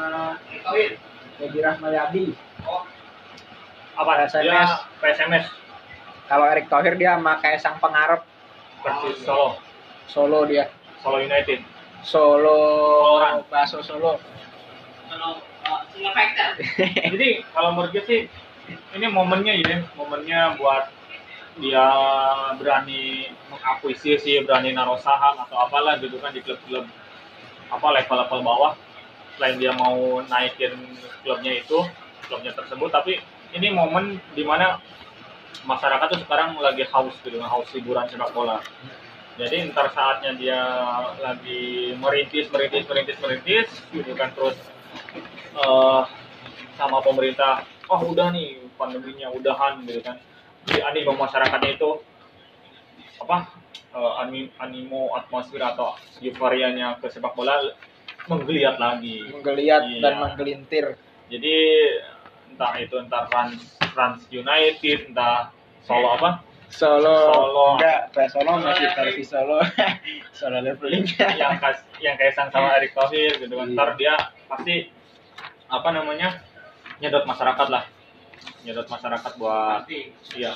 Edi 1.43 1.59
Rahmayadi. 1.59 2.35
Oh, 2.67 2.87
apa 3.99 4.27
PSMS. 4.27 4.47
dia 4.47 4.63
PSMS 5.03 5.47
kalau 6.33 6.49
Erick 6.49 6.73
Thohir 6.73 6.97
dia 6.97 7.21
sama 7.21 7.37
Kaisang 7.45 7.77
Pengarep. 7.77 8.25
Versus 8.81 9.21
Solo. 9.21 9.61
Solo 10.09 10.49
dia. 10.49 10.73
Solo 11.05 11.21
United. 11.21 11.61
Solo 12.01 12.57
Orang. 13.21 13.45
Baso 13.53 13.85
Solo. 13.85 14.17
Kalau 15.13 15.45
uh, 15.69 15.81
jadi 17.13 17.45
kalau 17.53 17.77
menurut 17.77 17.93
gue 17.93 18.05
sih 18.09 18.21
ini 18.93 19.07
momennya 19.09 19.55
ya 19.57 19.77
momennya 19.97 20.61
buat 20.61 20.85
dia 21.61 21.85
berani 22.57 23.29
mengakuisisi 23.53 24.41
berani 24.45 24.73
naruh 24.73 24.97
saham 25.01 25.37
atau 25.37 25.57
apalah 25.61 26.01
gitu 26.01 26.17
kan 26.21 26.33
di 26.33 26.41
klub-klub 26.41 26.85
apa 27.73 27.87
level-level 28.01 28.41
bawah. 28.45 28.73
Selain 29.37 29.57
dia 29.57 29.73
mau 29.73 30.21
naikin 30.29 30.77
klubnya 31.25 31.57
itu 31.57 31.81
klubnya 32.29 32.53
tersebut 32.53 32.89
tapi 32.93 33.21
ini 33.53 33.69
momen 33.73 34.21
di 34.33 34.45
mana 34.45 34.81
masyarakat 35.69 36.07
tuh 36.17 36.21
sekarang 36.25 36.57
lagi 36.61 36.85
haus 36.89 37.17
gitu 37.25 37.41
haus 37.41 37.69
hiburan 37.73 38.09
sepak 38.09 38.33
bola. 38.33 38.61
Jadi 39.41 39.73
ntar 39.73 39.89
saatnya 39.97 40.37
dia 40.37 40.61
lagi 41.21 41.97
merintis 41.97 42.53
merintis 42.53 42.85
merintis 42.85 43.17
merintis 43.21 43.69
gitu 43.89 44.13
kan 44.13 44.33
terus 44.37 44.57
eh 45.57 46.03
sama 46.77 47.05
pemerintah 47.05 47.65
oh 47.89 48.01
udah 48.09 48.33
nih 48.33 48.62
pandeminya 48.83 49.31
udahan 49.31 49.79
gitu 49.87 50.03
kan. 50.03 50.19
Jadi 50.67 50.79
animo 50.83 51.15
masyarakatnya 51.15 51.71
itu 51.73 51.91
apa 53.19 53.47
eh, 53.93 54.13
ani- 54.19 54.51
animo 54.59 55.15
atmosfer 55.15 55.63
atau 55.63 55.95
euforianya 56.19 56.99
ke 56.99 57.07
sepak 57.07 57.33
bola 57.33 57.55
menggeliat 58.27 58.79
lagi. 58.79 59.31
Menggeliat 59.31 59.83
Iya. 59.87 60.01
dan 60.01 60.13
menggelintir. 60.19 60.87
Jadi 61.27 61.55
entah 62.51 62.73
itu 62.77 62.95
entah 62.97 63.25
Rans 63.27 63.79
Rans 63.93 64.27
United 64.29 65.11
entah 65.11 65.55
Solo 65.83 66.15
apa? 66.15 66.43
Solo, 66.73 67.17
Solo. 67.29 67.67
enggak 67.77 68.15
Solo 68.33 68.53
masih 68.59 68.89
versi 68.97 69.23
Solo. 69.23 69.61
Solo 70.39 70.59
leveling. 70.63 71.05
Yang 71.37 71.53
kas, 71.61 71.79
yang 72.01 72.17
kaisang 72.17 72.49
sama 72.49 72.81
Erick 72.81 72.97
Thohir 72.97 73.37
gitu 73.37 73.53
kan. 73.53 73.67
Iya. 73.69 73.75
ntar 73.77 73.89
dia 73.99 74.15
pasti 74.47 74.89
apa 75.69 75.89
namanya 75.91 76.41
nyedot 77.01 77.25
masyarakat 77.25 77.67
lah 77.69 77.85
nyedot 78.63 78.87
masyarakat 78.87 79.33
buat 79.37 79.87
iya. 80.35 80.55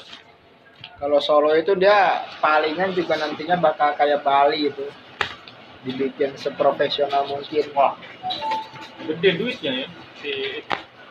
Kalau 0.97 1.21
Solo 1.21 1.53
itu 1.57 1.73
dia 1.77 2.25
palingan 2.41 2.93
juga 2.93 3.17
nantinya 3.17 3.57
bakal 3.57 3.97
kayak 3.97 4.25
Bali 4.25 4.69
itu. 4.69 4.87
Dibikin 5.85 6.35
seprofesional 6.35 7.29
mungkin. 7.29 7.65
Wah. 7.77 7.95
Gede 9.07 9.31
duitnya 9.39 9.73
ya. 9.85 9.89
Si 10.19 10.33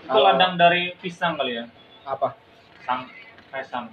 itu 0.05 0.09
Kalau- 0.09 0.26
ladang 0.36 0.57
dari 0.57 0.93
pisang 0.99 1.38
kali 1.38 1.57
ya? 1.57 1.65
Apa? 2.05 2.34
Sang 2.86 3.09
kaisang 3.49 3.89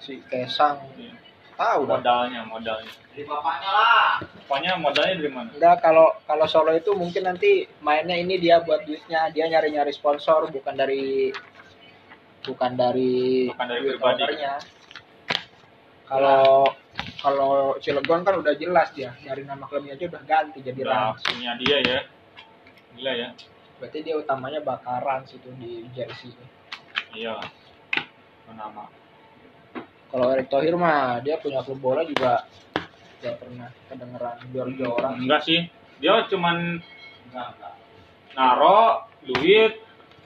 si 0.00 0.20
Kesang 0.28 0.80
Iya. 0.96 1.12
tahu 1.56 1.86
dah. 1.88 2.00
Modalnya 2.02 2.40
modalnya. 2.44 2.92
Dari 3.14 3.24
bapaknya 3.24 3.70
lah. 3.70 4.12
pokoknya 4.44 4.72
modalnya 4.76 5.14
dari 5.16 5.30
mana? 5.32 5.48
Enggak 5.56 5.76
kalau 5.80 6.12
kalau 6.28 6.44
Solo 6.50 6.72
itu 6.76 6.92
mungkin 6.92 7.24
nanti 7.24 7.64
mainnya 7.80 8.16
ini 8.18 8.36
dia 8.36 8.60
buat 8.60 8.84
duitnya. 8.84 9.30
Dia 9.32 9.48
nyari 9.48 9.72
nyari 9.72 9.92
sponsor 9.94 10.50
bukan 10.52 10.74
dari 10.76 11.30
bukan 12.44 12.72
dari 12.74 13.48
Bukan 13.48 13.66
dari 13.66 13.80
duit 13.82 13.96
pribadi. 13.96 14.20
ownernya. 14.22 14.54
kalau 16.04 16.68
kalau 17.18 17.52
Cilegon 17.80 18.20
kan 18.22 18.36
udah 18.36 18.52
jelas 18.54 18.92
dia 18.92 19.16
dari 19.18 19.42
nama 19.42 19.64
klubnya 19.64 19.96
aja 19.96 20.04
udah 20.06 20.22
ganti 20.22 20.60
jadi 20.60 20.76
udah 20.78 21.16
punya 21.16 21.52
dia 21.56 21.76
ya 21.80 21.98
gila 22.94 23.12
ya 23.14 23.28
berarti 23.74 23.98
dia 24.00 24.14
utamanya 24.14 24.60
bakal 24.60 25.00
Rans 25.00 25.32
itu 25.32 25.48
di 25.56 25.88
jersey 25.90 26.30
iya 27.12 27.40
nama 28.46 28.86
kalau 30.12 30.30
Erick 30.30 30.46
Thohir 30.46 30.76
mah 30.76 31.18
dia 31.18 31.40
punya 31.40 31.64
klub 31.64 31.80
bola 31.80 32.04
juga 32.04 32.44
Gak 33.18 33.40
pernah 33.40 33.72
kedengeran 33.88 34.36
jual 34.52 34.68
orang. 34.84 35.24
enggak 35.24 35.40
sih 35.42 35.64
dia 35.96 36.28
cuman 36.28 36.76
Enggak, 37.24 37.48
enggak. 37.56 37.74
naro 38.36 39.08
duit 39.24 39.80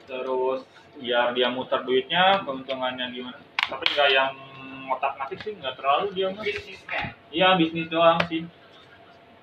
terus 0.05 0.67
biar 0.99 1.33
dia 1.35 1.49
muter 1.51 1.81
duitnya 1.87 2.43
keuntungannya 2.43 3.11
gimana? 3.15 3.39
Tapi 3.69 3.85
nggak 3.95 4.11
yang 4.13 4.33
otak 4.89 5.13
ngatik 5.21 5.41
sih 5.45 5.53
nggak 5.57 5.77
terlalu 5.77 6.07
dia 6.17 6.29
mah 6.33 6.45
iya 7.31 7.49
bisnis 7.57 7.89
doang 7.89 8.19
sih. 8.27 8.45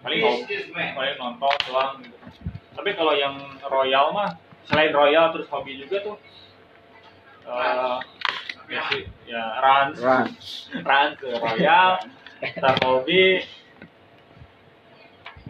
Paling 0.05 0.21
paling 0.69 1.15
nonton 1.17 1.55
doang 1.71 1.91
gitu. 2.03 2.17
Tapi 2.75 2.89
kalau 2.93 3.15
yang 3.15 3.39
royal 3.65 4.11
mah 4.11 4.37
selain 4.65 4.91
royal 4.91 5.31
terus 5.33 5.47
hobi 5.49 5.77
juga 5.77 6.01
tuh 6.01 6.17
eh 7.45 7.97
ya 8.65 8.81
sih 8.89 9.05
ya 9.29 9.43
rans 9.61 9.97
Run. 10.01 10.25
rans 10.89 11.13
ke 11.21 11.29
royal 11.37 12.01
ntar 12.57 12.75
hobi 12.81 13.45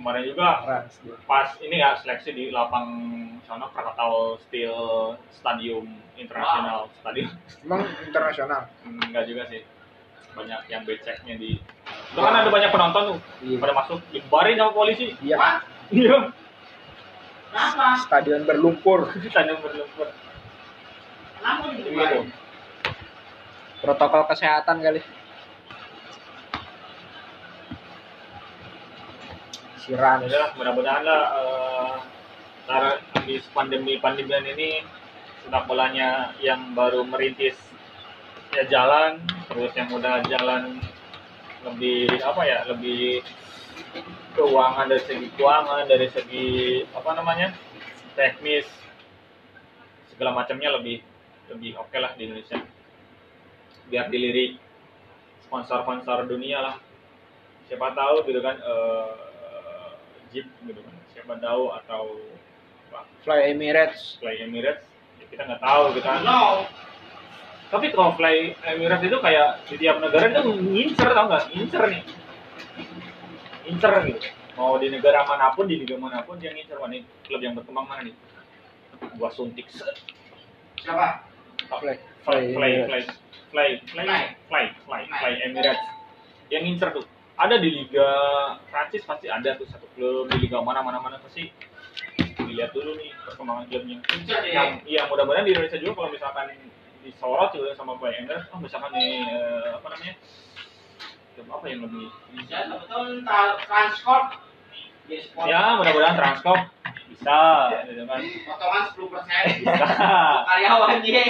kemarin 0.06 0.22
juga 0.24 0.48
Run. 0.62 0.86
pas 1.26 1.50
ini 1.60 1.82
ya 1.82 1.98
seleksi 1.98 2.30
di 2.30 2.54
lapang 2.54 2.86
sana 3.42 3.66
Krakatau 3.68 4.38
Steel 4.40 4.78
Stadium 5.32 5.90
International 6.14 6.94
Stadium 6.96 7.34
Emang 7.60 7.82
internasional. 8.00 8.70
enggak 8.86 9.26
juga 9.26 9.50
sih 9.50 9.66
banyak 10.38 10.62
yang 10.70 10.86
beceknya 10.86 11.36
di 11.36 11.58
itu 12.06 12.20
kan 12.22 12.38
ada 12.38 12.54
banyak 12.54 12.70
penonton 12.70 13.02
tuh 13.08 13.18
Iya. 13.42 13.58
pada 13.58 13.74
masuk 13.74 13.98
dibarin 14.12 14.62
sama 14.62 14.72
polisi 14.72 15.18
Iya. 15.20 15.36
Wah, 15.36 15.58
iya 15.90 16.18
Kenapa? 17.50 17.98
Stadion 17.98 18.46
berlumpur. 18.46 19.10
stadium 19.34 19.58
berlumpur 19.58 20.14
Kenapa 21.36 21.66
gitu? 21.74 22.30
Protokol 23.82 24.22
kesehatan 24.28 24.82
kali. 24.82 25.02
Siran. 29.86 30.26
ya 30.26 30.34
udah 30.34 30.50
mudah-mudahan 30.58 31.04
lah 31.06 31.24
eh, 31.38 31.96
ntar 32.66 33.06
habis 33.14 33.46
pandemi 33.54 34.02
pandemian 34.02 34.42
ini 34.42 34.82
sepak 35.46 35.70
bolanya 35.70 36.34
yang 36.42 36.74
baru 36.74 37.06
merintis 37.06 37.54
ya 38.50 38.66
jalan 38.66 39.22
terus 39.46 39.70
yang 39.78 39.94
udah 39.94 40.26
jalan 40.26 40.82
lebih 41.70 42.18
apa 42.18 42.42
ya 42.50 42.66
lebih 42.66 43.22
keuangan 44.34 44.90
dari 44.90 45.06
segi 45.06 45.28
keuangan 45.38 45.86
dari 45.86 46.08
segi 46.10 46.50
apa 46.90 47.10
namanya 47.14 47.54
teknis 48.18 48.66
segala 50.10 50.34
macamnya 50.34 50.82
lebih 50.82 51.06
lebih 51.54 51.78
oke 51.78 51.94
lah 51.94 52.10
di 52.18 52.26
Indonesia 52.26 52.58
biar 53.94 54.10
dilirik 54.10 54.58
sponsor-sponsor 55.46 56.26
dunia 56.26 56.58
lah 56.58 56.76
siapa 57.70 57.94
tahu 57.94 58.26
gitu 58.26 58.42
kan 58.42 58.58
eh, 58.58 59.35
Jeep 60.36 60.52
gitu 60.68 60.84
kan. 60.84 60.96
Siapa 61.16 61.34
tahu 61.40 61.72
atau 61.72 62.04
apa, 62.92 63.08
Fly 63.24 63.56
Emirates. 63.56 64.20
Fly 64.20 64.44
Emirates. 64.44 64.84
Ya 65.16 65.26
kita 65.32 65.42
nggak 65.48 65.64
tahu 65.64 65.96
gitu 65.96 66.04
kan. 66.04 66.20
No. 66.28 66.68
tapi 67.72 67.90
kalau 67.96 68.14
Fly 68.20 68.52
Emirates 68.68 69.08
itu 69.08 69.18
kayak 69.24 69.64
di 69.72 69.76
tiap 69.80 70.04
negara 70.04 70.28
itu 70.28 70.44
ngincer 70.44 71.08
tau 71.16 71.26
nggak? 71.32 71.44
Ngincer 71.56 71.84
nih. 71.88 72.04
Ngincer 73.64 73.94
gitu. 74.12 74.28
Mau 74.60 74.76
di 74.76 74.88
negara 74.92 75.24
mana 75.24 75.56
pun 75.56 75.72
di 75.72 75.80
liga 75.80 75.96
mana 75.96 76.20
pun 76.28 76.36
dia 76.36 76.52
ngincer. 76.52 76.76
Mana 76.76 77.00
nih 77.00 77.04
klub 77.24 77.40
yang 77.40 77.56
berkembang 77.56 77.88
mana 77.88 78.12
nih? 78.12 78.16
Gua 79.16 79.32
suntik. 79.32 79.72
Siapa? 80.84 81.24
Fly. 81.72 81.96
fly 82.28 82.42
fly 82.52 82.72
fly 82.84 83.02
fly. 83.56 83.70
Fly 83.88 84.20
fly 84.52 84.66
fly 84.84 85.02
fly 85.08 85.34
Emirates. 85.48 85.84
Yang 86.52 86.64
ngincer 86.68 86.90
tuh 86.92 87.15
ada 87.36 87.56
di 87.60 87.70
liga 87.72 88.10
Prancis 88.72 89.04
pasti 89.04 89.28
ada 89.28 89.56
tuh 89.60 89.68
satu 89.68 89.88
klub. 89.96 90.32
Di 90.32 90.48
liga 90.48 90.64
mana 90.64 90.80
mana 90.80 91.00
mana 91.04 91.18
pasti. 91.20 91.52
Dilihat 92.36 92.72
dulu 92.72 92.96
nih 92.96 93.12
perkembangan 93.28 93.66
klubnya. 93.68 93.98
Deh. 94.04 94.52
yang 94.52 94.72
iya 94.88 95.08
mudah-mudahan 95.12 95.44
di 95.48 95.52
Indonesia 95.56 95.80
juga 95.80 96.04
kalau 96.04 96.10
misalkan 96.12 96.46
disorot 97.04 97.50
juga 97.54 97.76
sama 97.78 97.96
Emirates 98.02 98.50
oh 98.50 98.60
misalkan 98.60 98.92
nih 98.96 99.24
eh, 99.28 99.70
apa 99.76 99.88
namanya? 99.92 100.16
Klub 101.36 101.48
apa 101.52 101.66
yang 101.68 101.80
lebih 101.84 102.08
Bisa 102.36 102.58
betul 102.72 103.08
transport. 103.68 104.26
Ya 105.46 105.78
mudah-mudahan 105.78 106.16
Transcorp. 106.18 106.62
Bisa 107.06 107.40
gitu 107.86 108.04
kan. 108.10 108.20
Potongan 108.26 108.84
10 108.90 109.14
persen. 109.14 109.44
bisa. 109.62 109.86
Karyawan 110.50 111.00
ye. 111.06 111.26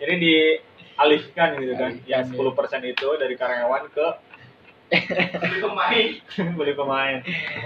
jadi 0.00 0.14
dialihkan 0.16 1.48
gitu 1.60 1.74
kan. 1.76 1.92
Yang 2.08 2.24
Alihkan, 2.32 2.80
10% 2.88 2.92
itu 2.96 3.08
dari 3.20 3.34
karyawan 3.36 3.84
ke 3.92 4.06
Beli 4.90 5.58
pemain. 5.62 6.06
beli 6.58 6.72
pemain 6.74 7.16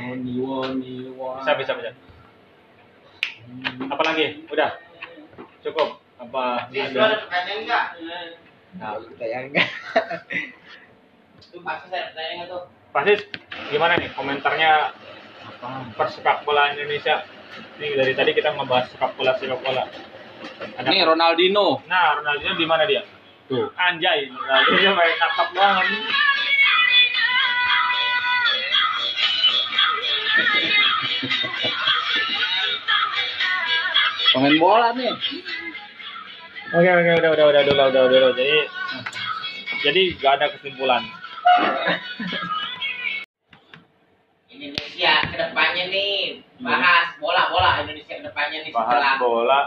Woni 0.05 0.33
woni 0.39 0.93
woni. 1.17 1.41
bisa 1.41 1.53
bisa 1.57 1.73
bisa 1.75 1.91
apa 3.87 4.03
lagi 4.03 4.41
udah 4.49 4.71
cukup 5.61 6.01
apa 6.17 6.69
lu 6.73 6.81
ada 6.97 7.17
pertanyaan 7.21 7.59
enggak? 7.65 7.85
Nah, 8.77 8.97
yang 9.21 9.53
enggak. 9.53 9.69
Itu 11.45 11.61
pasti 11.61 11.87
saya 11.89 12.11
pertanyaan 12.11 12.37
nggak 12.41 12.49
tuh? 12.51 12.63
pasti 12.95 13.13
gimana 13.69 13.99
nih 13.99 14.11
komentarnya 14.15 14.95
persepak 15.99 16.47
bola 16.47 16.71
Indonesia 16.71 17.27
ini 17.79 17.95
dari 17.95 18.15
tadi 18.15 18.31
kita 18.31 18.55
ngebahas 18.55 18.87
sepak 18.91 19.19
bola 19.19 19.35
sepak 19.35 19.61
bola 19.61 19.83
ada 20.79 20.87
Ini 20.87 21.03
Ronaldinho. 21.03 21.83
nah 21.91 22.15
Ronaldinho 22.15 22.55
di 22.55 22.67
mana 22.67 22.87
dia 22.87 23.03
Tuh. 23.51 23.67
anjay 23.75 24.31
Ronaldinho 24.31 24.93
main 24.95 25.15
nakap 25.19 25.49
banget 25.53 25.87
Pemain 34.35 34.59
bola 34.59 34.91
nih. 34.99 35.15
oke 36.75 36.91
oke 36.91 37.11
udah 37.23 37.31
udah 37.33 37.45
udah 37.55 37.61
udah 37.63 37.71
udah 37.71 38.03
udah, 38.03 38.21
udah. 38.35 38.35
jadi 38.35 38.67
jadi 39.85 40.17
gak 40.19 40.33
ada 40.41 40.47
kesimpulan 40.57 41.05
Indonesia 44.55 45.13
ke 45.29 45.37
depannya 45.39 45.85
nih 45.93 46.41
bahas 46.59 47.15
bola 47.23 47.53
bola 47.53 47.85
Indonesia 47.85 48.15
ke 48.17 48.25
depannya 48.27 48.65
nih 48.67 48.73
setelah 48.73 49.13
bahas 49.15 49.21
bola 49.23 49.61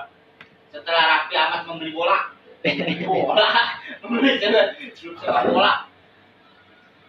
setelah 0.73 1.03
Raffi 1.05 1.35
Ahmad 1.37 1.61
membeli 1.69 1.93
bola 1.95 2.17
bola 3.07 3.47
membeli 4.03 4.41
sepak 4.97 5.43
bola 5.53 5.85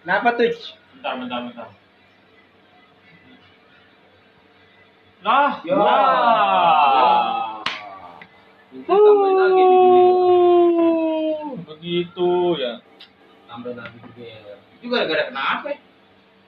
Kenapa 0.08 0.40
tuh? 0.40 0.48
bentar 0.94 1.12
bentar 1.20 1.38
bentar 1.44 1.68
nah 5.28 5.60
Ya. 5.60 5.76
nah 5.76 7.60
Itu 8.72 8.88
tambahin 8.88 9.36
lagi 9.36 9.62
di 9.62 9.80
begitu 11.68 12.30
ya 12.56 12.80
Tambahin 13.44 13.76
lagi 13.76 13.96
juga 14.00 14.24
ya. 14.24 14.56
itu 14.78 14.86
gara-gara 14.88 15.22
kenapa 15.28 15.66
ya? 15.68 15.78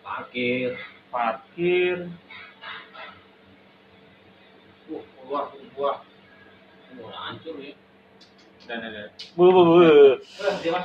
Parkir. 0.00 0.70
parkir 1.12 2.08
Wah, 4.88 5.04
keluar 5.12 5.44
keluar 5.52 5.96
Udah 6.96 7.20
hancur 7.20 7.60
ya. 7.60 7.76
bu 9.36 9.44
bu 9.50 9.60
bu 9.60 9.74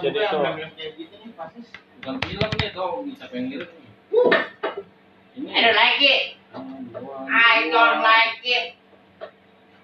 Jadi 0.02 0.18
yang 0.20 0.36
film 0.36 0.70
kayak 0.76 0.91
gitu 0.98 1.16
pasti 1.32 1.60
Bukan 1.96 2.16
film 2.22 2.50
nih 2.52 2.70
tau 2.76 3.08
ngirit 3.08 3.72
nih. 3.72 3.88
Ini. 4.12 4.55
I 5.36 5.60
don't 5.62 5.78
like 5.78 6.00
it 6.00 6.24
I 7.28 7.56
don't 7.68 8.02
like 8.04 8.40
it 8.44 8.66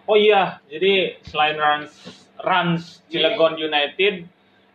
oh 0.08 0.18
iya 0.18 0.64
jadi 0.72 1.20
selain 1.28 1.60
Rans 1.60 1.91
Rans 2.41 3.04
Cilegon 3.12 3.60
United 3.60 4.26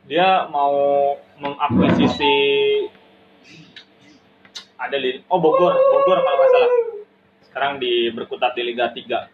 dia 0.07 0.47
mau 0.53 1.17
mengakuisisi 1.41 2.37
ada 4.77 4.97
di 5.01 5.25
oh 5.27 5.41
Bogor 5.41 5.73
Bogor 5.73 6.19
kalau 6.21 6.37
nggak 6.37 6.51
salah 6.53 6.71
sekarang 7.49 7.73
di 7.81 8.13
berkutat 8.13 8.53
di 8.53 8.63
Liga 8.63 8.93
3 8.93 9.33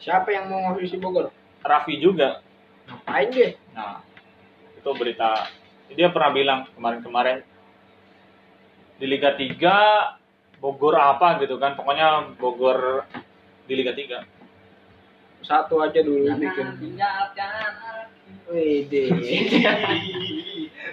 Siapa 0.00 0.32
yang 0.32 0.48
mau 0.48 0.64
ngurus 0.64 0.96
Bogor? 0.96 1.28
Raffi 1.60 2.00
juga 2.00 2.40
Ngapain 2.90 3.28
deh? 3.30 3.52
Nah, 3.70 4.02
itu 4.74 4.90
berita. 4.98 5.46
Dia 5.94 6.10
pernah 6.10 6.30
bilang 6.34 6.60
kemarin-kemarin 6.74 7.46
di 8.98 9.06
Liga 9.06 9.38
3 9.38 10.19
Bogor 10.60 10.94
apa 10.94 11.40
gitu 11.40 11.56
kan. 11.56 11.72
Pokoknya 11.74 12.36
Bogor 12.36 13.08
di 13.64 13.72
Liga 13.74 13.96
3. 13.96 14.20
Satu 15.40 15.80
aja 15.80 16.04
dulu 16.04 16.28
bikin. 16.36 16.66
Wede. 18.50 19.04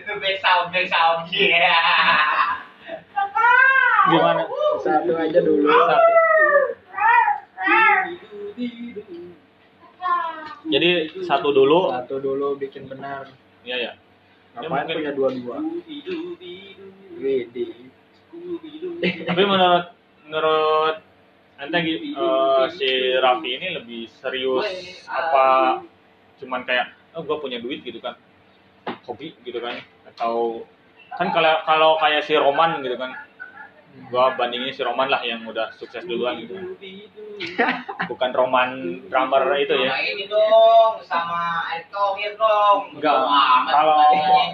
back 0.08 0.38
sound 0.40 0.68
back 0.72 0.88
sound 0.88 1.28
yeah 1.36 2.56
Gimana? 4.08 4.48
Satu 4.80 5.12
aja 5.20 5.40
dulu. 5.44 5.68
Satu. 5.68 6.14
Jadi 10.68 10.90
satu 11.28 11.50
dulu. 11.52 11.92
Satu 11.92 12.16
dulu 12.24 12.56
bikin 12.56 12.88
benar. 12.88 13.28
Iya 13.68 13.76
ya. 13.76 13.94
Ya, 14.58 14.64
Ngapain 14.64 14.88
mungkin- 14.88 14.98
punya 15.04 15.12
dua-dua? 15.14 15.58
Wede. 17.20 17.66
Tapi 19.24 19.42
menurut 19.44 19.86
menurut 20.26 20.96
gi- 21.58 22.14
eh, 22.14 22.66
si 22.74 22.90
Raffi 23.18 23.50
ini 23.56 23.68
lebih 23.74 24.02
serius 24.12 24.66
apa 25.06 25.82
cuman 26.38 26.62
kayak 26.64 26.94
oh 27.18 27.26
gue 27.26 27.38
punya 27.42 27.58
duit 27.58 27.82
gitu 27.82 27.98
kan 27.98 28.14
hobi 29.10 29.34
gitu 29.42 29.58
kan 29.58 29.82
atau 30.06 30.62
kan 31.18 31.34
kalau 31.34 31.54
kalau 31.66 31.92
kayak 31.98 32.22
si 32.22 32.38
Roman 32.38 32.86
gitu 32.86 32.94
kan 32.94 33.18
gua 34.14 34.38
bandingin 34.38 34.70
si 34.70 34.86
Roman 34.86 35.10
lah 35.10 35.26
yang 35.26 35.42
udah 35.42 35.74
sukses 35.74 36.06
duluan 36.06 36.38
gitu 36.38 36.54
bukan 38.06 38.30
Roman 38.30 38.70
drummer 39.10 39.42
itu 39.58 39.74
ya 39.74 39.90
Sama 39.90 40.02
ini 40.06 40.26
dong, 40.30 40.94
sama 41.02 41.42
Erick 41.74 41.90
Thohir 41.90 42.32
dong. 42.38 42.94
Enggak, 42.94 43.18
kalau-. 43.68 43.98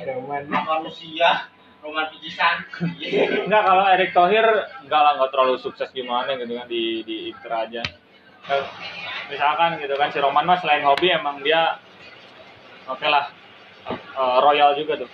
Roman. 0.07 0.41
sama 0.47 0.79
manusia, 0.79 1.51
roman 1.83 2.07
pijisan. 2.15 2.63
Enggak 3.43 3.63
kalau 3.67 3.83
Erick 3.91 4.11
Thohir 4.15 4.47
enggak 4.87 5.01
lah 5.03 5.11
enggak 5.19 5.31
terlalu 5.35 5.55
sukses 5.59 5.91
gimana 5.91 6.39
gitu 6.39 6.55
kan 6.55 6.67
di 6.71 7.03
di 7.03 7.15
Inter 7.29 7.51
aja. 7.51 7.83
Eh, 8.43 8.65
Misalkan 9.31 9.79
gitu 9.79 9.95
kan 9.95 10.11
si 10.11 10.19
Roman 10.19 10.43
mah 10.47 10.59
selain 10.59 10.83
hobi 10.83 11.11
emang 11.11 11.43
dia 11.43 11.79
oke 12.87 13.07
lah 13.07 13.31
eh, 13.91 14.37
royal 14.39 14.75
juga 14.79 15.03
tuh. 15.03 15.11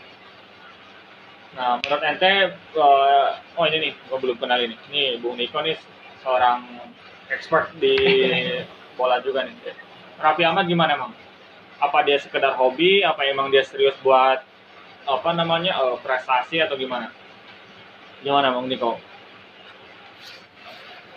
Nah 1.57 1.81
menurut 1.81 2.03
ente 2.05 2.53
eh, 2.53 3.29
oh 3.57 3.65
ini 3.65 3.77
nih 3.89 3.91
gua 4.09 4.17
belum 4.21 4.37
kenal 4.37 4.61
ini. 4.61 4.77
Nih 4.93 5.17
Bung 5.17 5.37
Niko 5.41 5.61
nih 5.65 5.77
seorang 6.21 6.65
expert 7.33 7.73
di 7.81 7.97
bola 8.97 9.17
juga 9.25 9.45
nih. 9.45 9.57
Raffi 10.21 10.43
Ahmad 10.45 10.69
gimana 10.69 10.93
emang? 10.99 11.13
Apa 11.79 12.03
dia 12.03 12.19
sekedar 12.19 12.53
hobi? 12.59 13.01
Apa 13.07 13.23
emang 13.25 13.47
dia 13.49 13.63
serius 13.63 13.95
buat 14.03 14.43
apa 15.11 15.29
namanya 15.33 15.73
eh, 15.75 15.97
prestasi 15.99 16.59
atau 16.59 16.75
gimana? 16.75 17.09
Gimana 18.21 18.51
Bang 18.51 18.67
Niko? 18.67 18.99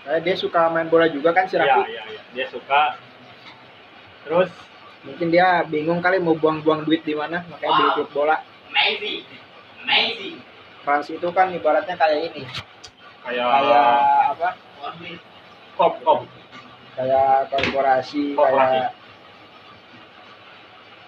Kayak 0.03 0.21
dia 0.23 0.35
suka 0.35 0.67
main 0.67 0.89
bola 0.89 1.07
juga 1.07 1.31
kan 1.31 1.47
si 1.47 1.55
Iya, 1.55 1.63
Raffi. 1.63 1.83
iya, 1.89 2.03
iya. 2.09 2.21
Dia 2.33 2.47
suka. 2.49 2.99
Terus 4.25 4.51
Mungkin 5.03 5.35
dia 5.35 5.67
bingung 5.67 5.99
kali 5.99 6.23
mau 6.23 6.39
buang-buang 6.39 6.87
duit 6.87 7.03
di 7.03 7.11
mana, 7.11 7.43
makanya 7.51 7.75
beli 7.75 7.89
Wow. 7.91 7.95
klub 7.99 8.11
bola. 8.15 8.37
Amazing, 8.71 9.27
amazing. 9.83 10.39
Trans 10.87 11.11
itu 11.11 11.27
kan 11.35 11.51
ibaratnya 11.51 11.99
kayak 11.99 12.31
ini, 12.31 12.47
kayak 13.27 13.43
kayak 13.43 13.87
apa? 14.31 14.49
Kop 15.75 15.99
kop. 16.07 16.23
Kayak 16.95 17.51
korporasi, 17.51 18.39
Korporasi. 18.39 18.79
kayak 18.79 18.89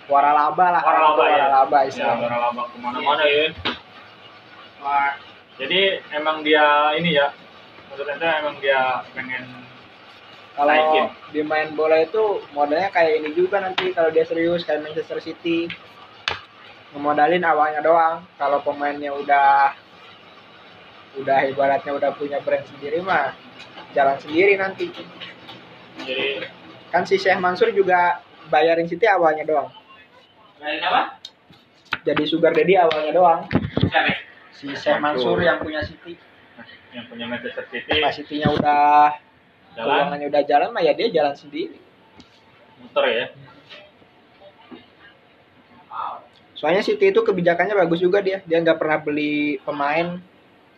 waralaba 0.07 0.67
lah. 0.71 0.83
Waralaba 0.83 1.25
ya. 1.25 1.37
Waralaba 1.41 1.79
Ya, 1.79 1.89
istilahnya. 1.89 2.23
waralaba 2.23 2.63
ke 2.67 2.77
mana-mana 2.79 3.25
ya. 3.25 3.45
Wah, 4.81 5.13
Jadi 5.55 5.81
emang 6.11 6.43
dia 6.43 6.67
ini 6.95 7.15
ya. 7.15 7.31
Menurut 7.87 8.11
ente 8.11 8.27
emang 8.27 8.57
dia 8.59 8.81
pengen 9.11 9.47
Kalau 10.53 10.71
naikin. 10.71 11.07
di 11.31 11.41
main 11.43 11.75
bola 11.75 11.99
itu 11.99 12.23
modalnya 12.51 12.91
kayak 12.91 13.19
ini 13.19 13.31
juga 13.33 13.59
nanti 13.59 13.91
kalau 13.91 14.11
dia 14.11 14.23
serius 14.23 14.63
kayak 14.63 14.83
Manchester 14.83 15.19
City 15.19 15.67
ngemodalin 16.91 17.43
awalnya 17.43 17.79
doang. 17.81 18.27
Kalau 18.35 18.59
pemainnya 18.61 19.11
udah 19.11 19.75
udah 21.17 21.39
ibaratnya 21.47 21.91
udah 21.93 22.11
punya 22.13 22.39
brand 22.39 22.67
sendiri 22.67 22.99
mah 22.99 23.31
jalan 23.93 24.19
sendiri 24.19 24.55
nanti. 24.57 24.91
Jadi 25.97 26.43
Kan 26.91 27.03
si 27.03 27.15
Syekh 27.15 27.39
Mansur 27.39 27.71
juga 27.71 28.23
bayarin 28.49 28.87
City 28.87 29.07
awalnya 29.07 29.43
doang. 29.43 29.71
Dari 30.59 30.79
apa? 30.81 31.19
Jadi 32.05 32.23
sugar 32.29 32.53
daddy 32.53 32.75
awalnya 32.77 33.13
doang. 33.17 33.41
Siapa? 33.89 34.13
Si 34.55 34.71
Syekh 34.77 34.99
Mansur 35.01 35.41
yang 35.41 35.59
punya 35.61 35.83
City. 35.83 36.17
yang 36.95 37.11
punya 37.11 37.27
Manchester 37.27 37.67
City 37.75 37.99
Pas 37.99 38.15
City-nya 38.15 38.55
udah 38.55 39.19
jalan 39.75 39.91
keuangannya 39.99 40.27
udah 40.31 40.43
jalan 40.47 40.69
mah 40.71 40.83
ya 40.87 40.95
dia 40.95 41.11
jalan 41.11 41.35
sendiri. 41.35 41.75
muter 42.79 43.05
ya. 43.11 43.27
Soalnya 46.55 46.87
City 46.87 47.11
itu 47.11 47.21
kebijakannya 47.27 47.75
bagus 47.75 47.99
juga 47.99 48.23
dia. 48.23 48.39
Dia 48.47 48.63
nggak 48.63 48.79
pernah 48.79 48.99
beli 49.03 49.59
pemain 49.67 50.23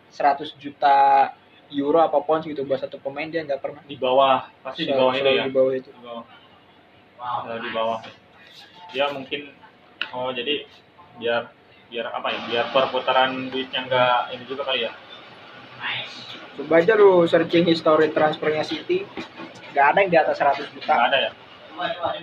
100 0.09 0.57
juta 0.57 1.29
euro 1.69 1.99
apa 1.99 2.17
pounds 2.23 2.47
gitu 2.47 2.63
buat 2.63 2.79
satu 2.81 2.97
pemain 2.97 3.29
dia 3.29 3.45
nggak 3.45 3.61
pernah. 3.61 3.85
Di 3.85 3.99
bawah 3.99 4.49
pasti 4.65 4.89
di 4.89 4.93
bawah 4.95 5.13
itu 5.13 5.21
Selalu 5.21 5.37
ya. 5.37 5.43
Di 5.45 5.53
bawah 5.53 5.73
itu. 5.77 5.89
Di 5.93 6.01
bawah. 6.01 6.23
Wow. 7.21 7.61
Di 7.61 7.69
bawah. 7.69 7.99
Dia 8.95 9.05
mungkin 9.13 9.41
oh 10.13 10.29
jadi 10.31 10.63
biar 11.17 11.51
biar 11.87 12.05
apa 12.11 12.27
ya? 12.31 12.39
Biar 12.47 12.65
perputaran 12.75 13.49
duitnya 13.51 13.87
enggak 13.87 14.35
ini 14.35 14.43
juga 14.47 14.63
kali 14.67 14.85
ya. 14.87 14.91
Nice. 15.79 16.35
Coba 16.57 16.81
aja 16.81 16.93
lu 16.97 17.23
searching 17.29 17.65
history 17.69 18.09
transfernya 18.11 18.65
City. 18.65 19.05
Nggak 19.71 19.85
ada 19.93 19.97
yang 20.03 20.09
di 20.11 20.17
atas 20.19 20.35
100 20.41 20.57
Enggak 20.57 20.69
juta. 20.73 20.93
ada 20.95 21.17
ya. 21.17 21.31
Kalau. 21.77 22.13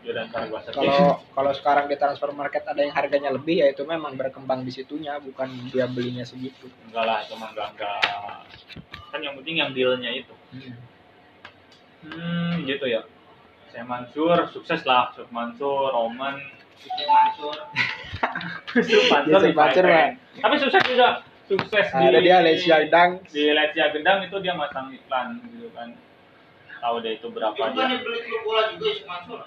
Ya. 0.00 0.16
Kalau 0.72 1.20
kalau 1.36 1.52
sekarang 1.52 1.84
di 1.88 1.96
transfer 2.00 2.32
market 2.32 2.64
ada 2.64 2.80
yang 2.80 2.92
harganya 2.96 3.30
lebih 3.32 3.60
ya 3.60 3.68
itu 3.72 3.84
memang 3.84 4.16
berkembang 4.16 4.64
di 4.64 4.72
situnya 4.72 5.20
bukan 5.20 5.48
dia 5.68 5.84
belinya 5.84 6.24
segitu. 6.24 6.72
enggak 6.88 7.04
lah 7.04 7.20
cuma 7.28 7.52
enggak 7.52 7.68
enggak 7.76 8.00
kan 9.10 9.20
yang 9.20 9.34
penting 9.36 9.56
yang 9.60 9.70
dealnya 9.74 10.10
itu 10.14 10.34
hmm 12.06 12.64
gitu 12.64 12.86
ya 12.88 13.04
saya 13.70 13.84
Mansur 13.84 14.36
sukses 14.50 14.82
lah 14.82 15.10
Yusuf 15.10 15.30
Mansur 15.30 15.90
Roman 15.90 16.36
Itu 16.80 17.02
Mansur. 17.06 17.56
Yusuf 18.76 19.04
Mansur 19.08 19.40
di 19.42 19.52
Mansur. 19.52 19.84
Bang. 19.84 20.10
tapi 20.36 20.54
sukses 20.58 20.82
juga 20.84 21.08
sukses 21.46 21.86
di 21.88 22.04
Ada 22.04 22.18
dia 22.18 22.38
Lesia 22.40 22.76
Dang. 22.86 23.22
di 23.24 23.44
Lesia 23.48 23.90
Gendang 23.90 24.22
itu 24.22 24.36
dia 24.38 24.54
masang 24.54 24.90
iklan 24.90 25.38
gitu 25.46 25.70
kan 25.72 25.94
tahu 26.80 26.98
deh 27.00 27.12
itu 27.14 27.28
berapa 27.28 27.52
bukan 27.52 27.70
dia 27.76 27.98
beli 28.00 28.18
klub 28.24 28.40
bola 28.42 28.62
juga 28.72 28.88
si 28.90 29.02
Mansur. 29.04 29.40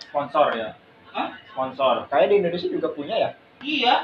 sponsor 0.00 0.46
ya 0.56 0.70
Hah? 1.08 1.28
sponsor 1.48 1.94
Kayak 2.06 2.26
di 2.28 2.36
Indonesia 2.38 2.68
juga 2.68 2.88
punya 2.90 3.16
ya. 3.16 3.30
Iya, 3.58 3.94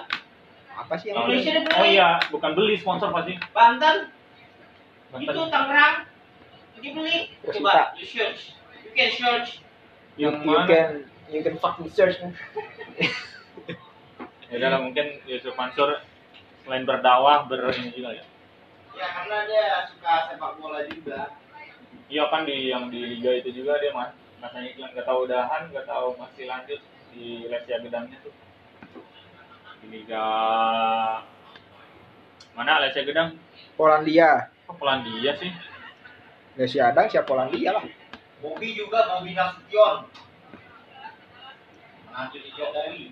Apa 0.75 0.99
sih 0.99 1.09
yang 1.09 1.25
Indonesia 1.25 1.63
beli. 1.63 1.75
oh 1.75 1.87
iya 1.87 2.09
bukan 2.29 2.51
beli 2.53 2.75
sponsor 2.75 3.09
pasti 3.09 3.39
Banten, 3.55 4.11
Banten. 5.09 5.23
itu 5.25 5.43
Tangerang. 5.47 5.97
Dia 6.77 6.91
beli. 6.91 7.19
Persita. 7.41 7.63
Coba 7.63 7.95
you 7.95 8.05
search. 8.05 8.41
You 8.83 8.91
can 8.93 9.09
search. 9.15 9.64
Yang 10.15 10.43
you 10.43 10.55
mana 10.55 10.67
can 10.67 10.91
you 11.31 11.41
can 11.43 11.57
fucking 11.59 11.91
search 11.91 12.19
man. 12.23 12.35
ya 14.51 14.55
udah 14.61 14.71
lah, 14.71 14.81
mungkin 14.83 15.19
Yusuf 15.27 15.59
Mansur 15.59 15.99
selain 16.63 16.87
berdakwah 16.87 17.51
ber 17.51 17.75
ini 17.75 17.91
juga 17.93 18.15
ya 18.15 18.25
Ya 18.95 19.11
karena 19.11 19.43
dia 19.51 19.91
suka 19.91 20.31
sepak 20.31 20.55
bola 20.63 20.87
juga. 20.87 21.35
Iya 22.07 22.31
kan 22.31 22.47
di 22.47 22.71
yang 22.71 22.95
di 22.95 23.03
liga 23.03 23.35
itu 23.35 23.51
juga 23.51 23.83
dia 23.83 23.91
mas 23.91 24.15
masanya 24.39 24.71
iklan 24.71 24.91
nggak 24.95 25.07
tahu 25.09 25.19
udahan 25.27 25.63
nggak 25.73 25.89
tahu 25.89 26.15
masih 26.21 26.45
lanjut 26.47 26.81
di 27.11 27.49
Lesia 27.51 27.81
Gedangnya 27.81 28.19
tuh 28.23 28.35
di 29.83 29.87
liga 29.89 30.27
mana 32.55 32.87
Lesia 32.87 33.03
Gedang 33.03 33.35
Polandia. 33.75 34.55
Polandia 34.71 35.33
sih 35.43 35.51
Lesia 36.55 36.95
Dang 36.95 37.11
siapa 37.11 37.27
Polandia 37.27 37.75
lah. 37.75 37.85
Bobby 38.45 38.77
juga 38.77 39.09
Bobby 39.09 39.33
Nasution. 39.33 40.05
Nanti 42.13 42.37
di 42.45 42.51
Jokowi. 42.53 43.05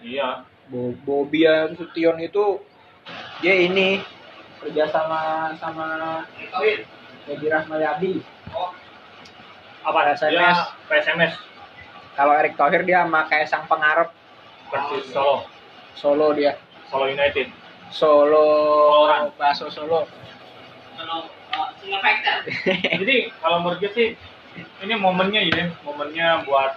iya 0.00 0.44
Bo 0.72 0.96
Bobian 1.04 1.76
Sution 1.76 2.16
itu 2.24 2.64
dia 3.44 3.52
ini 3.52 4.00
kerja 4.64 4.88
sama 4.88 5.52
sama. 5.60 6.24
Edi 7.28 7.46
Rahmayadi. 7.52 8.24
Oh, 8.56 8.72
apa 9.84 10.14
PSMS. 10.14 10.30
dia 10.30 10.50
PSMS 10.86 11.34
Kalau 12.14 12.32
Erick 12.38 12.54
Thohir 12.56 12.86
dia 12.86 13.04
sama 13.04 13.26
kayak 13.28 13.50
sang 13.50 13.66
pengarap 13.68 14.14
versus 14.72 15.10
Solo 15.12 15.44
Solo 15.98 16.32
dia. 16.32 16.56
Solo 16.88 17.10
United 17.12 17.50
Solo 17.92 18.46
Orang. 19.04 19.36
Baso 19.36 19.68
Solo. 19.68 20.08
kalau 20.96 21.28
uh, 21.52 21.68
jadi 23.04 23.28
kalau 23.42 23.60
menurut 23.60 23.84
gue 23.84 23.92
sih 23.92 24.08
ini 24.56 24.94
momennya 24.96 25.40
ya 25.46 25.64
momennya 25.84 26.44
buat 26.44 26.76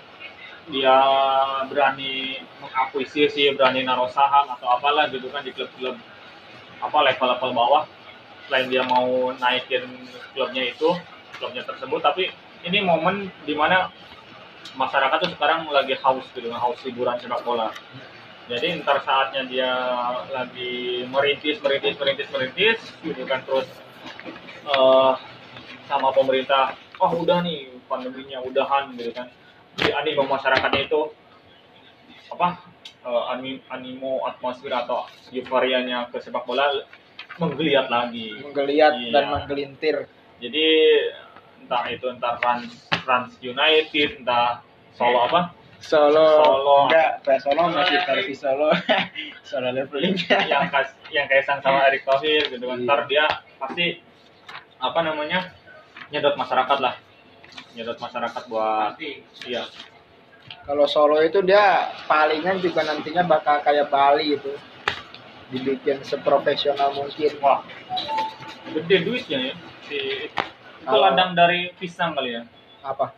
dia 0.69 0.95
berani 1.65 2.37
mengakuisisi 2.61 3.57
berani 3.57 3.81
naruh 3.81 4.09
saham 4.13 4.53
atau 4.53 4.69
apalah 4.69 5.09
gitu 5.09 5.27
kan 5.33 5.41
di 5.41 5.49
klub-klub 5.49 5.97
apa 6.79 6.97
level-level 7.09 7.51
bawah. 7.51 7.83
Selain 8.47 8.69
dia 8.69 8.85
mau 8.85 9.33
naikin 9.37 9.85
klubnya 10.33 10.69
itu 10.69 10.89
klubnya 11.37 11.65
tersebut 11.65 12.01
tapi 12.01 12.29
ini 12.65 12.81
momen 12.85 13.33
di 13.45 13.53
mana 13.57 13.89
masyarakat 14.77 15.17
tuh 15.25 15.31
sekarang 15.33 15.65
lagi 15.69 15.97
haus 16.01 16.25
gitu 16.33 16.53
haus 16.53 16.79
hiburan 16.85 17.17
sepak 17.17 17.41
bola. 17.41 17.73
Jadi 18.49 18.81
ntar 18.81 19.05
saatnya 19.05 19.45
dia 19.45 19.69
lagi 20.33 21.05
merintis 21.05 21.61
merintis 21.61 21.97
merintis 21.97 22.29
merintis 22.33 22.79
gitu 23.05 23.21
kan 23.25 23.41
terus 23.45 23.69
eh 24.69 25.13
sama 25.89 26.13
pemerintah 26.13 26.77
oh 26.99 27.11
udah 27.17 27.39
nih 27.41 27.59
pandeminya 27.87 28.43
udahan 28.43 28.91
gitu 28.93 29.11
kan. 29.11 29.27
Jadi 29.75 29.91
animo 29.91 30.27
masyarakatnya 30.27 30.81
itu 30.85 31.01
apa 32.29 32.47
eh, 33.01 33.23
ani- 33.31 33.63
animo 33.67 34.21
atmosfer 34.23 34.69
atau 34.69 35.07
euforianya 35.31 36.11
ke 36.11 36.19
sepak 36.19 36.43
bola 36.43 36.67
menggeliat 37.37 37.87
lagi. 37.87 38.35
Menggeliat 38.39 38.93
Iya. 38.99 39.11
dan 39.11 39.23
menggelintir. 39.31 39.97
Jadi 40.39 40.65
entah 41.59 41.83
itu 41.87 42.05
entah 42.05 42.35
Rans 42.37 42.71
Rans 43.03 43.31
United 43.39 44.19
entah 44.19 44.61
Solo 44.93 45.25
apa. 45.25 45.55
Solo, 45.79 46.43
Solo. 46.43 46.77
enggak 46.91 47.23
kayak 47.23 47.39
Solo 47.39 47.71
masih 47.71 47.97
versi 48.03 48.33
Solo. 48.35 48.67
Solo 49.47 49.71
leveling. 49.71 50.11
Yang 50.27 50.65
kas, 50.67 50.87
yang 51.07 51.23
kaisang 51.25 51.63
sama 51.63 51.87
Erick 51.87 52.03
Thohir 52.03 52.51
gitu 52.51 52.67
kan. 52.67 52.75
Iya. 52.75 52.83
ntar 52.83 52.99
dia 53.07 53.25
pasti 53.55 54.03
apa 54.75 54.99
namanya 55.01 55.55
nyedot 56.09 56.35
masyarakat 56.35 56.77
lah. 56.79 56.95
Nyedot 57.73 57.97
masyarakat 57.97 58.43
buat 58.49 58.95
Pasti. 58.97 59.21
iya. 59.45 59.63
Kalau 60.65 60.85
Solo 60.85 61.21
itu 61.21 61.41
dia 61.41 61.89
palingan 62.05 62.57
juga 62.59 62.81
nantinya 62.85 63.25
bakal 63.25 63.61
kayak 63.61 63.89
Bali 63.89 64.37
itu. 64.37 64.53
Dibikin 65.49 66.05
seprofesional 66.05 66.93
mungkin. 66.93 67.33
Wah. 67.41 67.65
Gede 68.69 69.01
duitnya 69.01 69.39
ya. 69.49 69.55
Si 69.89 69.97
itu 70.29 70.85
Kalau- 70.85 71.09
ladang 71.09 71.33
dari 71.33 71.73
pisang 71.73 72.13
kali 72.13 72.37
ya. 72.37 72.43
Apa? 72.85 73.13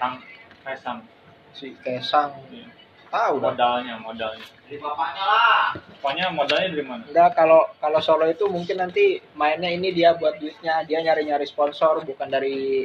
Sang 0.00 0.20
kaisang. 0.64 1.04
Si 1.52 1.76
Kesang 1.78 2.34
Iya. 2.50 2.66
Tahu 3.14 3.34
dah. 3.38 3.50
Modalnya 3.54 3.94
modalnya. 4.02 4.46
Dari 4.66 4.76
bapaknya 4.82 5.22
lah. 5.22 5.64
pokoknya 6.02 6.26
modalnya 6.34 6.68
dari 6.74 6.84
mana? 6.84 7.02
Enggak 7.06 7.30
kalau 7.38 7.60
kalau 7.78 8.00
Solo 8.02 8.26
itu 8.26 8.44
mungkin 8.50 8.82
nanti 8.82 9.04
mainnya 9.38 9.70
ini 9.70 9.94
dia 9.94 10.18
buat 10.18 10.34
duitnya. 10.36 10.82
Dia 10.82 10.98
nyari 11.00 11.22
nyari 11.24 11.46
sponsor 11.46 12.02
bukan 12.02 12.26
dari 12.26 12.82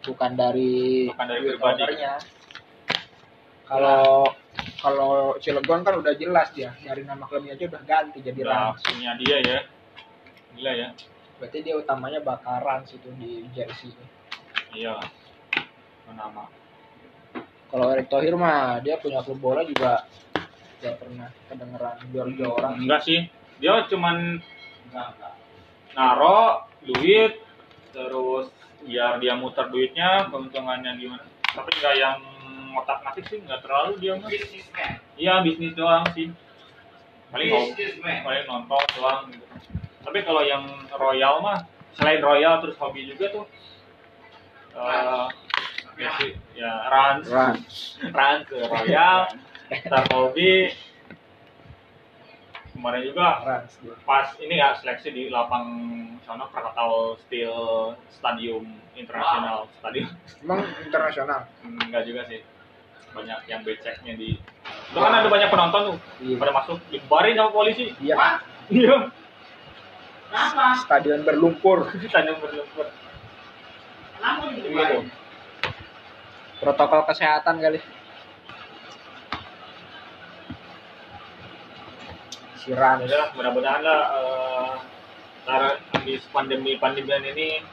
bukan 0.00 0.32
dari 0.32 1.06
Bukan 1.12 1.26
dari 1.28 1.40
duit 1.44 1.60
pribadi. 1.60 1.82
ownernya. 1.84 2.14
kalau 3.68 4.26
kalau 4.82 5.36
Cilegon 5.38 5.84
kan 5.84 5.94
udah 6.00 6.14
jelas 6.16 6.48
dia. 6.50 6.72
Dari 6.80 7.04
nama 7.04 7.28
klubnya 7.28 7.54
aja 7.54 7.68
udah 7.68 7.82
ganti 7.84 8.18
jadi 8.18 8.40
udah 8.42 8.74
Rans. 8.74 8.82
punya 8.82 9.12
dia 9.20 9.36
ya. 9.38 9.58
Gila 10.56 10.72
ya. 10.74 10.88
Berarti 11.38 11.58
dia 11.62 11.74
utamanya 11.76 12.18
bakal 12.18 12.58
Rans 12.58 12.90
itu 12.90 13.08
di 13.20 13.44
jersey. 13.52 13.92
Iya. 14.74 14.98
Nama 16.10 16.42
kalau 17.70 17.86
Erick 17.94 18.10
Thohir 18.10 18.34
mah 18.34 18.82
dia 18.82 18.98
punya 18.98 19.22
klub 19.22 19.38
bola 19.38 19.62
juga 19.62 20.04
gak 20.82 20.96
pernah 20.98 21.28
kedengeran 21.46 21.96
juara 22.10 22.46
orang. 22.50 22.74
Enggak 22.82 23.00
sih. 23.06 23.30
Dia 23.62 23.86
cuman 23.86 24.40
Enggak, 24.90 25.06
enggak. 25.14 25.34
naro 25.94 26.66
duit 26.82 27.38
terus 27.94 28.50
biar 28.82 29.20
dia 29.22 29.36
muter 29.36 29.70
duitnya 29.70 30.26
keuntungannya 30.32 30.98
gimana. 30.98 31.24
Tapi 31.50 31.70
nggak 31.78 31.94
yang 32.00 32.18
ngotak 32.74 32.98
ngatik 33.06 33.24
sih 33.28 33.38
nggak 33.44 33.60
terlalu 33.62 33.92
dia 34.02 34.12
mah. 34.18 34.30
Iya 35.20 35.34
bisnis 35.46 35.76
doang 35.78 36.06
sih. 36.16 36.32
Paling 37.30 37.48
hobi 37.54 37.84
paling 38.02 38.44
nonton 38.50 38.84
doang 38.98 39.30
gitu. 39.30 39.46
Tapi 40.00 40.18
kalau 40.26 40.42
yang 40.42 40.64
royal 40.96 41.44
mah 41.44 41.68
selain 41.94 42.18
royal 42.24 42.58
terus 42.64 42.74
hobi 42.80 43.06
juga 43.06 43.30
tuh 43.30 43.44
eh 44.70 45.26
ya 46.00 46.10
sih 46.16 46.32
ya 46.56 46.72
Rans. 46.88 47.24
Rans. 47.28 47.72
Rans 48.08 48.42
ke 48.48 48.56
royal. 48.64 49.28
Ntar 49.70 50.04
hobi 50.10 50.72
kemarin 52.72 53.02
juga 53.04 53.44
Rans 53.44 53.76
pas 54.08 54.32
ini 54.40 54.56
ya 54.56 54.72
seleksi 54.80 55.12
di 55.12 55.28
lapang 55.28 55.68
sana 56.24 56.48
Krakatau 56.48 57.20
Steel 57.26 57.92
Stadium 58.08 58.64
Internasional 58.96 59.68
Stadium. 59.78 60.08
Emang 60.40 60.64
internasional? 60.80 61.40
Enggak 61.62 62.08
juga 62.08 62.24
sih. 62.32 62.40
Banyak 63.10 63.40
yang 63.50 63.60
beceknya 63.66 64.14
di 64.16 64.40
itu 64.90 64.98
kan 64.98 65.12
ada 65.14 65.28
banyak 65.30 65.48
penonton 65.52 65.80
tuh. 65.86 65.96
Iya. 66.18 66.36
pada 66.40 66.52
masuk 66.56 66.78
dibarin 66.90 67.38
sama 67.38 67.50
polisi. 67.54 67.94
Iya. 68.02 68.42
Iya. 68.70 68.96
Kenapa? 70.30 70.78
stadion 70.86 71.26
berlumpur. 71.26 71.90
Stadium 72.10 72.38
berlumpur. 72.38 72.86
Kenapa 74.14 74.42
gitu 74.54 74.66
dibubarin? 74.66 75.10
Protokol 76.60 77.08
kesehatan 77.08 77.58
kali. 77.58 77.80
Si 82.60 82.76
Rans 82.76 83.08
ya 83.08 83.32
mudah-mudahan 83.32 83.80
lah 83.80 84.00
eh, 84.20 84.72
ntar 85.48 85.80
habis 85.96 86.20
pandemi 86.28 86.76
pandemian 86.76 87.24
ini 87.24 87.64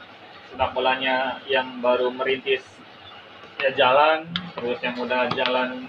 sepak 0.48 0.72
bolanya 0.72 1.44
yang 1.44 1.84
baru 1.84 2.08
merintis 2.08 2.64
ya 3.60 3.68
jalan 3.76 4.24
terus 4.56 4.80
yang 4.80 4.96
udah 4.96 5.28
jalan 5.36 5.84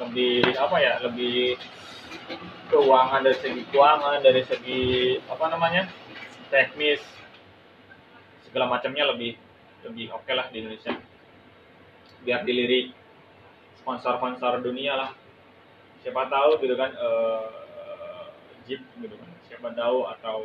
lebih 0.00 0.40
apa 0.56 0.76
ya 0.80 0.92
lebih 1.04 1.60
keuangan 2.72 3.20
dari 3.20 3.36
segi 3.36 3.62
keuangan 3.68 4.24
dari 4.24 4.42
segi 4.48 4.82
apa 5.28 5.44
namanya 5.52 5.84
teknis 6.48 7.04
segala 8.48 8.72
macamnya 8.72 9.12
lebih 9.12 9.36
lebih 9.84 10.10
oke 10.16 10.32
lah 10.32 10.48
di 10.48 10.64
Indonesia 10.64 10.96
biar 12.26 12.42
dilirik 12.42 12.90
sponsor-sponsor 13.78 14.66
dunia 14.66 14.98
lah. 14.98 15.10
Siapa 16.02 16.26
tahu 16.26 16.58
gitu 16.58 16.74
kan 16.74 16.90
eh, 16.90 17.56
Jeep 18.66 18.82
gitu 18.98 19.14
kan 19.14 19.30
siapa 19.46 19.70
tahu 19.78 20.10
atau 20.10 20.38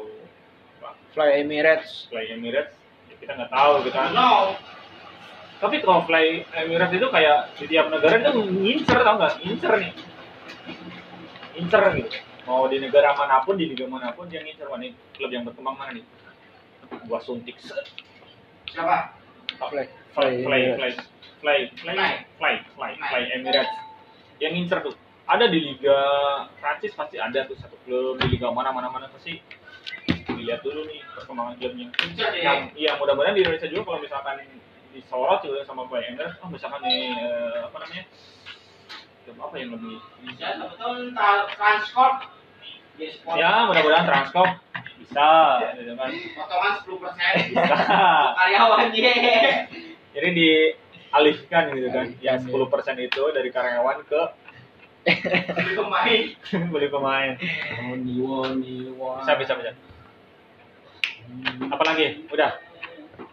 apa, 0.78 0.94
Fly 1.18 1.42
Emirates. 1.42 2.06
Fly 2.14 2.38
Emirates 2.38 2.78
ya 3.10 3.16
kita 3.18 3.32
nggak 3.34 3.50
tahu 3.50 3.72
gitu 3.90 3.98
kan. 3.98 4.14
No. 4.14 4.54
tapi 5.62 5.78
kalau 5.82 6.06
Fly 6.06 6.46
Emirates 6.58 6.98
itu 6.98 7.08
kayak 7.10 7.54
di 7.58 7.66
tiap 7.70 7.90
negara 7.90 8.22
itu 8.22 8.34
ngincer 8.46 8.98
tau 9.02 9.18
nggak? 9.18 9.34
Ngincer 9.42 9.74
nih. 9.82 9.92
Ngincer 11.58 11.82
gitu 11.98 12.18
mau 12.42 12.66
di 12.66 12.82
negara 12.82 13.14
mana 13.14 13.46
pun 13.46 13.54
di 13.54 13.70
liga 13.70 13.86
mana 13.86 14.18
pun 14.18 14.26
dia 14.26 14.42
ngincer 14.42 14.66
wah 14.66 14.82
nih 14.82 14.98
klub 15.14 15.30
yang 15.30 15.46
berkembang 15.46 15.78
mana 15.78 15.98
nih? 15.98 16.06
Gua 17.06 17.22
suntik. 17.22 17.58
Siapa? 18.70 19.18
Fly 19.62 19.86
fly 20.14 20.32
fly 20.42 20.62
fly 20.78 20.90
fly 20.98 21.11
fly 21.42 21.60
fly 22.38 22.54
fly 22.78 22.92
fly 22.96 23.22
Emirates 23.34 23.74
yang 24.38 24.54
ngincer 24.54 24.82
tuh 24.82 24.94
ada 25.26 25.46
di 25.48 25.60
liga 25.62 25.98
Prancis 26.60 26.94
pasti 26.94 27.18
ada 27.18 27.46
tuh 27.46 27.58
satu 27.58 27.78
klub 27.86 28.18
di 28.20 28.38
liga 28.38 28.50
mana 28.50 28.70
mana 28.70 28.90
mana 28.90 29.06
pasti 29.10 29.42
dilihat 30.32 30.62
dulu 30.62 30.86
nih 30.90 31.02
perkembangan 31.14 31.54
klubnya 31.62 31.88
deh. 31.94 32.42
yang 32.42 32.60
iya 32.74 32.98
mudah-mudahan 32.98 33.38
di 33.38 33.42
Indonesia 33.46 33.70
juga 33.70 33.94
kalau 33.94 34.00
misalkan 34.02 34.36
disorot 34.92 35.40
juga 35.46 35.62
sama 35.64 35.86
Fly 35.88 36.04
Emirates 36.10 36.38
oh 36.42 36.50
misalkan 36.50 36.82
nih 36.84 37.14
eh, 37.16 37.60
apa 37.64 37.78
namanya 37.80 38.04
klub 39.24 39.38
apa 39.38 39.56
yang 39.56 39.70
lebih 39.78 39.98
Bisa 40.26 40.46
betul 40.58 41.14
transport. 41.54 42.16
Di 42.98 43.08
sport. 43.08 43.38
ya 43.40 43.70
mudah-mudahan 43.70 44.04
Transcorp 44.04 44.52
bisa 45.00 45.28
gitu 45.78 45.94
kan 45.96 46.10
Potongan 46.12 46.74
10 46.82 47.02
persen. 47.02 47.34
bisa 47.50 47.76
Karyawan 48.36 48.88
dia. 48.92 49.14
jadi 50.12 50.30
dialihkan 51.12 51.64
gitu 51.76 51.90
kan. 51.92 52.08
Yang 52.24 52.48
Alihkan, 52.48 52.96
10% 52.96 53.08
itu 53.12 53.24
dari 53.36 53.50
karyawan 53.52 54.00
ke 54.08 54.22
Beli 55.02 55.74
pemain. 55.74 56.22
beli 56.74 56.88
pemain. 56.94 57.32
Woni 58.22 58.94
bisa 58.94 59.34
bisa 59.34 59.54
bisa. 59.58 59.72
Apa 61.74 61.84
lagi? 61.84 62.22
Udah. 62.30 62.54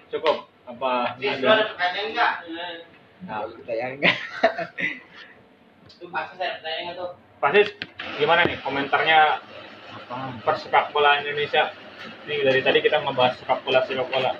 Cukup. 0.09 0.49
Apa 0.69 1.17
ada? 1.17 1.73
pertanyaan 1.73 2.07
enggak? 2.13 2.33
nah, 3.25 3.43
kita 3.51 3.73
yang 3.73 3.99
enggak 3.99 4.15
Itu 5.91 6.07
pasti 6.13 6.35
saya 6.37 6.61
pertanyaan 6.61 6.83
enggak 6.89 6.97
tuh? 6.97 7.11
pasti. 7.39 7.61
Gimana 8.17 8.41
nih 8.49 8.57
komentarnya 8.65 9.19
persepak 10.49 10.93
bola 10.97 11.21
Indonesia? 11.21 11.69
Ini 12.25 12.49
dari 12.49 12.61
tadi 12.65 12.79
kita 12.81 13.05
ngebahas 13.05 13.37
sepak 13.37 13.61
bola 13.65 13.85
sepak 13.85 14.09
bola. 14.09 14.33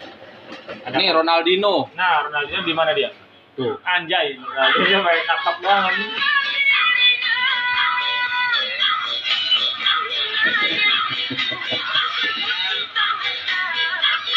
Ada 0.89 0.97
Ini 0.97 1.13
Ronaldinho. 1.13 1.93
nah 1.93 2.25
Ronaldinho 2.25 2.65
di 2.65 2.73
mana 2.73 2.97
dia 2.97 3.13
Tuh. 3.59 3.75
anjay 3.83 4.39
Ronaldinho 4.39 4.99
main 5.03 5.23
nakap 5.27 5.57
banget 5.59 5.95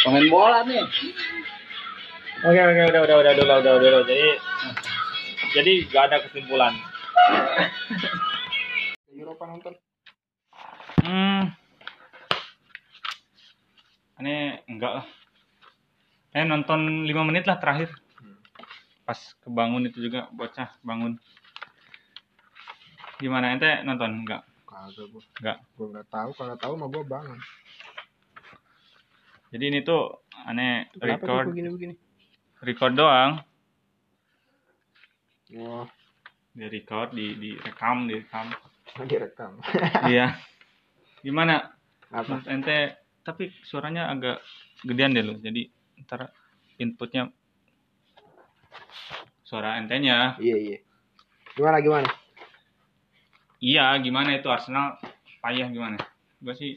Pemain 0.02 0.26
bola 0.34 0.66
nih. 0.66 0.82
Oke 2.42 2.58
oke 2.58 2.82
udah 2.90 3.02
udah 3.06 3.16
udah 3.22 3.32
udah 3.38 3.58
udah 3.62 3.74
udah, 3.78 3.90
udah. 4.02 4.06
jadi 4.10 4.30
jadi 5.54 5.72
gak 5.94 6.04
ada 6.10 6.18
kesimpulan. 6.26 6.74
Eropa 9.14 9.46
nonton 9.46 9.78
Hmm. 11.06 11.54
Ini 14.22 14.66
enggak 14.66 14.94
lah. 15.02 15.06
Eh 16.34 16.46
nonton 16.50 17.06
5 17.06 17.30
menit 17.30 17.46
lah 17.46 17.62
terakhir. 17.62 18.01
Pas 19.12 19.36
kebangun 19.44 19.84
itu 19.92 20.08
juga 20.08 20.32
bocah 20.32 20.72
bangun. 20.88 21.20
Gimana 23.20 23.52
ente 23.52 23.84
nonton? 23.84 24.24
Enggak. 24.24 24.48
kagak 24.64 25.12
gua. 25.12 25.24
Enggak. 25.36 25.58
gua 25.76 25.88
nggak 25.92 26.08
tahu 26.08 26.30
kalau 26.32 26.56
tahu 26.56 26.74
mah 26.80 26.88
gua 26.88 27.04
bangun. 27.04 27.40
Jadi 29.52 29.64
ini 29.68 29.80
tuh 29.84 30.24
aneh 30.48 30.88
kenapa 30.96 31.28
tuh 31.28 31.28
record. 31.28 31.46
begini 31.52 31.70
begini 31.76 31.94
record 32.64 32.94
doang. 32.96 33.32
wah. 35.60 35.84
Di 36.56 36.72
record 36.72 37.12
di 37.12 37.36
direkam 37.36 38.08
direkam 38.08 38.48
direkam 39.12 39.60
iya. 40.08 40.40
Gimana? 41.20 41.68
Apa? 42.16 42.40
Menurut 42.40 42.48
ente 42.48 42.96
tapi 43.28 43.52
suaranya 43.68 44.08
agak 44.08 44.40
gedean 44.88 45.12
deh 45.12 45.20
lo 45.20 45.36
jadi 45.36 45.68
ntar 46.00 46.32
inputnya 46.80 47.28
suara 49.44 49.76
entenya. 49.76 50.40
Iya 50.40 50.58
iya. 50.58 50.78
Gimana 51.60 51.84
gimana? 51.84 52.10
Iya 53.60 54.00
gimana 54.00 54.30
itu? 54.40 54.48
Arsenal 54.48 54.96
payah 55.44 55.68
gimana? 55.68 56.00
Gue 56.40 56.56
sih 56.56 56.72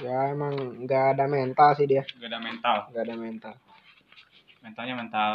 ya 0.00 0.32
emang 0.32 0.86
nggak 0.86 1.04
ada 1.18 1.24
mental 1.28 1.76
sih 1.76 1.84
dia. 1.84 2.06
Gak 2.06 2.30
ada 2.30 2.40
mental. 2.40 2.76
Nggak 2.94 3.04
ada 3.04 3.16
mental. 3.18 3.54
Mentalnya 4.62 4.94
mental. 4.96 5.32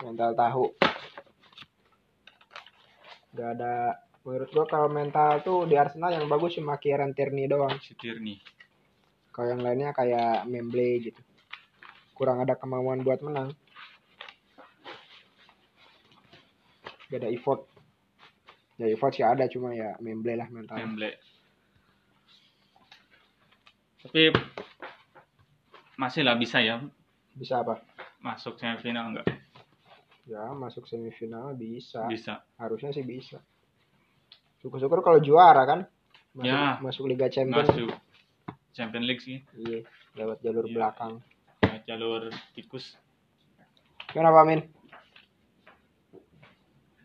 Mental 0.00 0.30
tahu. 0.32 0.64
Nggak 3.34 3.50
ada. 3.58 3.74
Menurut 4.24 4.48
gua 4.52 4.66
kalau 4.68 4.88
mental 4.92 5.40
tuh 5.40 5.64
di 5.64 5.76
Arsenal 5.76 6.12
yang 6.12 6.28
bagus 6.28 6.56
cuma 6.56 6.76
Kieran 6.76 7.12
Tierney 7.12 7.48
doang. 7.48 7.76
Si 7.80 7.96
Tierney. 7.96 8.40
Kalau 9.32 9.52
yang 9.52 9.62
lainnya 9.62 9.90
kayak 9.92 10.48
Memble 10.48 11.00
gitu 11.04 11.20
kurang 12.18 12.42
ada 12.42 12.58
kemauan 12.58 13.06
buat 13.06 13.22
menang. 13.22 13.54
Gak 17.08 17.22
ada 17.22 17.30
effort. 17.30 17.64
Ya 18.76 18.90
effort 18.90 19.14
sih 19.14 19.24
ada 19.24 19.46
cuma 19.46 19.72
ya 19.74 19.94
Memble 19.98 20.34
lah 20.38 20.50
mental 20.50 20.78
Wembley 20.78 21.14
tapi 23.98 24.30
masih 25.98 26.22
lah 26.22 26.38
bisa 26.38 26.62
ya. 26.62 26.78
Bisa 27.34 27.60
apa? 27.66 27.82
Masuk 28.22 28.54
semifinal 28.56 29.10
enggak 29.14 29.26
ya 30.28 30.52
masuk 30.52 30.84
semifinal 30.84 31.56
bisa. 31.56 32.04
Bisa. 32.06 32.44
Harusnya 32.60 32.92
sih 32.92 33.02
bisa. 33.02 33.40
Syukur-syukur 34.60 35.00
kalau 35.00 35.18
juara 35.24 35.64
kan? 35.64 35.80
Masuk, 36.36 36.46
Ya. 36.46 36.76
masuk 36.78 37.04
Liga 37.08 37.26
Champions. 37.32 37.72
Masuk. 37.72 37.90
Champion 38.76 39.04
League 39.08 39.24
sih. 39.24 39.40
Iya 39.56 39.82
lewat 40.14 40.38
jalur 40.44 40.66
Iya. 40.68 40.74
belakang 40.74 41.12
jalur 41.88 42.28
tikus 42.52 43.00
gimana 44.12 44.36
Pak 44.36 44.44
Min 44.44 44.60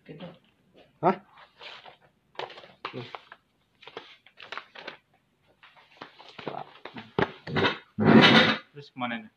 Gitu. 0.04 0.28
Hah? 1.00 1.16
terus 8.84 8.90
ke 8.92 8.98
mana 9.00 9.16
nih 9.16 9.32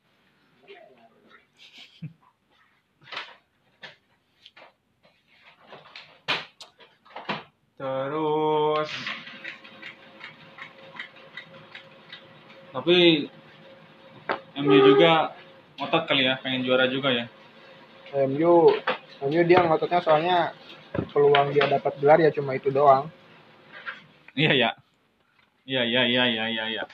terus 7.78 8.90
tapi 12.74 13.30
MU 14.56 14.76
juga 14.80 15.36
ngotot 15.76 16.08
kali 16.08 16.24
ya 16.24 16.40
pengen 16.40 16.64
juara 16.64 16.88
juga 16.88 17.12
ya. 17.12 17.28
MU 18.24 18.72
MU 19.28 19.40
dia 19.44 19.60
ngototnya 19.60 20.00
soalnya 20.00 20.56
peluang 21.12 21.52
dia 21.52 21.68
dapat 21.68 21.92
gelar 22.00 22.18
ya 22.24 22.32
cuma 22.32 22.56
itu 22.56 22.72
doang. 22.72 23.12
Iya 24.32 24.52
ya. 24.56 24.70
Iya 25.68 25.82
iya 25.84 26.02
iya 26.08 26.22
iya 26.24 26.44
iya 26.48 26.64
iya. 26.72 26.84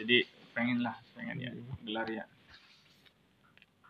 Jadi 0.00 0.24
pengen 0.56 0.80
lah 0.80 0.96
pengen 1.12 1.36
ya 1.36 1.52
gelar 1.84 2.08
ya. 2.08 2.24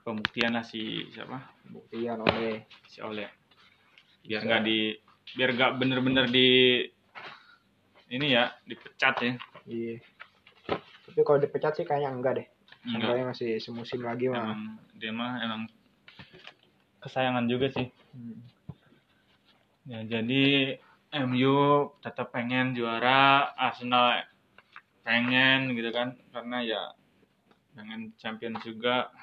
Pembuktian 0.03 0.59
lah 0.59 0.67
si 0.67 1.07
siapa? 1.15 1.39
Buktian 1.71 2.19
oleh 2.19 2.67
si 2.91 2.99
Ole. 3.07 3.31
Biar 4.27 4.43
nggak 4.43 4.63
di 4.67 4.99
biar 5.39 5.51
nggak 5.55 5.73
bener-bener 5.79 6.27
di 6.27 6.83
ini 8.11 8.35
ya 8.35 8.51
dipecat 8.67 9.15
ya. 9.23 9.33
Iya. 9.71 9.95
Tapi 11.07 11.21
kalau 11.23 11.39
dipecat 11.39 11.79
sih 11.79 11.87
kayaknya 11.87 12.11
enggak 12.11 12.35
deh 12.43 12.49
enggak. 12.87 13.35
Masih 13.35 13.59
semusim 13.59 14.01
lagi 14.01 14.31
mah. 14.31 14.55
Emang 14.55 14.63
dia 14.97 15.13
mah 15.13 15.33
emang 15.43 15.63
kesayangan 17.03 17.47
juga 17.47 17.71
sih. 17.75 17.89
Hmm. 18.17 18.41
ya 19.87 20.03
jadi 20.03 20.75
MU 21.23 21.55
tetap 22.03 22.35
pengen 22.35 22.75
juara 22.75 23.55
Arsenal 23.55 24.27
pengen 25.07 25.71
gitu 25.79 25.95
kan 25.95 26.19
karena 26.35 26.59
ya 26.67 26.83
pengen 27.79 28.11
champion 28.19 28.59
juga. 28.67 29.15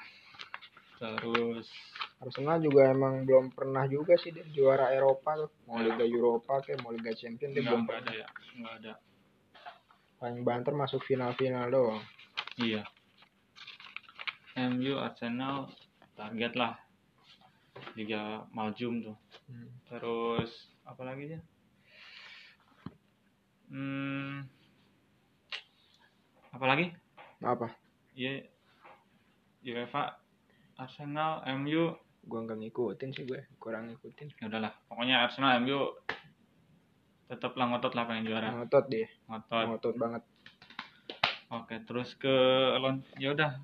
Terus 0.96 1.68
Arsenal 2.24 2.64
juga 2.64 2.88
emang 2.88 3.28
belum 3.28 3.52
pernah 3.52 3.84
juga 3.84 4.16
sih 4.16 4.32
dia 4.32 4.48
juara 4.48 4.88
Eropa 4.96 5.44
tuh. 5.44 5.50
Mau 5.68 5.84
Liga 5.84 6.08
Eropa 6.08 6.64
kayak 6.64 6.80
mau 6.80 6.94
Liga 6.96 7.12
Champions 7.12 7.52
dia 7.52 7.60
belum 7.60 7.84
pernah. 7.84 8.00
ada 8.00 8.12
ya 8.16 8.28
nggak 8.56 8.74
ada. 8.80 8.92
Paling 10.16 10.40
banter 10.40 10.72
masuk 10.72 11.04
final-final 11.04 11.68
doang. 11.68 12.02
Iya. 12.56 12.86
MU 14.54 14.94
Arsenal 14.98 15.70
target 16.14 16.54
lah 16.54 16.78
Liga 17.98 18.46
Maljum 18.54 19.02
tuh. 19.02 19.16
Hmm. 19.50 19.70
Terus 19.90 20.70
apa 20.86 21.02
lagi 21.02 21.34
ya? 21.34 21.40
Hmm, 23.74 24.46
apa 26.54 26.64
lagi? 26.70 26.86
apa 27.44 27.68
Iya, 28.14 28.46
UEFA 29.66 30.16
Arsenal 30.80 31.44
MU 31.60 31.92
gua 32.24 32.40
nggak 32.48 32.56
ngikutin 32.56 33.10
sih 33.12 33.28
gue 33.28 33.44
kurang 33.60 33.92
ngikutin 33.92 34.32
ya 34.40 34.48
udahlah 34.48 34.72
pokoknya 34.88 35.28
Arsenal 35.28 35.60
MU 35.60 35.92
tetaplah 37.28 37.68
ngotot 37.68 37.92
lah 37.92 38.08
pengen 38.08 38.32
juara 38.32 38.48
ngotot 38.48 38.88
dia 38.88 39.04
ngotot 39.28 39.64
ngotot 39.68 39.96
banget 40.00 40.22
Oke, 41.52 41.78
terus 41.86 42.16
ke 42.18 42.34
lon 42.82 43.04
ya 43.20 43.30
udah. 43.30 43.54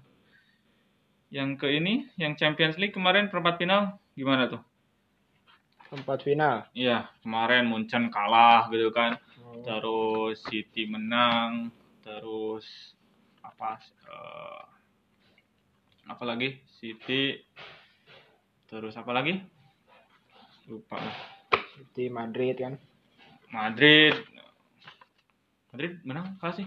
Yang 1.30 1.62
ke 1.62 1.68
ini, 1.70 2.10
yang 2.18 2.34
Champions 2.34 2.74
League 2.76 2.94
kemarin 2.94 3.30
perempat 3.30 3.62
final 3.62 3.98
gimana 4.18 4.50
tuh? 4.50 4.62
tempat 5.90 6.22
final 6.22 6.70
Iya, 6.70 7.10
kemarin 7.20 7.66
Munchen 7.66 8.14
kalah 8.14 8.70
gitu 8.70 8.94
kan. 8.94 9.18
Oh. 9.42 9.58
Terus 9.66 10.38
City 10.46 10.86
menang, 10.86 11.74
terus 12.06 12.94
apa 13.42 13.82
eh, 14.06 14.62
apa 16.06 16.22
lagi? 16.22 16.62
City 16.78 17.42
terus 18.70 18.94
apa 18.94 19.10
lagi? 19.10 19.42
Lupa. 20.70 21.02
City 21.74 22.06
Madrid 22.06 22.54
kan 22.54 22.74
Madrid 23.50 24.14
Madrid 25.74 25.98
menang 26.06 26.38
kalah 26.38 26.54
sih. 26.54 26.66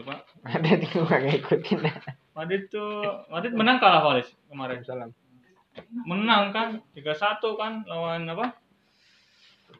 Lupa. 0.00 0.24
Madrid 0.48 0.80
gue 0.88 1.04
nggak 1.04 1.20
ngikutin 1.28 1.80
Madrid 2.36 2.68
tuh 2.68 3.00
Madrid 3.26 3.52
menang 3.52 3.80
kalah 3.80 4.04
Valis 4.04 4.28
kemarin. 4.46 4.84
salam 4.84 5.10
menang 6.04 6.52
kan 6.52 6.68
3-1 6.92 7.12
kan 7.54 7.72
lawan 7.84 8.24
apa 8.26 8.56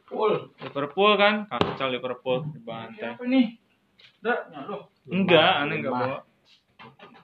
Full. 0.07 0.55
Liverpool 0.57 1.13
kan 1.15 1.45
kacau 1.47 1.87
Liverpool 1.87 2.47
dibantai 2.49 3.13
Apa 3.13 3.23
nih? 3.23 3.59
Nyalo. 4.21 4.87
enggak 5.05 5.51
aneh 5.61 5.75
enggak 5.79 5.93
bawa 5.93 6.17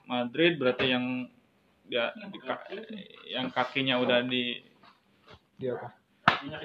Madrid 0.04 0.56
berarti 0.56 0.86
yang 0.88 1.26
dia 1.84 2.08
di 2.14 2.38
ka- 2.38 2.64
yang 3.26 3.46
kakinya 3.48 3.98
udah 3.98 4.20
di 4.22 4.58
dia 5.56 5.76
apa 5.76 5.88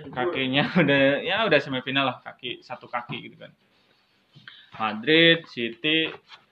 kakinya 0.10 0.64
udah 0.82 1.02
ya 1.22 1.44
udah 1.44 1.60
semifinal 1.60 2.04
lah 2.06 2.18
kaki 2.20 2.60
satu 2.60 2.88
kaki 2.88 3.20
gitu 3.22 3.36
kan 3.38 3.52
Madrid 4.76 5.44
City 5.46 6.08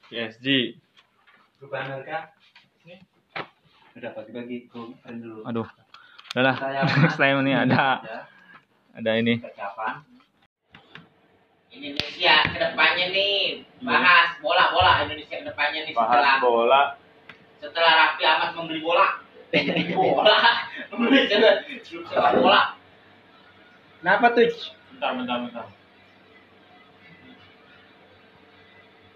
PSG 0.06 0.76
Perubahan 1.58 1.86
mereka. 1.90 2.18
Udah 3.98 4.14
pagi-pagi 4.14 4.70
gue 4.70 4.94
dulu. 5.18 5.42
aduh. 5.42 5.66
Udahlah 6.38 6.56
Saya 6.60 6.86
selain 7.18 7.42
ini 7.42 7.54
ada. 7.58 7.98
Ya, 8.06 8.20
ada 8.94 9.12
ini. 9.18 9.42
Persiapan. 9.42 10.06
Indonesia 11.74 12.36
ke 12.46 12.58
depannya 12.62 13.06
nih. 13.10 13.66
Bahas 13.82 14.38
bola 14.38 14.70
bola. 14.70 15.02
Indonesia 15.02 15.34
ke 15.42 15.46
depannya 15.46 15.90
nih 15.90 15.94
setelah 15.98 16.38
bola. 16.38 16.82
setelah 17.58 17.92
Raffi 18.06 18.22
Ahmad 18.22 18.54
membeli 18.54 18.86
bola. 18.86 19.18
Membeli 19.50 19.94
bola. 19.98 20.38
Membeli 20.94 21.26
sepak 21.82 22.32
bola. 22.38 22.78
Kenapa 23.98 24.26
tuh 24.30 24.46
bentar 24.94 25.10
bentar 25.18 25.38
bentar. 25.42 25.66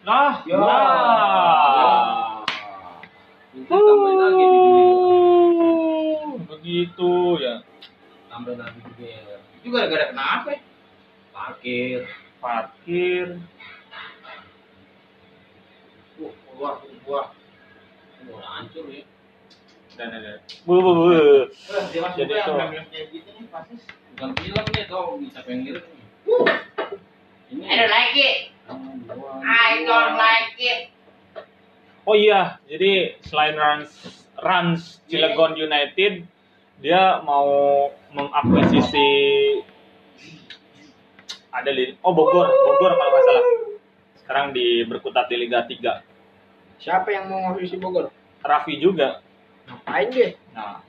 Lah 0.01 0.41
Ya. 0.49 0.57
lah. 0.57 0.81
Itu 1.61 2.20
tambahin 3.67 4.17
lagi 4.17 4.45
di 4.45 4.59
Uh, 6.21 6.37
begitu 6.47 7.11
ya 7.37 7.55
Tambahin 8.27 8.57
lagi 8.57 8.79
juga 8.79 9.05
ya. 9.05 9.37
itu 9.59 9.67
gara-gara 9.69 10.05
kenapa 10.09 10.49
ya? 10.49 10.59
Parkir. 11.31 11.99
parkir 12.39 13.27
Uh, 16.15 16.31
keluar 16.47 16.79
keluar 16.79 17.25
Wah, 18.21 18.45
hancur 18.61 18.85
ya. 18.87 19.01
dan 19.97 20.13
ada 20.13 20.37
bu 20.63 20.73
bu 20.77 20.91
bu 20.93 21.03
Jadi 22.15 22.31
yang 22.31 22.85
itu- 22.85 23.09
gitu 23.11 23.29
nih 23.33 23.49
pasti. 23.49 23.73
Bukan 24.13 24.29
film 24.37 24.65
nih 24.69 24.83
tau 24.85 25.17
siapa 25.27 25.49
yang 25.49 25.61
ngirim 25.65 25.83
nih. 25.83 26.07
Ini 27.51 27.63
I 27.65 27.75
don't 27.75 27.89
like 27.89 28.15
it. 28.15 28.37
I 29.41 29.69
don't 29.83 30.15
like 30.15 30.53
it. 30.55 30.81
Oh 32.07 32.15
iya 32.17 32.57
jadi 32.69 33.19
selain 33.25 33.55
Rans 33.57 33.91
Rans 34.39 35.01
Cilegon 35.05 35.57
United 35.57 36.25
dia 36.81 37.21
mau 37.21 37.89
mengakuisisi 38.13 39.09
ada 41.51 41.69
di 41.69 41.93
oh 42.01 42.13
Bogor 42.15 42.47
Bogor 42.47 42.91
kalau 42.97 43.11
nggak 43.11 43.23
salah 43.27 43.45
sekarang 44.23 44.45
di 44.55 44.87
berkutat 44.87 45.27
di 45.27 45.35
Liga 45.37 45.67
3 45.67 46.11
Siapa 46.81 47.13
yang 47.13 47.29
mau 47.29 47.37
ngurus 47.45 47.77
Bogor? 47.77 48.09
Raffi 48.41 48.81
juga 48.81 49.21
Ngapain 49.71 50.07
dia? 50.09 50.29
Nah, 50.51 50.81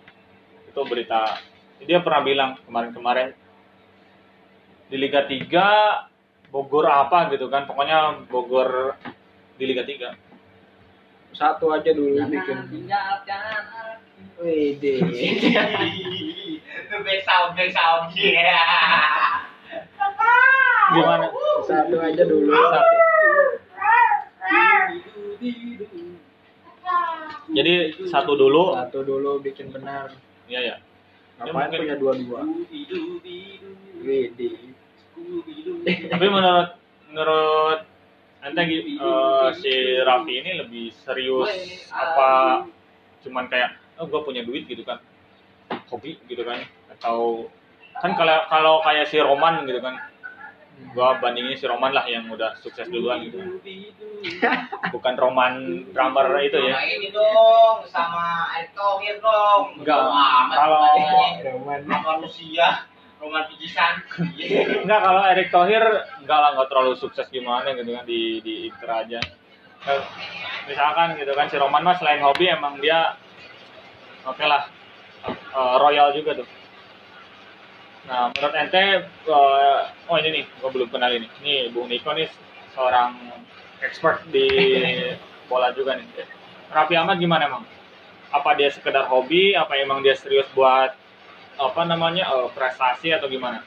itu 0.66 0.80
berita. 0.88 1.38
Dia 1.82 2.00
pernah 2.00 2.22
bilang 2.24 2.50
kemarin-kemarin 2.64 3.36
di 4.88 4.96
Liga 4.96 5.28
3 5.28 6.50
Bogor 6.50 6.88
apa 6.88 7.30
gitu 7.32 7.46
kan. 7.52 7.68
Pokoknya 7.68 8.24
Bogor 8.26 8.96
di 9.60 9.64
Liga 9.68 9.84
3. 9.84 10.31
Satu 11.32 11.72
aja 11.72 11.90
dulu 11.92 12.20
bikin. 12.28 12.58
tinggalkan 12.68 13.64
Wede. 14.42 14.94
Back 16.92 17.20
sound, 17.24 17.50
back 17.56 17.70
sound. 17.72 18.12
Yeah. 18.12 19.40
Gimana? 20.92 21.26
Satu 21.64 21.96
aja 21.98 22.22
dulu. 22.26 22.52
Satu. 22.52 22.96
Jadi 27.52 27.72
satu 28.08 28.32
dulu. 28.34 28.76
Satu 28.76 28.98
dulu 29.04 29.40
bikin 29.40 29.72
benar. 29.72 30.12
Iya 30.48 30.60
ya. 30.60 30.76
Ngapain 31.40 31.68
mungkin- 31.68 31.80
punya 31.84 31.96
dua-dua? 31.96 32.40
Wede. 34.02 34.48
Tapi 36.12 36.26
menurut 36.28 36.68
menurut 37.08 37.80
gi- 38.42 38.98
eh, 38.98 39.48
si 39.54 39.72
Raffi 39.98 40.34
ini 40.36 40.50
lebih 40.58 40.90
serius 40.92 41.50
apa 41.88 42.66
cuman 43.22 43.46
kayak 43.46 43.70
oh 43.96 44.06
gue 44.06 44.20
punya 44.20 44.42
duit 44.42 44.66
gitu 44.66 44.82
kan 44.82 44.98
hobi 45.86 46.18
gitu 46.26 46.42
kan 46.42 46.58
atau 46.90 47.46
kan 47.94 48.18
kalau 48.18 48.36
kalau 48.50 48.74
kayak 48.82 49.06
si 49.06 49.16
Roman 49.16 49.62
gitu 49.62 49.78
kan 49.78 49.94
gua 50.90 51.14
bandingin 51.16 51.54
si 51.54 51.64
Roman 51.64 51.94
lah 51.94 52.02
yang 52.04 52.26
udah 52.26 52.58
sukses 52.58 52.90
duluan 52.90 53.22
gitu 53.22 53.38
bukan 54.94 55.14
Roman 55.14 55.52
drummer 55.88 56.26
itu 56.42 56.58
ya 56.58 56.74
Sama 56.74 56.84
ini 56.84 57.08
dong, 57.10 57.76
sama 57.86 58.24
Erick 58.54 58.74
Thohir 58.74 59.16
dong. 59.18 59.62
Enggak. 59.78 59.98
Kalau-. 60.50 60.82
Roman. 61.42 61.80
manusia, 61.86 62.86
roman 63.22 63.46
pijisan. 63.54 64.02
Enggak 64.82 65.00
kalau 65.06 65.22
Erick 65.30 65.48
Thohir 65.54 65.84
enggak 66.18 66.38
lah 66.42 66.50
enggak 66.58 66.68
terlalu 66.74 66.98
sukses 66.98 67.30
gimana 67.30 67.70
gitu 67.78 67.94
kan 67.94 68.02
di 68.02 68.42
di 68.42 68.54
Inter 68.66 68.90
aja. 68.90 69.20
Eh, 69.86 70.02
Misalkan 70.66 71.18
gitu 71.18 71.30
kan 71.34 71.46
si 71.50 71.58
Roman 71.58 71.82
mah 71.82 71.98
selain 71.98 72.22
hobi 72.22 72.50
emang 72.50 72.78
dia 72.82 73.14
oke 74.26 74.42
lah 74.42 74.66
eh, 75.30 75.74
royal 75.78 76.10
juga 76.18 76.42
tuh. 76.42 76.48
Nah 78.10 78.34
menurut 78.34 78.54
ente 78.58 79.06
eh, 79.06 79.80
oh 80.10 80.16
ini 80.18 80.42
nih 80.42 80.44
gua 80.58 80.70
belum 80.74 80.90
kenal 80.90 81.14
ini. 81.14 81.30
Nih 81.46 81.70
Bung 81.70 81.86
Niko 81.86 82.10
nih 82.10 82.26
seorang 82.74 83.14
expert 83.86 84.26
di 84.34 84.50
bola 85.50 85.70
juga 85.70 85.94
nih. 85.94 86.06
Raffi 86.74 86.98
Ahmad 86.98 87.22
gimana 87.22 87.46
emang? 87.46 87.64
Apa 88.32 88.56
dia 88.58 88.72
sekedar 88.72 89.06
hobi? 89.06 89.54
Apa 89.54 89.78
emang 89.78 90.00
dia 90.00 90.16
serius 90.16 90.48
buat 90.56 90.96
apa 91.56 91.82
namanya 91.84 92.24
eh, 92.28 92.48
prestasi 92.50 93.10
atau 93.10 93.26
gimana? 93.26 93.60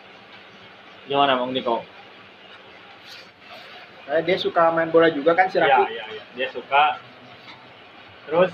Gimana 1.06 1.36
Bang 1.36 1.52
Niko? 1.52 1.86
Nah, 4.06 4.22
dia 4.22 4.38
suka 4.38 4.70
main 4.70 4.90
bola 4.90 5.10
juga 5.10 5.34
kan 5.34 5.50
si 5.50 5.58
Iya, 5.58 5.66
Raffi. 5.66 5.84
iya, 5.92 6.04
iya. 6.12 6.24
Dia 6.34 6.48
suka. 6.50 7.02
Terus 8.26 8.52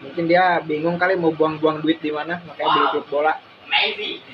Mungkin 0.00 0.32
dia 0.32 0.64
bingung 0.64 0.96
kali 0.96 1.12
mau 1.12 1.28
buang-buang 1.28 1.84
duit 1.84 2.00
di 2.00 2.08
mana, 2.08 2.40
makanya 2.40 2.72
beli 2.72 2.80
Wow. 2.80 2.92
klub 2.96 3.06
bola. 3.12 3.32
Amazing, 3.68 4.24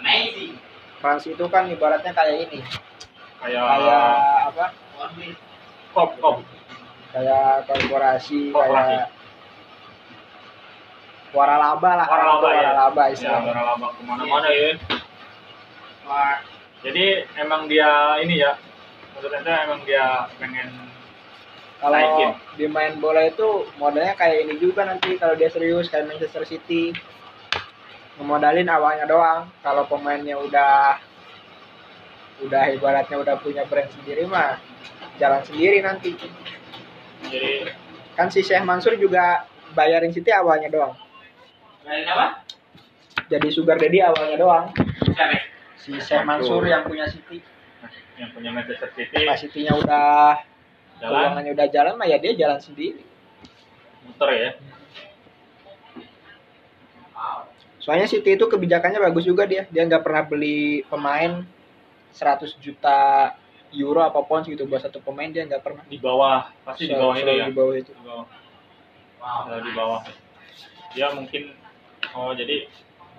amazing. 0.00 0.52
Trans 0.96 1.28
itu 1.28 1.44
kan 1.44 1.68
ibaratnya 1.68 2.08
kayak 2.16 2.48
ini, 2.48 2.64
kayak 3.36 3.60
kayak 3.60 4.04
apa? 4.48 4.66
Kop 5.92 6.16
kop. 6.16 6.40
Kayak 7.12 7.68
korporasi, 7.68 8.48
Korporasi. 8.48 8.96
kayak 8.96 9.06
waralaba 11.32 11.90
lah. 11.96 12.06
Waralaba 12.06 12.48
ya. 12.50 12.60
Waralaba 12.64 13.02
Ya, 13.02 13.12
istilahnya. 13.12 13.50
waralaba 13.50 13.86
ke 13.92 14.00
mana-mana 14.02 14.48
ya. 14.48 14.70
Wah, 16.04 16.36
Jadi 16.80 17.04
emang 17.36 17.68
dia 17.68 18.16
ini 18.18 18.40
ya. 18.40 18.56
Menurut 19.12 19.44
emang 19.44 19.80
dia 19.84 20.24
pengen 20.40 20.68
Kalau 21.76 21.96
naikin. 21.96 22.30
di 22.56 22.66
main 22.68 22.96
bola 22.96 23.24
itu 23.24 23.68
modalnya 23.76 24.12
kayak 24.12 24.44
ini 24.44 24.56
juga 24.56 24.84
nanti 24.84 25.16
kalau 25.16 25.32
dia 25.32 25.48
serius 25.48 25.88
kayak 25.88 26.08
Manchester 26.08 26.44
City 26.44 26.92
ngemodalin 28.16 28.68
awalnya 28.68 29.04
doang. 29.04 29.48
Kalau 29.60 29.84
pemainnya 29.84 30.36
udah 30.36 30.96
udah 32.40 32.64
ibaratnya 32.72 33.16
udah 33.16 33.36
punya 33.36 33.64
brand 33.64 33.88
sendiri 33.92 34.24
mah 34.24 34.56
jalan 35.16 35.44
sendiri 35.44 35.80
nanti. 35.80 36.16
Jadi 37.24 37.68
Kan 38.12 38.28
si 38.28 38.40
Syekh 38.40 38.64
Mansur 38.64 38.96
juga 38.96 39.44
bayarin 39.72 40.12
City 40.12 40.28
awalnya 40.28 40.68
doang. 40.68 40.92
Dari 41.84 42.04
apa? 42.06 42.26
Jadi 43.30 43.48
sugar 43.54 43.78
daddy 43.78 43.98
awalnya 44.02 44.36
doang. 44.36 44.66
Siapa? 45.14 45.38
Si 45.80 45.96
Syekh 45.96 46.24
Mansur 46.26 46.62
yang 46.66 46.84
punya 46.84 47.08
City. 47.08 47.40
yang 48.20 48.36
punya 48.36 48.52
Manchester 48.52 48.92
City 48.92 49.24
Pas 49.24 49.40
City-nya 49.40 49.72
udah 49.80 50.36
jalan 51.00 51.32
keuangannya 51.32 51.52
udah 51.56 51.66
jalan 51.72 51.96
mah 51.96 52.04
ya 52.04 52.20
dia 52.20 52.36
jalan 52.36 52.60
sendiri. 52.60 53.00
muter 54.04 54.28
ya. 54.28 54.50
Soalnya 57.80 58.04
City 58.04 58.36
itu 58.36 58.44
kebijakannya 58.44 59.00
bagus 59.00 59.24
juga 59.24 59.48
dia. 59.48 59.64
Dia 59.72 59.88
nggak 59.88 60.04
pernah 60.04 60.28
beli 60.28 60.84
pemain 60.92 61.48
100 62.12 62.60
juta 62.60 63.32
euro 63.72 64.04
apa 64.04 64.20
pounds 64.26 64.50
gitu 64.50 64.66
buat 64.68 64.84
satu 64.84 65.00
pemain 65.00 65.32
dia 65.32 65.48
nggak 65.48 65.64
pernah. 65.64 65.80
Di 65.88 65.96
bawah 65.96 66.52
pasti 66.66 66.92
di 66.92 66.94
bawah 66.94 67.16
itu 67.16 67.32
ya. 67.32 67.44
Di 67.48 67.54
bawah 67.56 67.74
itu. 67.74 67.92
Di 67.96 68.04
bawah. 68.04 68.26
Wow. 69.16 69.64
Di 69.64 69.72
bawah. 69.72 70.00
Dia 70.92 71.06
mungkin 71.16 71.42
oh 72.16 72.32
jadi 72.34 72.66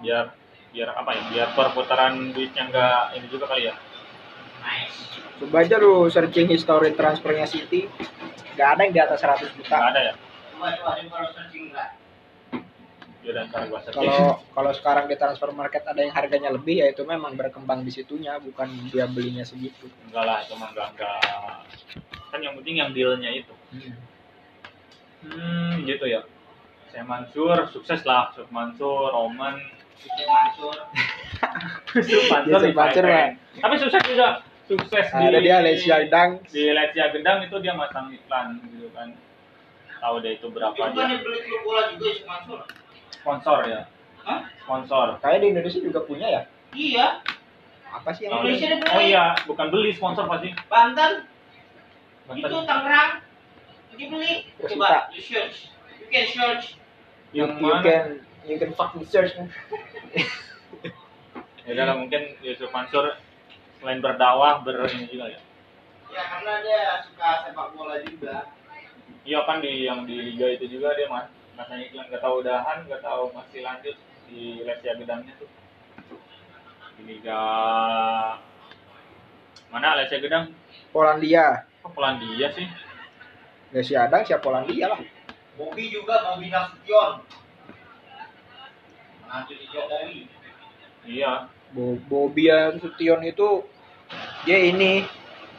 biar 0.01 0.25
biar 0.71 0.89
apa 0.95 1.09
ya? 1.13 1.21
Biar 1.31 1.47
perputaran 1.55 2.31
duitnya 2.31 2.63
enggak 2.67 3.15
ini 3.19 3.27
juga 3.27 3.45
kali 3.51 3.69
ya. 3.69 3.75
Nice. 4.61 4.99
Coba 5.41 5.65
aja 5.65 5.75
lu 5.81 6.07
searching 6.07 6.47
history 6.47 6.93
transfernya 6.93 7.49
City. 7.49 7.89
Nggak 8.55 8.69
ada 8.77 8.81
yang 8.85 8.93
di 8.93 9.01
atas 9.01 9.19
100 9.19 9.57
juta. 9.57 9.75
Enggak 9.75 9.91
ada 9.91 10.01
ya. 10.01 10.13
Coba 10.53 10.67
coba 10.77 10.91
coba 10.97 11.15
kalau. 11.21 11.29
Ya. 11.29 11.85
Kalau 13.93 14.41
kalau 14.57 14.71
sekarang 14.73 15.05
di 15.05 15.13
transfer 15.13 15.53
market 15.53 15.85
ada 15.85 16.01
yang 16.01 16.13
harganya 16.13 16.49
lebih 16.49 16.81
ya 16.81 16.89
itu 16.89 17.05
memang 17.05 17.37
berkembang 17.37 17.85
di 17.85 17.93
situnya 17.93 18.41
bukan 18.41 18.89
dia 18.89 19.05
belinya 19.05 19.45
segitu. 19.45 19.85
enggak 20.09 20.25
lah 20.25 20.37
itu 20.41 20.57
mah 20.57 20.73
enggak 20.73 20.89
enggak 20.97 21.21
kan 22.31 22.39
yang 22.39 22.55
penting 22.55 22.79
yang 22.79 22.89
dealnya 22.95 23.29
itu 23.29 23.53
hmm 25.27 25.85
gitu 25.85 26.07
ya 26.07 26.23
saya 26.91 27.03
Mansur 27.03 27.55
sukses 27.71 28.03
lah 28.03 28.31
Yusuf 28.31 28.47
Mansur 28.51 29.09
Roman 29.09 29.55
Mansur. 30.27 30.75
Yusuf 31.95 32.23
Mansur 32.27 32.51
Yusuf 32.51 32.61
di 32.63 32.73
Mansur, 32.73 33.03
Thailand. 33.03 33.31
Bang. 33.37 33.61
tapi 33.61 33.75
sukses 33.79 34.01
juga 34.05 34.27
sukses 34.67 35.05
di 35.07 35.23
Ada 35.23 35.39
dia 35.39 35.57
Lesia 35.59 35.95
Dang. 36.07 36.31
di 36.45 36.63
Lesia 36.67 37.05
Gendang 37.11 37.43
itu 37.43 37.55
dia 37.59 37.73
masang 37.73 38.11
iklan 38.11 38.59
gitu 38.67 38.87
kan 38.91 39.15
tahu 39.99 40.15
deh 40.19 40.33
itu 40.33 40.47
berapa 40.49 40.73
Itu 40.73 40.97
kan 40.97 41.09
beli 41.21 41.39
klub 41.41 41.61
bola 41.63 41.81
juga 41.91 42.09
si 42.11 42.23
Mansur. 42.25 42.59
sponsor 43.13 43.57
ya 43.67 43.81
Hah? 44.21 44.41
sponsor 44.59 45.05
Kayak 45.19 45.39
di 45.41 45.47
Indonesia 45.49 45.79
juga 45.79 45.99
punya 46.03 46.27
ya. 46.27 46.41
Iya, 46.71 47.19
Apa 47.91 48.15
sih 48.15 48.25
yang 48.25 48.39
Indonesia 48.39 48.67
beli. 48.79 48.89
oh 48.89 49.01
iya 49.01 49.25
bukan 49.43 49.67
beli 49.67 49.91
sponsor 49.91 50.23
pasti 50.25 50.55
Banten, 50.65 51.27
Banten. 52.25 52.39
itu 52.39 52.57
Tangerang. 52.63 53.11
Dia 53.91 54.07
beli. 54.07 54.33
Terus 54.55 54.71
Coba 54.73 55.11
you 55.11 55.19
search. 55.19 55.67
You 55.99 56.07
can 56.07 56.25
search. 56.31 56.79
You, 57.31 57.47
yang 57.47 57.59
you 57.59 57.71
mana 57.71 57.79
can 57.83 58.05
you 58.43 58.55
can 58.59 58.71
fucking 58.75 59.07
search. 59.07 59.31
man. 59.39 59.47
ya 61.65 61.71
udah 61.77 61.85
lah, 61.87 61.95
mungkin 61.95 62.35
Yusuf 62.43 62.67
Mansur 62.75 63.15
selain 63.79 64.03
berdakwah 64.03 64.61
ber 64.61 64.85
ini 64.91 65.07
juga 65.07 65.31
ya 65.31 65.41
Ya 66.11 66.23
karena 66.27 66.59
dia 66.59 66.81
suka 67.07 67.47
sepak 67.47 67.71
bola 67.71 67.95
juga. 68.03 68.51
Iya 69.23 69.47
kan 69.47 69.63
di 69.63 69.87
yang 69.87 70.03
di 70.03 70.17
liga 70.19 70.49
itu 70.51 70.67
juga 70.67 70.91
dia 70.97 71.07
mas 71.07 71.31
masanya 71.55 71.83
iklan 71.87 72.05
nggak 72.09 72.23
tahu 72.23 72.35
udahan 72.41 72.77
nggak 72.89 73.03
tahu 73.05 73.23
masih 73.37 73.61
lanjut 73.63 73.95
di 74.27 74.63
Lesia 74.65 74.97
Gedangnya 74.97 75.33
tuh 75.37 75.49
di 76.97 77.03
liga 77.05 77.39
mana 79.69 79.99
Lesia 79.99 80.19
Gedang 80.19 80.51
Polandia. 80.89 81.67
oh, 81.85 81.91
Polandia 81.93 82.49
sih 82.55 82.67
Lesia 83.71 84.09
Dang 84.09 84.25
siapa 84.25 84.41
Polandia 84.43 84.89
lah. 84.91 84.99
Bobby 85.61 85.93
juga 85.93 86.25
Bobby 86.25 86.49
Nasution. 86.49 87.21
Nanti 89.29 89.53
dijadari. 89.61 90.25
iya 91.05 91.49
Bo 91.73 91.97
Bobian 92.09 92.81
Sution 92.81 93.21
itu 93.21 93.61
dia 94.45 94.57
ini 94.57 95.05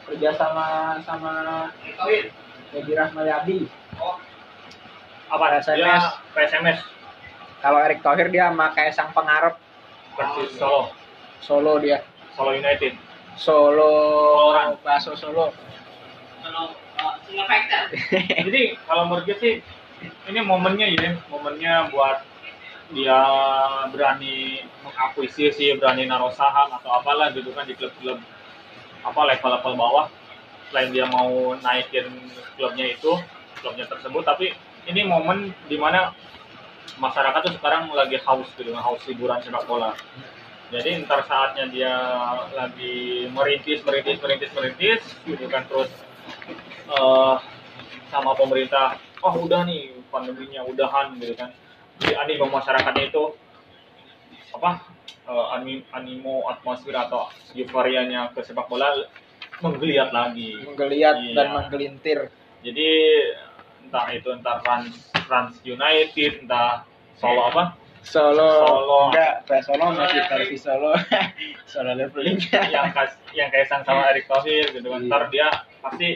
kerja 0.07 0.35
sama 0.35 0.99
sama. 1.07 1.71
Edi 2.73 2.91
Rahmayadi. 2.97 3.69
Oh, 4.01 4.17
apa 5.29 5.61
PSMS. 5.61 5.77
dia 5.77 5.97
PSMS 6.33 6.79
Kalau 7.61 7.79
Erick 7.79 8.01
Thohir 8.01 8.27
dia 8.33 8.49
sama 8.49 8.73
Kaisang 8.73 9.13
Pengarep 9.13 9.55
versus 10.17 10.57
Solo 10.57 10.91
Solo 11.39 11.73
dia. 11.79 12.01
Solo 12.33 12.51
United 12.57 12.97
Solo 13.37 13.93
Orang. 14.51 14.75
Baso 14.81 15.13
Solo. 15.15 15.53
kalau 16.43 16.75
uh, 16.99 17.15
jadi 18.51 18.75
kalau 18.83 19.07
menurut 19.07 19.23
gue 19.23 19.37
sih 19.39 19.53
ini 20.29 20.39
momennya 20.43 20.87
ya 20.93 21.11
momennya 21.27 21.91
buat 21.91 22.23
dia 22.93 23.19
berani 23.89 24.61
mengakuisisi 24.85 25.79
berani 25.81 26.05
naruh 26.05 26.31
saham 26.35 26.69
atau 26.77 26.93
apalah 26.93 27.33
gitu 27.33 27.49
kan 27.55 27.65
di 27.65 27.73
klub-klub 27.73 28.19
apa 29.03 29.21
level-level 29.33 29.73
bawah. 29.75 30.05
Selain 30.69 30.89
dia 30.89 31.05
mau 31.09 31.53
naikin 31.57 32.09
klubnya 32.57 32.91
itu 32.93 33.13
klubnya 33.61 33.85
tersebut 33.87 34.23
tapi 34.25 34.53
ini 34.89 35.07
momen 35.07 35.55
di 35.69 35.77
mana 35.79 36.11
masyarakat 36.99 37.39
tuh 37.49 37.53
sekarang 37.57 37.89
lagi 37.95 38.19
haus 38.21 38.49
gitu 38.59 38.75
haus 38.75 39.01
hiburan 39.09 39.41
sepak 39.41 39.65
bola. 39.65 39.95
Jadi 40.73 41.05
ntar 41.05 41.25
saatnya 41.29 41.69
dia 41.69 41.93
lagi 42.53 43.29
merintis 43.29 43.85
merintis 43.85 44.17
merintis 44.21 44.51
merintis 44.53 45.01
gitu 45.25 45.45
kan 45.49 45.65
terus 45.69 45.89
eh 46.89 47.35
sama 48.13 48.37
pemerintah 48.37 49.01
oh 49.23 49.33
udah 49.39 49.63
nih 49.63 49.81
pandeminya 50.07 50.61
udahan 50.63 51.15
gitu 51.17 51.33
kan 51.33 51.49
jadi 51.97 52.19
animo 52.19 52.45
masyarakatnya 52.49 53.03
itu 53.07 53.23
apa 54.51 54.83
eh, 55.23 55.45
ani- 55.51 55.85
animo 55.89 56.45
atmosfer 56.45 56.93
atau 56.93 57.25
euforianya 57.53 58.29
ke 58.31 58.41
sepak 58.41 58.67
bola 58.67 58.91
menggeliat 59.59 60.11
lagi 60.11 60.59
Menggeliat 60.61 61.15
Iya. 61.17 61.33
dan 61.33 61.47
menggelintir. 61.53 62.19
jadi 62.59 62.89
entah 63.81 64.07
itu 64.09 64.27
entah 64.29 64.59
Trans 64.59 64.91
Trans 65.23 65.55
United 65.63 66.43
entah 66.43 66.83
Solo 67.15 67.47
apa 67.47 67.63
Solo. 68.03 68.43
Solo. 68.59 69.01
Enggak, 69.07 69.47
PS 69.47 69.63
Solo 69.63 69.85
masih 69.95 70.21
versi 70.27 70.57
Solo. 70.59 70.91
Solo 71.71 71.95
leveling. 71.95 72.35
yang 72.67 72.91
kas 72.91 73.15
yang 73.31 73.47
kaisang 73.47 73.79
sama 73.87 74.11
Erick 74.11 74.27
Thohir 74.27 74.67
gitu 74.69 74.83
kan 74.85 74.99
Iya. 74.99 75.07
ntar 75.07 75.23
dia 75.29 75.47
pasti 75.79 76.09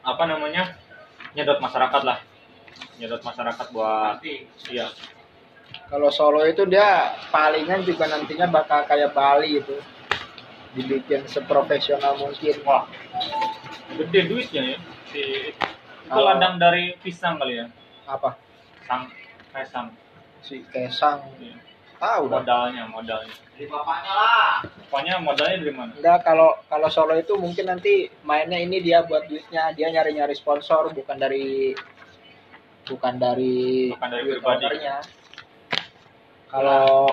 apa 0.00 0.24
namanya 0.24 0.80
nyedot 1.34 1.58
masyarakat 1.58 2.02
lah 2.02 2.18
nyedot 2.96 3.20
masyarakat 3.20 3.66
buat 3.70 4.18
iya 4.70 4.88
Kalau 5.84 6.08
Solo 6.08 6.42
itu 6.44 6.64
dia 6.64 7.12
palingan 7.28 7.82
juga 7.82 8.06
nantinya 8.06 8.46
bakal 8.46 8.82
kayak 8.84 9.12
Bali 9.12 9.58
itu. 9.58 9.76
Dibikin 10.74 11.22
seprofesional 11.26 12.14
mungkin. 12.16 12.56
wah 12.62 12.86
gede 13.94 14.20
duitnya 14.26 14.62
ya 14.74 14.78
si 15.06 15.22
itu 15.50 15.54
Kalau- 16.08 16.24
ladang 16.26 16.58
dari 16.58 16.94
pisang 16.98 17.38
kali 17.38 17.58
ya 17.58 17.66
Apa? 18.06 18.34
sang 18.84 19.06
kaisang 19.50 19.94
Si 20.42 20.60
Kesang. 20.68 21.24
Iya. 21.40 21.56
Tahu 22.04 22.22
dah. 22.28 22.36
modalnya 22.36 22.84
modalnya 22.84 23.32
Dari 23.50 23.64
bapaknya 23.64 24.12
lah. 24.12 24.52
pokoknya 24.84 25.14
modalnya 25.18 25.56
dari 25.58 25.72
mana 25.72 25.92
Enggak, 25.94 26.18
kalau 26.22 26.50
kalau 26.66 26.88
Solo 26.88 27.14
itu 27.14 27.32
mungkin 27.34 27.64
nanti 27.66 27.92
mainnya 28.20 28.56
ini 28.56 28.78
dia 28.78 29.00
buat 29.02 29.24
duitnya, 29.24 29.72
dia 29.72 29.88
nyari-nyari 29.88 30.32
sponsor 30.32 30.90
bukan 30.90 31.16
dari 31.16 31.72
bukan 32.84 33.14
dari 33.16 33.88
Bukan 33.90 34.08
dari 34.10 34.22
duit 34.22 34.38
pribadi. 34.38 34.60
ownernya. 34.60 34.96
Kalau 36.46 37.08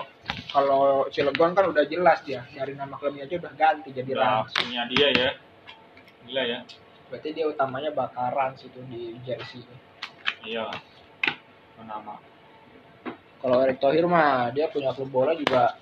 kalau 0.48 0.82
Cilegon 1.08 1.50
kan 1.50 1.64
udah 1.66 1.84
jelas 1.84 2.20
dia 2.22 2.44
dari 2.48 2.72
nama 2.72 2.94
klubnya 2.94 3.24
aja 3.24 3.40
udah 3.40 3.52
ganti 3.52 3.90
jadi 3.90 4.10
udah 4.12 4.44
Rans. 4.44 4.52
punya 4.54 4.82
dia 4.86 5.08
ya 5.10 5.30
gila 6.22 6.42
ya 6.44 6.60
Berarti 7.08 7.28
dia 7.32 7.44
utamanya 7.44 7.90
bakal 7.90 8.30
Rans 8.30 8.60
itu 8.60 8.78
di 8.86 9.16
jersey. 9.22 9.64
iya 10.42 10.68
nama 11.80 12.14
Kalau 13.42 13.56
Erick 13.66 13.82
Thohir 13.82 14.06
mah 14.06 14.54
dia 14.54 14.70
punya 14.70 14.94
klub 14.94 15.10
bola 15.10 15.34
juga 15.34 15.74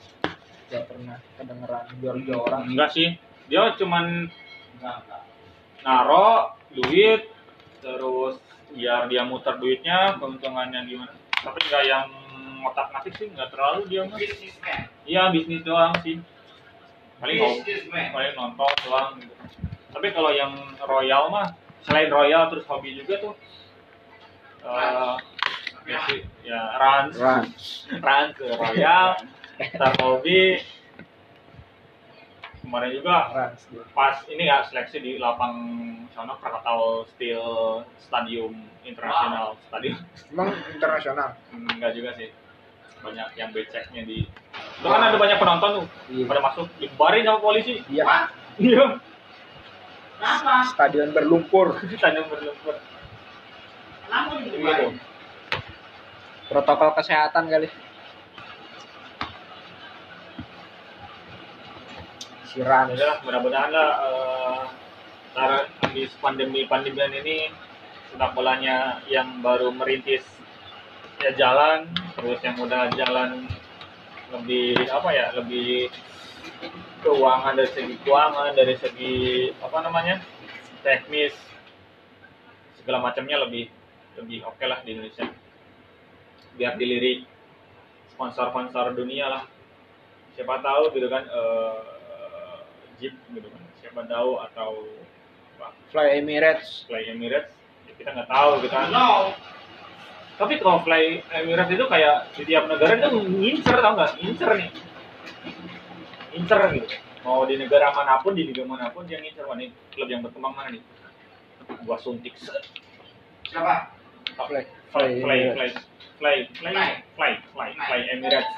gak 0.73 0.85
pernah 0.89 1.21
kedengeran 1.37 1.85
juara 2.01 2.37
orang. 2.41 2.63
enggak 2.73 2.91
sih. 2.97 3.09
Dia 3.53 3.77
cuman 3.77 4.33
Enggak, 4.81 4.97
enggak. 5.05 5.23
naro 5.85 6.57
duit 6.73 7.29
terus 7.85 8.41
biar 8.73 9.11
dia 9.13 9.29
muter 9.29 9.61
duitnya 9.61 10.17
keuntungannya 10.17 10.89
gimana. 10.89 11.13
Tapi 11.37 11.59
nggak 11.69 11.85
yang 11.85 12.07
otak 12.65 12.87
ngatik 12.97 13.15
sih 13.21 13.29
nggak 13.29 13.53
terlalu 13.53 13.81
dia 13.93 14.09
mah. 14.09 14.17
Iya 15.05 15.23
bisnis 15.29 15.61
doang 15.61 15.93
sih. 16.01 16.17
Paling 17.21 17.39
paling 17.93 18.33
nonton 18.41 18.73
doang 18.89 19.21
gitu. 19.21 19.35
Tapi 19.93 20.09
kalau 20.17 20.33
yang 20.33 20.57
royal 20.81 21.29
mah 21.29 21.53
selain 21.85 22.09
royal 22.09 22.49
terus 22.49 22.65
hobi 22.65 22.97
juga 22.97 23.21
tuh 23.21 23.35
eh 24.61 25.17
ya 25.91 26.01
ya 26.47 26.61
Rans. 26.77 27.15
runs 27.19 28.31
ke 28.33 28.47
royal 28.49 29.19
ntar 29.75 29.93
hobi 29.99 30.63
kemarin 32.61 32.91
juga 32.93 33.17
Rans. 33.31 33.61
pas 33.91 34.17
ini 34.27 34.45
ya 34.45 34.63
seleksi 34.63 34.99
di 34.99 35.13
lapang 35.17 35.55
sana 36.13 36.37
Krakatau 36.37 37.05
Steel 37.09 37.43
Stadium 37.99 38.53
Internasional 38.83 39.59
Stadium 39.67 39.97
Emang 40.29 40.55
internasional. 40.69 41.29
enggak 41.51 41.93
juga 41.93 42.11
sih 42.15 42.31
banyak 43.01 43.29
yang 43.35 43.51
beceknya 43.51 44.03
di 44.05 44.29
itu 44.77 44.87
kan 44.87 45.01
ada 45.03 45.17
banyak 45.17 45.37
penonton 45.37 45.71
tuh 45.75 45.87
Iya. 46.09 46.25
pada 46.27 46.41
masuk 46.43 46.67
dibarin 46.77 47.25
sama 47.25 47.41
polisi 47.41 47.81
Iya. 47.87 48.05
Wah, 48.05 48.25
iya 48.57 48.85
Kenapa? 50.21 50.69
Stadion 50.69 51.09
berlumpur. 51.11 51.81
stadium 51.97 52.29
berlumpur 52.29 52.77
Kenapa 54.05 54.33
gitu 54.39 54.57
gitu? 54.59 54.87
Protokol 56.51 56.91
kesehatan 56.99 57.47
kali. 57.47 57.71
Si 62.51 62.59
Rans. 62.59 62.91
ya 62.91 62.99
udah 62.99 63.15
mudah-mudahan 63.23 63.71
lah 63.71 63.91
eh, 64.03 64.63
ntar 65.31 65.71
habis 65.87 66.11
pandemi 66.19 66.67
pandemian 66.67 67.15
ini 67.23 67.55
sepak 68.11 68.35
bolanya 68.35 68.99
yang 69.07 69.39
baru 69.39 69.71
merintis 69.71 70.27
ya 71.23 71.31
jalan 71.39 71.87
terus 72.19 72.43
yang 72.43 72.59
udah 72.59 72.91
jalan 72.99 73.47
lebih 74.35 74.75
apa 74.91 75.09
ya 75.15 75.31
lebih 75.39 75.87
keuangan 77.07 77.55
dari 77.55 77.71
segi 77.71 77.95
keuangan 78.03 78.59
dari 78.59 78.75
segi 78.75 79.15
apa 79.63 79.79
namanya 79.87 80.19
teknis 80.83 81.39
segala 82.83 82.99
macamnya 82.99 83.39
lebih 83.47 83.71
lebih 84.19 84.43
oke 84.43 84.67
lah 84.67 84.83
di 84.83 84.99
Indonesia 84.99 85.31
biar 86.61 86.77
dilirik 86.77 87.25
sponsor-sponsor 88.13 88.93
dunia 88.93 89.33
lah 89.33 89.43
siapa 90.37 90.61
tahu 90.61 90.93
gitu 90.93 91.09
kan 91.09 91.25
eh, 91.25 91.81
Jeep 93.01 93.17
gitu 93.33 93.49
kan 93.49 93.63
siapa 93.81 94.05
tahu 94.05 94.37
atau 94.45 94.85
apa 95.57 95.73
Fly 95.89 96.21
Emirates. 96.21 96.85
Fly 96.85 97.17
Emirates 97.17 97.57
ya 97.89 97.93
kita 97.97 98.13
nggak 98.13 98.29
tahu 98.29 98.61
gitu 98.61 98.77
kan 98.77 98.93
No. 98.93 99.33
tapi 100.37 100.61
kalau 100.61 100.85
Fly 100.85 101.25
Emirates 101.33 101.73
itu 101.73 101.85
kayak 101.89 102.29
di 102.37 102.45
tiap 102.45 102.69
negara 102.69 103.01
itu 103.01 103.09
ngincer 103.25 103.77
tau 103.81 103.93
nggak 103.97 104.13
ngincer 104.21 104.51
nih 104.61 104.71
ngincer 106.37 106.61
gitu 106.77 106.89
mau 107.25 107.45
di 107.49 107.57
negara 107.57 107.89
mana 107.97 108.21
pun 108.21 108.37
di 108.37 108.45
liga 108.45 108.69
mana 108.69 108.93
pun 108.93 109.09
dia 109.09 109.17
ngincer 109.17 109.49
wah 109.49 109.57
nih 109.57 109.73
klub 109.97 110.13
yang 110.13 110.21
berkembang 110.21 110.53
mana 110.53 110.77
nih 110.77 110.85
gua 111.89 111.97
suntik. 112.03 112.35
Siapa? 113.49 113.97
Fly. 114.37 114.63
fly 114.93 115.09
fly 115.25 115.37
Emirates. 115.41 115.57
fly 115.57 115.90
fly 116.21 116.37
fly 116.55 116.73
fly 117.17 117.33
fly 117.51 117.71
fly 117.75 118.01
Emirates 118.07 118.53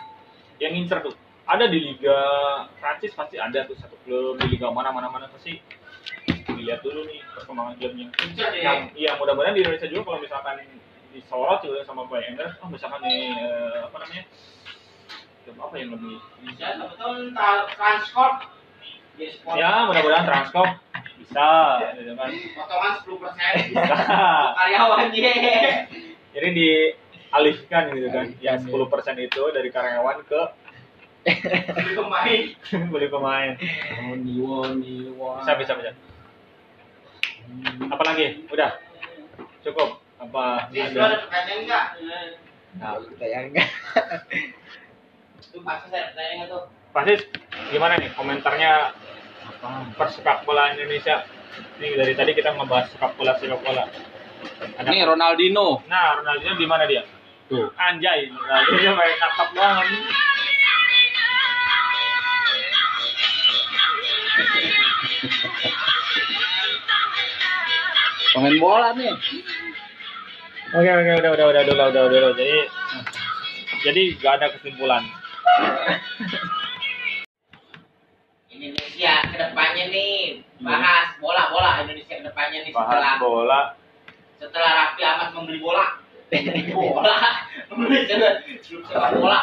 yang 0.58 0.74
ngincer 0.74 0.98
tuh 1.00 1.14
ada 1.42 1.66
di 1.66 1.78
liga 1.80 2.18
Prancis 2.78 3.14
pasti 3.14 3.38
ada 3.38 3.62
tuh 3.64 3.74
satu 3.74 3.94
klub 4.02 4.38
di 4.38 4.52
liga 4.52 4.68
mana 4.68 4.90
mana 4.90 5.08
mana 5.08 5.26
pasti 5.26 5.58
dilihat 6.52 6.82
dulu 6.82 7.06
nih 7.06 7.18
perkembangan 7.34 7.74
klubnya 7.78 8.06
Incer 8.20 8.48
deh. 8.50 8.62
yang 8.62 8.90
iya 8.94 9.14
mudah-mudahan 9.16 9.54
di 9.54 9.62
Indonesia 9.62 9.86
juga 9.86 10.02
kalau 10.04 10.20
misalkan 10.20 10.56
disorot 11.10 11.60
juga 11.60 11.82
sama 11.82 12.06
Fly 12.06 12.22
Emirates 12.28 12.58
oh 12.58 12.68
misalkan 12.68 13.00
nih 13.02 13.30
eh, 13.32 13.78
apa 13.82 13.96
namanya 13.98 14.24
klub 15.42 15.56
apa 15.58 15.74
yang 15.76 15.88
lebih 15.90 16.16
Bisa 16.46 16.66
betul 16.78 17.34
transport. 17.74 18.34
Di 19.12 19.26
sport. 19.28 19.56
ya 19.60 19.84
mudah-mudahan 19.84 20.24
Transcorp 20.24 20.70
bisa 21.20 21.46
gitu 21.94 22.12
kan 22.14 22.28
Potongan 22.32 22.92
10 23.02 23.22
persen. 23.22 23.54
bisa 23.68 23.96
Karyawan 24.56 25.06
dia. 25.10 25.32
jadi 26.32 26.48
dialihkan 27.32 27.82
gitu 27.96 28.08
kan. 28.12 28.26
Yang 28.44 28.68
Alihkan, 28.68 29.16
10% 29.16 29.26
itu 29.26 29.42
dari 29.56 29.68
karyawan 29.72 30.18
ke 30.28 30.40
Pemain. 31.96 32.42
beli 32.90 33.06
pemain. 33.08 33.54
Woni 34.10 34.34
woni 34.42 34.94
woni. 35.14 35.38
bisa 35.40 35.52
bisa 35.54 35.72
bisa. 35.78 35.90
Apa 37.88 38.02
lagi? 38.04 38.42
Udah. 38.50 38.74
Cukup. 39.62 40.02
Apa 40.18 40.66
Di 40.70 40.82
ada? 40.82 41.22
pertanyaan 41.26 41.58
enggak? 41.62 41.84
Nah, 42.78 42.94
yang 43.22 43.54
enggak. 43.54 43.68
Itu 45.38 45.58
pasti 45.62 45.86
saya 45.94 46.10
pertanyaan 46.10 46.46
tuh? 46.50 46.62
pasti. 46.92 47.14
Gimana 47.70 47.94
nih 48.02 48.10
komentarnya 48.18 48.90
persepak 49.94 50.42
bola 50.42 50.74
Indonesia? 50.74 51.22
Ini 51.78 51.94
dari 51.94 52.12
tadi 52.18 52.34
kita 52.34 52.50
ngebahas 52.58 52.90
sepak 52.90 53.14
bola 53.14 53.38
sepak 53.38 53.62
bola. 53.62 53.86
Ada 54.74 54.90
Ini 54.90 55.06
Ronaldinho. 55.06 55.86
nah 55.86 56.18
Ronaldinho 56.18 56.58
di 56.58 56.66
mana 56.66 56.82
dia 56.90 57.06
Tuh. 57.52 57.68
anjay 57.76 58.32
Ronaldinho 58.32 58.92
pakai 58.96 59.16
kakap 59.20 59.48
banget 59.52 59.88
Pemain 68.32 68.56
bola 68.56 68.96
nih. 68.96 69.12
oke 70.72 70.90
oke 70.96 71.12
udah 71.20 71.30
udah 71.36 71.46
udah 71.52 71.62
udah 71.68 71.86
udah 71.92 72.02
udah, 72.08 72.20
udah. 72.32 72.34
jadi 72.40 72.58
jadi 73.84 74.02
gak 74.16 74.32
ada 74.40 74.46
kesimpulan 74.56 75.04
Indonesia 78.48 79.12
ke 79.28 79.36
depannya 79.36 79.84
nih 79.92 80.40
bahas 80.64 81.20
bola 81.20 81.52
bola 81.52 81.84
Indonesia 81.84 82.16
ke 82.16 82.24
depannya 82.24 82.64
nih 82.64 82.72
setelah 82.72 82.96
bahas 82.96 83.20
bola 83.20 83.60
setelah 84.40 84.70
Raffi 84.72 85.02
Ahmad 85.04 85.28
membeli 85.36 85.60
bola 85.60 86.01
bola 86.72 87.44
bola 89.12 89.40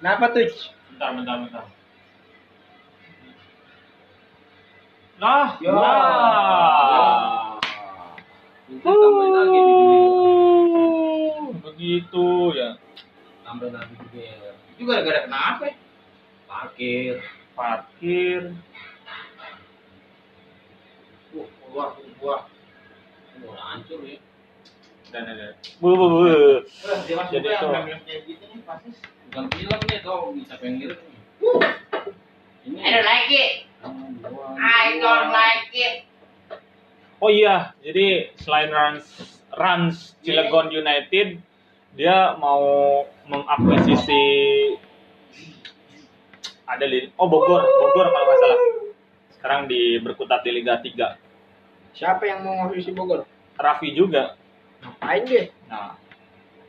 Kenapa 0.00 0.24
tuh? 0.34 0.48
bentar 0.90 1.08
bentar 1.14 1.36
bentar 1.44 1.64
nah 5.20 5.54
Ya. 5.60 5.70
nah 5.70 7.52
Uh, 8.82 8.90
begitu 11.62 12.26
ya 12.56 12.74
Tambahin 13.44 13.76
lagi 13.76 13.94
juga. 13.94 14.56
itu 14.74 14.82
kenapa 15.22 15.62
ya? 15.70 15.74
Parkir. 16.48 17.14
parkir 17.54 18.42
Wah, 21.30 21.46
keluar 21.62 21.88
keluar 21.96 22.40
Oh, 23.42 23.54
hancur 23.58 24.02
ya. 24.02 24.18
Dan 25.12 25.28
ada. 25.28 25.46
Bu 25.78 25.92
bu 25.92 26.06
bu. 26.08 26.20
Udah, 26.24 26.98
dia 27.04 27.14
masuk 27.20 27.32
Jadi 27.36 27.46
yang 27.52 27.60
itu. 27.60 27.68
film 27.68 28.00
kayak 28.08 28.20
gitu 28.24 28.44
nih 28.48 28.60
pasti 28.64 28.88
Bukan 29.32 29.44
film 29.52 29.80
nih, 29.88 29.98
tau 30.04 30.32
bisa 30.32 30.54
pengen 30.60 30.92
nih. 30.92 30.98
Ini. 32.62 32.78
I 32.78 32.88
don't 32.94 33.06
like 33.06 33.30
it 33.30 33.52
I 34.62 34.84
don't 35.02 35.30
like 35.34 35.68
it. 35.74 35.94
Oh 37.18 37.30
iya 37.30 37.74
jadi 37.82 38.34
selain 38.38 38.70
Rans 38.70 39.06
Rans 39.54 40.14
Cilegon 40.22 40.70
United 40.70 41.38
dia 41.98 42.34
mau 42.38 42.62
mengakuisisi 43.26 44.24
ada 46.66 46.86
di 46.88 47.10
oh 47.20 47.28
Bogor. 47.28 47.62
Bogor 47.62 48.06
kalau 48.10 48.24
nggak 48.26 48.38
salah. 48.40 48.60
Sekarang 49.36 49.60
di 49.66 49.98
berkutat 49.98 50.46
di 50.46 50.54
Liga 50.54 50.78
3 50.78 51.98
Siapa 51.98 52.22
yang 52.24 52.46
mau 52.46 52.54
ngurus 52.62 52.86
Bogor? 52.94 53.26
Raffi 53.58 53.90
juga 53.92 54.38
Ngapain 54.82 55.22
deh? 55.24 55.46
Nah, 55.70 55.94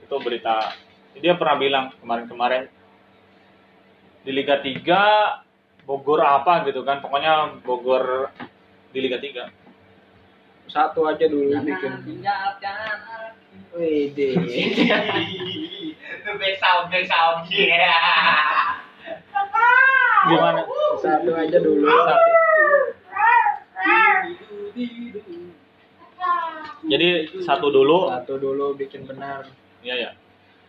itu 0.05 0.15
berita. 0.21 0.77
Dia 1.17 1.33
pernah 1.37 1.57
bilang 1.57 1.85
kemarin-kemarin 1.97 2.69
di 4.23 4.31
Liga 4.31 4.61
3 4.61 5.83
Bogor 5.83 6.23
apa 6.23 6.63
gitu 6.69 6.85
kan. 6.87 7.01
Pokoknya 7.03 7.59
Bogor 7.65 8.31
di 8.93 8.99
Liga 9.01 9.19
3. 9.19 9.51
Satu 10.71 11.05
aja 11.05 11.27
dulu 11.27 11.53
bikin. 11.59 11.91
tinggalkan. 12.07 13.35
Wih 13.75 14.13
deh. 14.15 14.33
back 16.23 16.55
sound 16.57 16.89
back 16.89 17.05
sound 17.05 17.45
yeah 17.51 18.79
Gimana? 20.23 20.63
Satu 21.03 21.31
aja 21.35 21.57
dulu. 21.59 21.83
Satu. 21.83 22.31
Jadi 26.83 27.07
satu 27.41 27.67
dulu. 27.67 28.11
Satu 28.11 28.35
dulu 28.35 28.75
bikin 28.75 29.07
benar. 29.07 29.47
Iya 29.79 29.95
ya. 29.95 30.11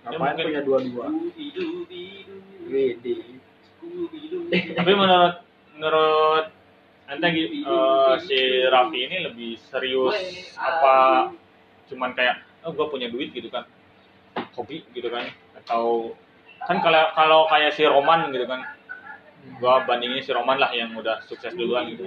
Ya, 0.04 0.12
Ngapain 0.12 0.36
mungkin. 0.36 0.46
punya 0.46 0.62
dua-dua? 0.62 1.06
Tapi 4.74 4.92
menurut 4.92 5.34
menurut 5.74 6.46
ente 7.04 7.26
gi- 7.30 7.52
eh, 7.60 8.14
si 8.20 8.38
Raffi 8.66 8.98
ini 9.02 9.16
lebih 9.22 9.60
serius 9.60 10.16
apa 10.56 11.28
cuman 11.84 12.16
kayak 12.16 12.40
oh 12.64 12.72
gue 12.72 12.86
punya 12.88 13.12
duit 13.12 13.28
gitu 13.30 13.52
kan 13.52 13.68
hobi 14.56 14.80
gitu 14.96 15.12
kan 15.12 15.28
atau 15.54 16.16
kan 16.64 16.80
kalau 16.80 17.12
kalau 17.12 17.40
kayak 17.46 17.76
si 17.76 17.84
Roman 17.84 18.32
gitu 18.32 18.48
kan 18.48 18.64
gua 19.54 19.86
bandingin 19.86 20.18
si 20.18 20.30
Roman 20.30 20.58
lah 20.58 20.70
yang 20.70 20.92
udah 20.92 21.22
sukses 21.24 21.54
duluan 21.54 21.86
gitu 21.86 22.04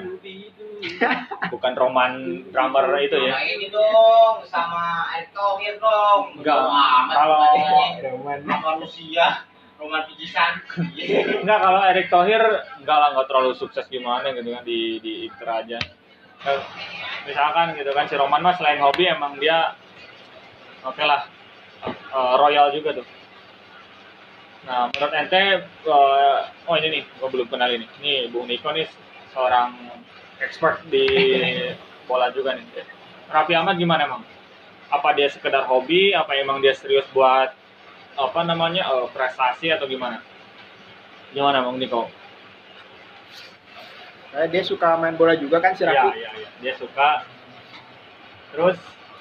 bukan 1.47 1.73
Roman 1.73 2.11
drummer 2.49 2.85
itu 2.99 3.17
ya 3.17 3.33
Sama 3.33 3.43
ini 3.45 3.67
dong 3.69 4.35
sama 4.45 4.83
Erick 5.15 5.31
Thohir 5.31 5.75
dong 5.77 6.21
Enggak. 6.37 6.59
Kalau-. 7.07 7.55
Roman. 8.03 8.39
sama 8.43 8.69
Rusia 8.77 9.27
Roman 9.77 10.01
Pijisan 10.05 10.53
Enggak 11.41 11.59
kalau 11.61 11.81
Erick 11.85 12.07
Thohir 12.09 12.43
enggak 12.77 12.97
lah 12.97 13.07
enggak 13.15 13.27
terlalu 13.27 13.51
sukses 13.53 13.85
gimana 13.87 14.29
gitu 14.31 14.49
kan 14.49 14.63
di 14.63 14.97
di 14.99 15.13
Inter 15.25 15.49
aja. 15.49 15.79
Eh, 16.37 16.61
Misalkan 17.25 17.73
gitu 17.73 17.91
kan 17.91 18.05
si 18.05 18.13
Roman 18.13 18.39
mah 18.39 18.53
selain 18.53 18.77
hobi 18.77 19.05
emang 19.05 19.37
dia 19.37 19.73
oke 20.81 21.01
lah 21.01 21.25
eh, 21.89 22.33
royal 22.37 22.69
juga 22.69 23.01
tuh. 23.01 23.07
Nah 24.67 24.91
menurut 24.91 25.13
ente 25.15 25.39
eh, 25.63 26.39
oh 26.67 26.75
ini 26.75 26.87
nih 26.91 27.03
gua 27.17 27.29
belum 27.31 27.47
kenal 27.47 27.71
ini. 27.71 27.87
Nih 28.03 28.27
Bung 28.27 28.45
Niko 28.45 28.69
nih 28.69 28.85
seorang 29.31 29.73
expert 30.43 30.83
di 30.87 31.07
bola 32.07 32.27
juga 32.29 32.55
nih. 32.55 32.65
Raffi 33.27 33.55
Ahmad 33.55 33.75
gimana 33.75 34.03
emang? 34.05 34.23
Apa 34.87 35.11
dia 35.11 35.27
sekedar 35.27 35.67
hobi? 35.67 36.11
Apa 36.11 36.35
emang 36.35 36.59
dia 36.59 36.75
serius 36.75 37.07
buat 37.11 37.51
apa 38.17 38.39
namanya 38.43 38.83
eh, 38.85 39.07
prestasi 39.11 39.71
atau 39.71 39.87
gimana? 39.87 40.19
Gimana 41.31 41.63
Bang 41.63 41.79
Niko? 41.79 42.11
Kayak 44.27 44.49
dia 44.51 44.63
suka 44.63 44.99
main 44.99 45.15
bola 45.15 45.33
juga 45.33 45.63
kan 45.63 45.71
si 45.73 45.81
Iya, 45.81 45.95
Raffi. 45.95 46.19
iya, 46.19 46.29
iya. 46.35 46.49
Dia 46.59 46.73
suka. 46.75 47.23
Terus 48.51 48.77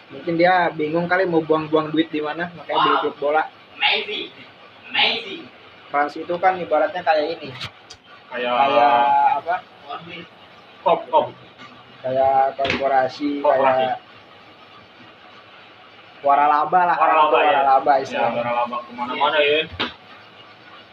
Mungkin 0.07 0.39
dia 0.39 0.71
bingung 0.71 1.11
kali 1.11 1.27
mau 1.27 1.43
buang-buang 1.43 1.91
duit 1.91 2.07
di 2.15 2.23
mana, 2.23 2.47
makanya 2.55 2.79
beli 2.79 2.95
Wow. 2.95 3.03
klub 3.03 3.17
bola. 3.19 3.43
amazing 3.75 4.31
amazing 4.89 5.45
Trans 5.87 6.15
itu 6.15 6.35
kan 6.37 6.59
ibaratnya 6.59 6.99
kayak 7.01 7.39
ini, 7.39 7.55
kayak 8.27 8.51
kayak 8.51 8.95
apa? 9.39 9.55
Kop 10.83 11.01
kop. 11.07 11.27
Kayak 12.03 12.59
korporasi, 12.59 13.39
Korporasi. 13.39 13.87
kayak 13.87 13.99
waralaba 16.27 16.81
lah, 16.85 16.97
Waralaba, 16.99 17.39
ya. 17.39 17.51
waralaba 17.55 17.93
Ya, 18.03 18.23
waralaba 18.27 18.77
ke 18.83 18.91
mana-mana 18.93 19.39
ya. 19.39 19.63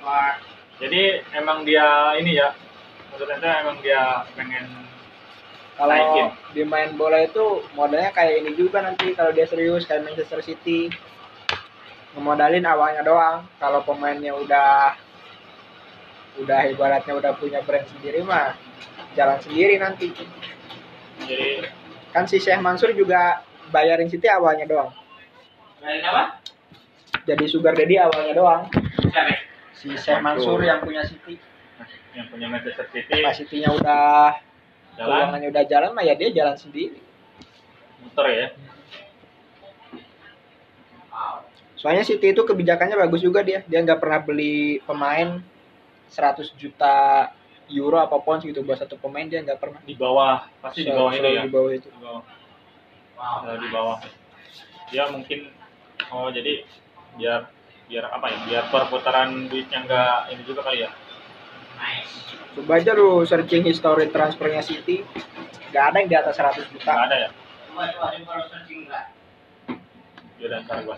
Wah, 0.03 0.37
Jadi 0.77 1.01
emang 1.33 1.63
dia 1.63 1.85
ini 2.19 2.35
ya, 2.35 2.53
menurut 3.09 3.33
ente 3.33 3.49
emang 3.49 3.77
dia 3.79 4.25
pengen 4.35 4.65
Kalau 5.73 5.89
naikin. 5.89 6.27
di 6.53 6.61
main 6.61 6.93
bola 6.93 7.17
itu 7.17 7.65
modalnya 7.73 8.13
kayak 8.13 8.45
ini 8.45 8.53
juga 8.53 8.85
nanti 8.85 9.17
kalau 9.17 9.33
dia 9.33 9.45
serius 9.45 9.85
kayak 9.85 10.05
Manchester 10.05 10.41
City 10.41 10.93
ngemodalin 12.13 12.65
awalnya 12.65 13.01
doang. 13.01 13.45
Kalau 13.57 13.81
pemainnya 13.85 14.33
udah 14.37 14.93
udah 16.41 16.65
ibaratnya 16.69 17.13
udah 17.13 17.31
punya 17.37 17.61
brand 17.61 17.85
sendiri 17.93 18.25
mah 18.25 18.57
jalan 19.13 19.37
sendiri 19.41 19.77
nanti. 19.77 20.09
Jadi 21.23 21.69
Kan 22.13 22.29
si 22.29 22.37
Syekh 22.37 22.61
Mansur 22.61 22.93
juga 22.93 23.41
bayarin 23.73 24.05
City 24.05 24.29
awalnya 24.29 24.69
doang. 24.69 24.93
dari 25.81 25.99
apa? 26.05 26.37
Jadi 27.25 27.49
sugar 27.49 27.73
daddy 27.73 27.97
awalnya 27.97 28.33
doang. 28.37 28.61
Siapa? 29.09 29.33
Si 29.73 29.89
Syekh 29.97 30.21
Mansur 30.21 30.61
yang 30.61 30.79
punya 30.85 31.01
City. 31.05 31.41
yang 32.13 32.29
punya 32.29 32.45
Manchester 32.45 32.85
City 32.93 33.25
Pas 33.25 33.33
City-nya 33.33 33.73
udah 33.73 34.37
jalan 34.93 35.41
udah 35.49 35.63
jalan 35.65 35.89
mah 35.97 36.05
ya 36.05 36.13
dia 36.13 36.29
jalan 36.29 36.53
sendiri. 36.53 37.01
muter 38.05 38.25
ya. 38.29 38.47
Soalnya 41.83 42.07
City 42.07 42.31
itu 42.31 42.47
kebijakannya 42.47 42.95
bagus 42.95 43.19
juga 43.19 43.43
dia. 43.43 43.59
Dia 43.67 43.83
nggak 43.83 43.99
pernah 43.99 44.23
beli 44.23 44.79
pemain 44.87 45.43
100 46.07 46.55
juta 46.55 47.27
euro 47.67 47.99
apa 47.99 48.23
pounds 48.23 48.47
gitu 48.47 48.63
buat 48.63 48.79
satu 48.79 48.95
pemain 48.95 49.27
dia 49.27 49.43
nggak 49.43 49.59
pernah. 49.59 49.83
Di 49.83 49.91
bawah 49.99 50.47
pasti 50.63 50.87
di 50.87 50.95
bawah 50.95 51.11
itu 51.11 51.27
ya. 51.27 51.43
Di 51.43 51.51
bawah 51.51 51.71
itu. 51.75 51.91
Di 51.91 51.99
bawah. 51.99 52.23
Wow. 53.19 53.59
Di 53.59 53.67
bawah. 53.67 53.97
Dia 54.95 55.03
mungkin 55.11 55.51
oh 56.07 56.31
jadi 56.31 56.63
biar 57.19 57.51
biar 57.91 58.05
apa 58.15 58.25
ya? 58.31 58.37
Biar 58.47 58.63
perputaran 58.71 59.51
duitnya 59.51 59.83
enggak 59.83 60.31
ini 60.31 60.41
juga 60.47 60.63
kali 60.63 60.87
ya. 60.87 60.89
Nice. 61.75 62.31
Coba 62.55 62.79
aja 62.79 62.95
lu 62.95 63.27
searching 63.27 63.67
history 63.67 64.07
transfernya 64.07 64.63
City. 64.63 65.03
Nggak 65.75 65.83
ada 65.83 65.97
yang 65.99 66.07
di 66.07 66.15
atas 66.15 66.39
100 66.39 66.63
juta. 66.71 66.95
Enggak 66.95 67.07
ada 67.11 67.15
ya. 67.27 67.29
Coba 67.67 68.39
searching 68.47 68.87
enggak? 68.87 69.03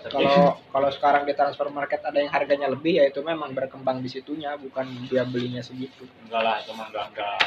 Kalau 0.09 0.57
kalau 0.73 0.89
sekarang 0.89 1.23
di 1.29 1.33
transfer 1.37 1.69
market 1.69 2.01
ada 2.01 2.17
yang 2.17 2.31
harganya 2.33 2.67
lebih 2.71 2.97
ya 2.97 3.05
itu 3.09 3.21
memang 3.21 3.53
berkembang 3.53 4.01
di 4.01 4.09
situnya 4.09 4.57
bukan 4.57 4.85
dia 5.05 5.25
belinya 5.25 5.61
segitu. 5.61 6.09
Enggak 6.25 6.41
lah 6.41 6.55
itu 6.61 6.71
mah 6.73 6.87
enggak 6.89 7.05
enggak. 7.13 7.37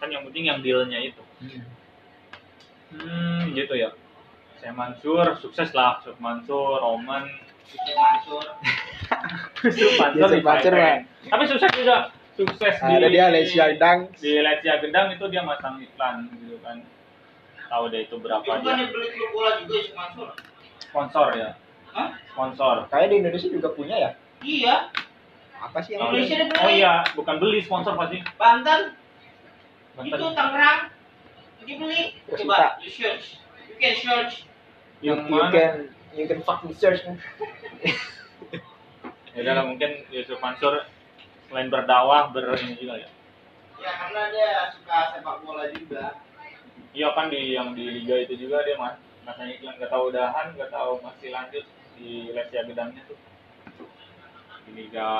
Kan 0.00 0.08
yang 0.12 0.22
penting 0.28 0.44
yang 0.48 0.58
dealnya 0.64 0.98
itu. 1.00 1.22
Hmm 2.96 3.52
gitu 3.52 3.74
ya. 3.76 3.90
Saya 4.60 4.72
Mansur 4.72 5.36
sukses 5.42 5.70
lah. 5.76 6.00
Yusuf 6.00 6.16
Mansur 6.16 6.80
Roman. 6.80 7.28
Mansur. 7.92 8.44
Yusuf 9.66 9.92
Mansur 10.00 10.20
Yusuf 10.22 10.38
di 10.38 10.44
Mansur 10.44 10.72
Thailand. 10.72 11.00
mah. 11.04 11.30
tapi 11.30 11.44
sukses 11.50 11.70
juga. 11.76 11.96
Sukses 12.36 12.74
ada 12.84 13.08
dia 13.08 13.32
Lesia 13.32 13.72
Dang 13.80 14.12
di 14.20 14.36
Lesia 14.44 14.76
Gendang 14.84 15.08
itu 15.08 15.24
dia 15.32 15.40
masang 15.40 15.80
iklan 15.80 16.28
gitu 16.36 16.60
kan. 16.60 16.84
Tahu 17.66 17.90
deh 17.90 18.06
itu 18.06 18.16
berapa 18.20 18.44
Itu 18.44 18.52
kan 18.52 18.60
dia. 18.62 18.76
yang 18.86 18.90
beli 18.94 19.08
klub 19.10 19.30
bola 19.34 19.50
juga 19.64 19.78
si 19.82 19.92
Mansur. 19.96 20.28
Sponsor 20.86 21.26
ya 21.34 21.50
Hah? 21.90 22.08
sponsor 22.28 22.86
kayak 22.86 23.08
di 23.08 23.16
Indonesia 23.20 23.48
juga 23.48 23.68
punya 23.70 23.96
ya 23.96 24.10
Iya, 24.38 24.92
apa 25.56 25.80
sih 25.80 25.96
yang 25.96 26.12
Indonesia 26.12 26.44
beli. 26.44 26.60
oh 26.60 26.70
iya 26.70 26.94
bukan 27.12 27.36
beli 27.40 27.58
sponsor 27.60 27.96
pasti 27.96 28.20
Banten, 28.36 28.92
Banten. 29.94 30.12
itu 30.12 30.26
Tangerang. 30.30 30.80
Dia 31.64 31.76
beli. 31.76 32.02
Persita. 32.22 32.44
Coba 32.44 32.78
you 32.78 32.90
search. 32.90 33.40
You 33.64 33.76
can 33.76 33.94
search. 33.96 34.44
you, 35.00 35.10
yang 35.10 35.24
you 35.24 35.32
mana 35.32 35.48
can 35.50 35.72
you 36.12 36.24
can 36.24 36.40
fucking 36.40 36.72
search 36.72 37.00
ya 39.32 39.40
udah 39.40 39.52
lah, 39.52 39.64
mungkin 39.64 40.04
Yusuf 40.08 40.36
Mansur 40.38 40.84
selain 41.46 41.68
berdakwah 41.68 42.28
ber 42.30 42.56
ini 42.56 42.76
juga 42.76 42.96
ya 42.98 43.08
Ya 43.76 43.92
karena 43.94 44.22
dia 44.30 44.50
suka 44.72 45.12
sepak 45.12 45.36
bola 45.40 45.68
juga. 45.68 46.16
iya 46.90 47.12
kan 47.12 47.28
di 47.28 47.52
yang 47.52 47.72
di 47.72 47.84
liga 47.90 48.16
itu 48.18 48.36
juga 48.38 48.64
dia 48.64 48.76
mas 48.76 48.96
masanya 49.26 49.52
iklan 49.58 49.74
nggak 49.74 49.90
tahu 49.90 50.14
udahan 50.14 50.46
nggak 50.54 50.70
tahu 50.70 51.02
masih 51.02 51.28
lanjut 51.34 51.64
di 51.98 52.30
Lesia 52.30 52.62
Gedangnya 52.62 53.02
tuh. 53.10 53.18
Di 54.64 54.70
liga 54.70 55.10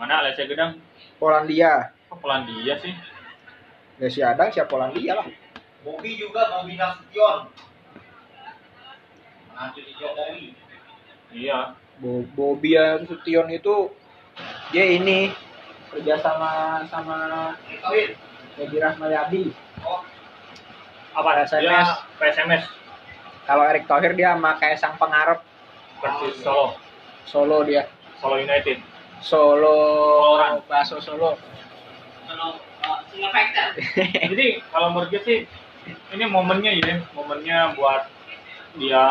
mana 0.00 0.24
Lesia 0.24 0.48
Gedang? 0.48 0.80
Polandia. 1.20 1.92
Oh, 2.08 2.16
Polandia 2.16 2.80
sih. 2.80 2.96
Lesia 4.00 4.32
Dang 4.32 4.48
siapa 4.48 4.72
Polandia 4.72 5.20
lah. 5.20 5.28
Bobby 5.84 6.16
juga 6.16 6.48
Bobby 6.56 6.80
Nasution. 6.80 7.52
Nanti 9.52 9.80
di 9.84 9.92
Jokowi. 10.00 10.56
iya. 11.36 11.76
Bo 12.00 12.26
Bobian 12.34 13.06
Sution 13.06 13.46
itu 13.54 13.92
dia 14.74 14.84
ini 14.88 15.30
kerja 15.92 16.18
sama 16.18 16.82
sama. 16.90 17.54
Edi 18.54 18.78
Rahmayadi. 18.78 19.50
Oh, 19.82 20.02
apa 21.14 21.30
PSMS. 21.46 21.62
dia 21.62 21.82
PSMS 22.18 22.64
kalau 23.44 23.64
Erick 23.68 23.84
Thohir 23.84 24.16
dia 24.16 24.32
sama 24.32 24.56
Kaisang 24.56 24.96
Pengarep. 24.96 25.44
Versus 26.00 26.40
Solo. 26.40 26.80
Solo 27.28 27.60
dia. 27.64 27.84
Solo 28.20 28.40
United. 28.40 28.80
Solo 29.20 29.76
Soloran. 30.20 30.52
Baso 30.64 30.96
Solo. 31.04 31.36
Kalau 32.24 32.56
uh, 32.56 32.98
single 33.12 33.32
factor. 33.32 33.68
jadi 34.32 34.64
kalau 34.72 34.96
menurut 34.96 35.12
gue 35.12 35.22
sih 35.28 35.38
ini 36.16 36.24
momennya 36.24 36.72
ya 36.80 37.04
momennya 37.12 37.76
buat 37.76 38.08
dia 38.80 39.04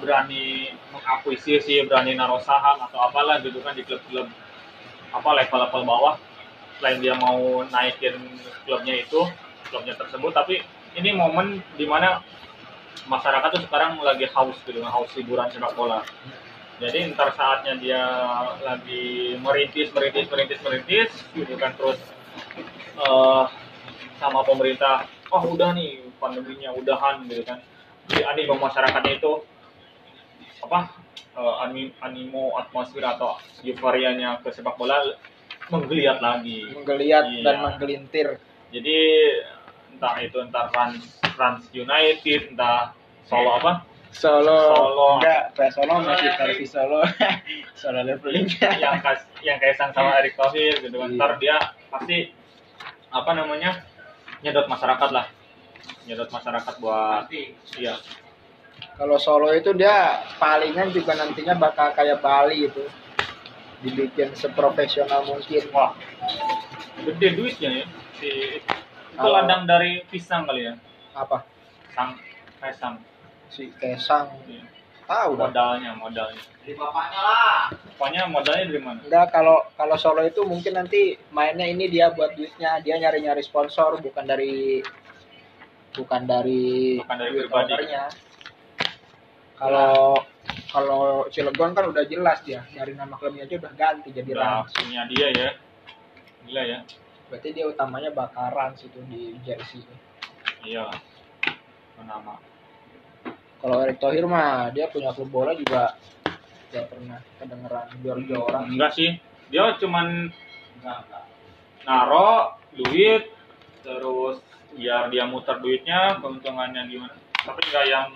berani 0.00 0.72
mengakuisisi 0.90 1.84
berani 1.86 2.16
naruh 2.16 2.40
saham 2.40 2.80
atau 2.88 2.98
apalah 3.04 3.38
gitu 3.44 3.60
kan 3.60 3.76
di 3.76 3.84
klub-klub 3.84 4.32
apa 5.12 5.28
level-level 5.44 5.82
bawah. 5.84 6.14
Selain 6.80 7.04
dia 7.04 7.12
mau 7.20 7.60
naikin 7.68 8.16
klubnya 8.64 8.96
itu 8.96 9.28
klubnya 9.68 9.92
tersebut 9.92 10.32
tapi 10.32 10.64
ini 10.96 11.10
momen 11.12 11.60
di 11.76 11.84
mana 11.84 12.22
masyarakat 13.08 13.48
tuh 13.56 13.62
sekarang 13.68 14.00
lagi 14.00 14.28
haus 14.32 14.56
gitu 14.64 14.80
haus 14.84 15.10
hiburan 15.16 15.48
sepak 15.52 15.72
bola. 15.76 16.04
Jadi 16.78 17.10
ntar 17.10 17.34
saatnya 17.34 17.74
dia 17.74 18.02
lagi 18.62 19.34
merintis 19.42 19.90
merintis 19.90 20.30
merintis 20.30 20.60
merintis 20.62 21.10
gitu 21.34 21.54
kan 21.58 21.74
terus 21.74 21.98
eh 22.98 23.44
sama 24.22 24.42
pemerintah 24.46 25.06
oh 25.34 25.42
udah 25.54 25.74
nih 25.74 26.06
pandeminya 26.22 26.70
udahan 26.76 27.26
gitu 27.26 27.42
kan. 27.42 27.58
Jadi 28.08 28.22
animo 28.24 28.56
masyarakatnya 28.62 29.18
itu 29.18 29.32
apa 30.64 30.90
ani- 31.66 31.94
animo 32.02 32.54
atmosfer 32.58 33.02
atau 33.02 33.38
euforianya 33.62 34.42
ke 34.42 34.50
sepak 34.54 34.78
bola 34.78 35.02
menggeliat 35.68 36.18
lagi. 36.22 36.66
Menggeliat 36.72 37.24
Iya. 37.28 37.42
dan 37.44 37.56
menggelintir. 37.62 38.28
Jadi 38.68 38.98
entah 39.98 40.14
itu 40.22 40.38
entah 40.38 40.70
Rans 40.70 41.02
Rans 41.34 41.66
United 41.74 42.54
entah 42.54 42.94
Solo 43.26 43.60
apa? 43.60 43.84
Solo, 44.08 44.72
Solo. 44.72 45.08
enggak 45.20 45.52
PS 45.52 45.74
Solo 45.76 45.94
masih 46.00 46.30
versi 46.38 46.64
Solo. 46.64 47.02
Solo 47.80 48.00
leveling. 48.06 48.48
Yang 48.56 48.96
kas 49.04 49.20
yang 49.44 49.58
kaisang 49.60 49.92
sama 49.92 50.22
Erick 50.22 50.38
Thohir 50.38 50.80
gitu 50.80 50.96
kan. 50.96 51.12
Iya. 51.12 51.18
ntar 51.18 51.30
dia 51.36 51.56
pasti 51.92 52.32
apa 53.12 53.30
namanya 53.36 53.84
nyedot 54.40 54.64
masyarakat 54.64 55.10
lah. 55.12 55.26
Nyedot 56.08 56.30
masyarakat 56.32 56.74
buat 56.80 57.28
Pasti. 57.28 57.52
iya. 57.76 57.98
Kalau 58.96 59.18
Solo 59.20 59.52
itu 59.52 59.76
dia 59.76 60.24
palingan 60.40 60.88
juga 60.94 61.12
nantinya 61.18 61.58
bakal 61.58 61.92
kayak 61.92 62.24
Bali 62.24 62.70
itu. 62.70 62.86
Dibikin 63.84 64.32
seprofesional 64.32 65.28
mungkin. 65.28 65.68
Wah 65.74 65.92
gede 67.04 67.28
duitnya 67.38 67.70
ya 67.82 67.86
si 68.18 68.30
itu 69.18 69.26
Kalau- 69.26 69.34
ladang 69.34 69.66
dari 69.66 69.98
pisang 70.06 70.46
kali 70.46 70.70
ya? 70.70 70.78
Apa? 71.10 71.42
Sang 71.90 72.14
kaisang 72.62 73.02
si 73.50 73.74
Kesang. 73.74 74.30
Iya. 74.46 74.62
tahu 75.08 75.34
dah. 75.34 75.48
Modalnya 75.50 75.90
modalnya. 75.96 76.38
Dari 76.62 76.76
bapaknya 76.76 77.18
lah. 77.18 77.60
pokoknya 77.96 78.22
modalnya 78.28 78.64
dari 78.68 78.78
mana? 78.78 79.00
Enggak 79.02 79.26
kalau 79.32 79.58
kalau 79.74 79.96
Solo 79.96 80.22
itu 80.22 80.44
mungkin 80.44 80.76
nanti 80.76 81.16
mainnya 81.32 81.66
ini 81.66 81.90
dia 81.90 82.14
buat 82.14 82.36
duitnya. 82.36 82.78
Dia 82.78 82.94
nyari 82.94 83.24
nyari 83.24 83.42
sponsor 83.42 83.98
bukan 83.98 84.22
dari 84.22 84.78
bukan 85.96 86.22
dari 86.28 87.00
Bukan 87.02 87.16
dari 87.18 87.30
duit 87.34 87.48
pribadi. 87.50 87.72
ownernya. 87.74 88.04
kalau 89.58 90.14
kalau 90.70 91.26
Cilegon 91.26 91.74
kan 91.74 91.90
udah 91.90 92.04
jelas 92.06 92.38
dia. 92.46 92.62
Dari 92.70 92.94
nama 92.94 93.18
klubnya 93.18 93.48
aja 93.48 93.58
udah 93.58 93.72
ganti 93.74 94.14
jadi 94.14 94.30
udah 94.30 94.62
punya 94.70 95.02
dia 95.10 95.26
ya. 95.34 95.50
Gila 96.46 96.62
ya 96.62 96.78
berarti 97.28 97.48
dia 97.52 97.68
utamanya 97.68 98.10
bakal 98.12 98.48
Rans 98.52 98.80
itu 98.84 99.00
di 99.08 99.36
jersey 99.44 99.84
iya. 100.64 100.88
Nama 101.98 102.48
kalau 103.58 103.82
Erick 103.82 103.98
Thohir 103.98 104.22
mah 104.30 104.70
dia 104.70 104.86
punya 104.86 105.10
klub 105.10 105.34
bola 105.34 105.50
juga 105.50 105.98
gak 106.70 106.86
pernah 106.94 107.18
kedengeran 107.42 107.86
jual 108.04 108.18
orang. 108.44 108.70
Enggak 108.70 108.94
sih. 108.94 109.18
Dia 109.50 109.74
cuman 109.80 110.30
Enggak, 110.78 110.98
enggak. 111.10 111.24
naro 111.82 112.54
duit 112.70 113.34
terus 113.82 114.38
biar 114.76 115.10
dia 115.10 115.24
muter 115.26 115.58
duitnya 115.58 116.20
keuntungannya 116.20 116.86
gimana 116.92 117.16
tapi 117.40 117.64
nggak 117.72 117.86
yang 117.88 118.12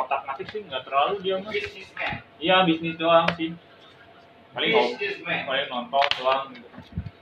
otak 0.00 0.24
ngatik 0.24 0.48
sih 0.48 0.64
nggak 0.64 0.82
terlalu 0.88 1.14
dia 1.22 1.36
mah. 1.38 1.52
Iya 2.40 2.56
bisnis 2.66 2.98
doang 2.98 3.30
sih. 3.38 3.54
Paling 4.50 4.72
paling 5.46 5.66
nonton 5.70 6.06
doang 6.18 6.50
gitu 6.50 6.68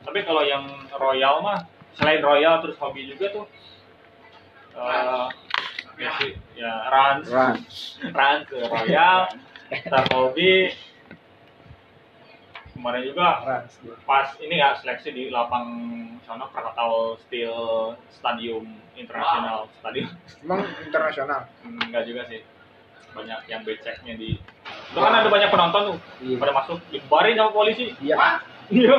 tapi 0.09 0.25
kalau 0.25 0.41
yang 0.41 0.65
royal 0.97 1.45
mah 1.45 1.69
selain 1.93 2.25
royal 2.25 2.65
terus 2.65 2.81
hobi 2.81 3.13
juga 3.13 3.29
tuh 3.29 3.45
eh 4.73 5.29
ya 6.01 6.13
ya 6.57 6.73
rans 6.89 7.29
Rans 7.29 7.69
rans 8.09 8.43
ke 8.49 8.57
royal 8.57 9.29
ntar 9.69 10.09
hobi. 10.17 10.73
Kemarin 12.73 13.03
juga 13.05 13.43
Rans 13.45 13.75
pas 14.09 14.33
ini 14.41 14.57
ya 14.57 14.79
seleksi 14.81 15.13
di 15.13 15.29
lapang 15.29 15.67
sana 16.25 16.47
Krakatau 16.49 17.19
Steel 17.27 17.93
Stadium 18.09 18.65
Internasional. 18.95 19.69
Stadium. 19.83 20.09
Emang 20.41 20.63
internasional? 20.81 21.41
Hmm, 21.67 21.85
enggak 21.85 22.07
juga 22.09 22.23
sih. 22.31 22.41
Banyak 23.13 23.51
yang 23.51 23.61
beceknya 23.67 24.15
di 24.17 24.39
itu 24.89 24.99
kan 25.05 25.13
ada 25.13 25.29
banyak 25.29 25.51
penonton 25.53 25.83
tuh 25.85 25.99
Iya. 26.25 26.37
pada 26.41 26.53
masuk 26.55 26.79
dibarin 26.89 27.37
sama 27.37 27.51
polisi. 27.53 27.93
Iya. 28.01 28.41
Iya 28.73 28.97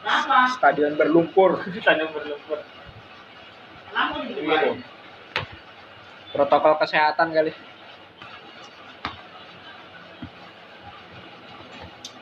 kenapa? 0.00 0.38
stadion 0.56 0.92
berlumpur. 0.96 1.60
Stadium 1.84 2.10
berlumpur. 2.12 2.58
Kenapa 3.90 4.16
gitu 4.26 4.80
protokol 6.30 6.78
kesehatan 6.78 7.34
kali. 7.34 7.52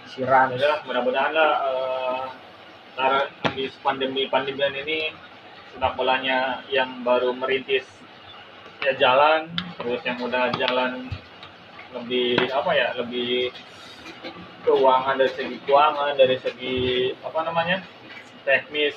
Si 0.09 0.25
Rans 0.25 0.57
ya 0.59 0.83
mudah-mudahan 0.83 1.33
lah 1.37 1.53
ntar 2.99 3.31
habis 3.47 3.71
pandemi 3.79 4.27
pandemian 4.27 4.75
ini 4.75 5.15
sepak 5.71 5.95
bolanya 5.95 6.67
yang 6.67 7.07
baru 7.07 7.31
merintis 7.31 7.87
ya 8.83 8.91
jalan 8.99 9.47
terus 9.79 10.03
yang 10.03 10.19
udah 10.19 10.51
jalan 10.59 11.07
lebih 11.95 12.51
apa 12.51 12.71
ya 12.75 12.89
lebih 12.99 13.55
keuangan 14.67 15.15
dari 15.19 15.31
segi 15.31 15.57
keuangan 15.63 16.15
dari 16.19 16.37
segi 16.41 16.77
apa 17.23 17.39
namanya 17.47 17.83
teknis 18.43 18.97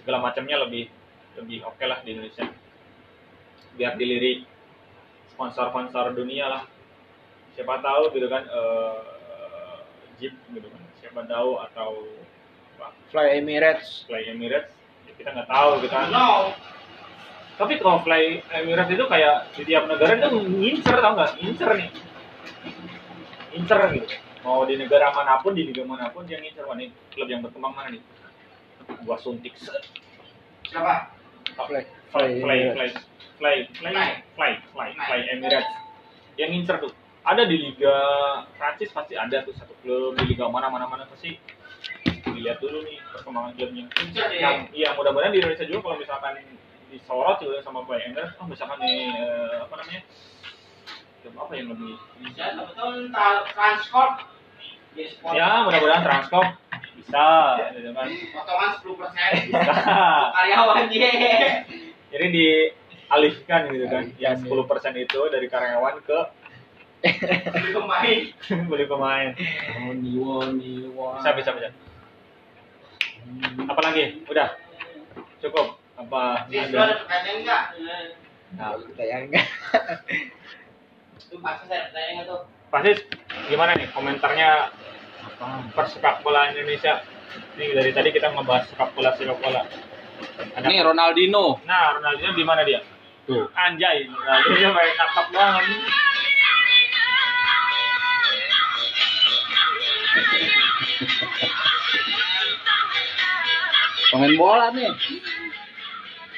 segala 0.00 0.22
macamnya 0.22 0.62
lebih 0.62 0.88
lebih 1.36 1.66
oke 1.66 1.84
lah 1.84 2.00
di 2.00 2.16
Indonesia. 2.16 2.48
Biar 3.76 3.98
dilirik 4.00 4.48
sponsor-sponsor 5.34 6.16
dunia 6.16 6.48
lah. 6.48 6.62
Siapa 7.52 7.80
tahu 7.80 8.12
gitu 8.16 8.28
kan 8.28 8.44
eh, 8.48 8.98
Jeep 10.16 10.32
gitu 10.52 10.68
kan 10.72 10.82
siapa 10.96 11.28
tahu 11.28 11.60
atau 11.60 11.90
apa, 12.80 12.88
Fly 13.12 13.40
Emirates. 13.40 14.08
Fly 14.08 14.32
Emirates 14.32 14.72
ya 15.04 15.12
kita 15.12 15.28
nggak 15.36 15.48
tahu 15.48 15.68
gitu 15.84 15.92
kan. 15.92 16.08
No. 16.08 16.56
tapi 17.56 17.80
kalau 17.80 18.04
Fly 18.04 18.44
Emirates 18.52 18.92
itu 18.92 19.04
kayak 19.08 19.48
di 19.56 19.64
tiap 19.64 19.88
negara 19.88 20.12
itu 20.16 20.28
ngincer 20.44 20.96
tau 21.00 21.12
nggak? 21.16 21.40
Ngincer 21.40 21.70
nih 21.72 21.88
ngincer 23.56 23.80
gitu 23.96 24.12
mau 24.44 24.62
di 24.68 24.78
negara 24.78 25.10
mana 25.10 25.40
pun 25.40 25.56
di 25.56 25.66
liga 25.66 25.82
mana 25.82 26.12
pun 26.12 26.28
dia 26.28 26.38
ngincer 26.38 26.62
mana 26.68 26.84
nih 26.84 26.90
klub 27.16 27.26
yang 27.26 27.40
berkembang 27.42 27.72
mana 27.74 27.88
nih? 27.96 28.02
Gua 29.02 29.18
suntik. 29.18 29.56
Siapa? 30.68 31.10
Fly. 31.56 31.82
fly 32.12 32.28
fly 32.28 32.28
fly 32.44 32.56
Emirates. 32.62 33.00
fly 33.40 33.56
fly 33.74 33.94
fly 34.36 34.52
fly. 34.70 34.88
fly 34.94 35.20
Emirates. 35.32 35.72
Yang 36.38 36.50
ngincer 36.52 36.76
tuh. 36.84 36.92
Ada 37.26 37.42
di 37.42 37.58
liga 37.58 37.96
Prancis 38.54 38.94
pasti 38.94 39.18
ada 39.18 39.42
tuh 39.42 39.50
satu 39.58 39.74
klub 39.82 40.14
di 40.14 40.30
liga 40.30 40.46
mana 40.46 40.70
mana 40.70 40.86
mana 40.86 41.02
pasti. 41.10 41.34
Dilihat 42.06 42.62
dulu 42.62 42.86
nih 42.86 43.02
perkembangan 43.18 43.50
klubnya. 43.58 43.84
Yang 44.14 44.70
iya 44.76 44.94
mudah-mudahan 44.94 45.34
di 45.34 45.42
Indonesia 45.42 45.66
juga 45.66 45.90
kalau 45.90 45.98
misalkan 45.98 46.38
disorot 46.86 47.42
juga 47.42 47.58
sama 47.66 47.82
Emirates 47.82 48.38
oh 48.38 48.46
misalkan 48.46 48.78
nih 48.78 49.10
eh, 49.10 49.56
apa 49.58 49.74
namanya 49.82 50.02
apa 51.34 51.52
yang 51.54 51.66
lebih 51.74 51.94
Bisa 52.22 52.44
betul 52.54 53.10
transport. 53.50 54.12
Jadi 54.96 55.12
sport. 55.12 55.34
ya 55.36 55.60
mudah-mudahan 55.60 56.02
Transcorp 56.04 56.48
bisa 56.96 57.28
gitu 57.76 57.90
kan 57.92 58.08
Potongan 58.08 58.70
10 58.80 59.00
persen. 59.00 59.30
bisa 59.44 59.74
Karyawan 60.32 60.88
ye. 60.88 61.12
jadi 62.08 62.26
dialihkan 62.32 63.60
gitu 63.70 63.86
kan 63.92 64.04
yang 64.16 64.40
Alihkan, 64.40 64.92
10% 64.96 65.04
itu 65.04 65.20
dari 65.28 65.46
karyawan 65.46 65.96
ke 66.00 66.18
Beli 67.06 67.70
pemain. 67.76 68.18
beli 68.72 68.84
pemain 68.88 69.28
woni. 70.16 70.88
bisa 71.20 71.30
bisa 71.36 71.50
bisa 71.52 71.68
apa 73.66 73.80
lagi 73.82 74.22
udah 74.26 74.48
cukup 75.42 75.76
apa 75.98 76.46
ada 76.78 76.94
pertanyaan 77.04 77.36
enggak? 77.42 77.62
Nah, 78.56 78.70
kayak 78.94 79.18
enggak. 79.28 79.46
Itu 81.26 81.36
pasti 81.42 81.64
saya 81.66 81.90
pertanyaan 81.90 82.12
enggak 82.14 82.26
tuh? 82.30 82.40
pasti 82.66 82.90
gimana 83.46 83.78
nih 83.78 83.86
komentarnya 83.94 84.74
persepak 85.70 86.18
bola 86.20 86.50
Indonesia 86.50 86.98
ini 87.54 87.70
dari 87.72 87.94
tadi 87.94 88.10
kita 88.10 88.34
ngebahas 88.34 88.66
sepak 88.66 88.90
bola 88.90 89.14
sepak 89.14 89.38
bola 89.38 89.62
ada 90.56 90.66
Nih 90.66 90.82
Ronaldinho. 90.82 91.62
nah 91.62 91.94
Ronaldinho 91.94 92.34
di 92.34 92.42
mana 92.42 92.66
dia 92.66 92.82
Tuh. 93.22 93.46
anjay 93.54 94.10
Ronaldinho 94.10 94.70
main 94.74 94.92
nakap 94.98 95.26
banget 95.30 95.64
Pemain 104.06 104.34
bola 104.38 104.66
nih. 104.72 104.90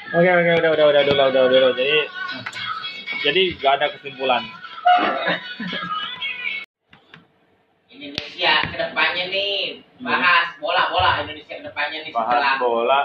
oke 0.09 0.31
oke 0.32 0.52
udah 0.60 0.70
udah 0.73 0.86
udah 0.89 1.02
udah 1.05 1.15
udah 1.28 1.43
udah, 1.47 1.60
udah. 1.69 1.73
jadi 1.77 1.98
jadi 3.24 3.43
gak 3.60 3.73
ada 3.81 3.86
kesimpulan 3.93 4.43
Indonesia 7.89 8.52
ke 8.69 8.77
depannya 8.78 9.24
nih 9.28 9.82
bahas 9.98 10.55
bola 10.60 10.93
bola 10.93 11.10
Indonesia 11.20 11.55
ke 11.59 11.65
depannya 11.65 11.98
nih 12.06 12.12
setelah 12.15 12.55
bahas 12.55 12.60
bola. 12.60 13.01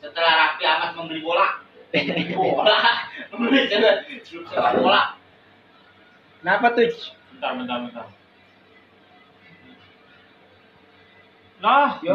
setelah 0.00 0.32
Raffi 0.34 0.64
Ahmad 0.64 0.90
membeli 0.96 1.20
bola. 1.20 1.48
Bola. 2.36 2.78
Membeli 3.34 3.66
sepak 4.22 4.72
bola. 4.78 5.16
Kenapa 6.40 6.66
tuh? 6.72 6.88
bentar 7.30 7.50
bentar 7.56 7.76
bentar. 7.84 8.06
Nah 11.60 12.00
Ya. 12.00 12.14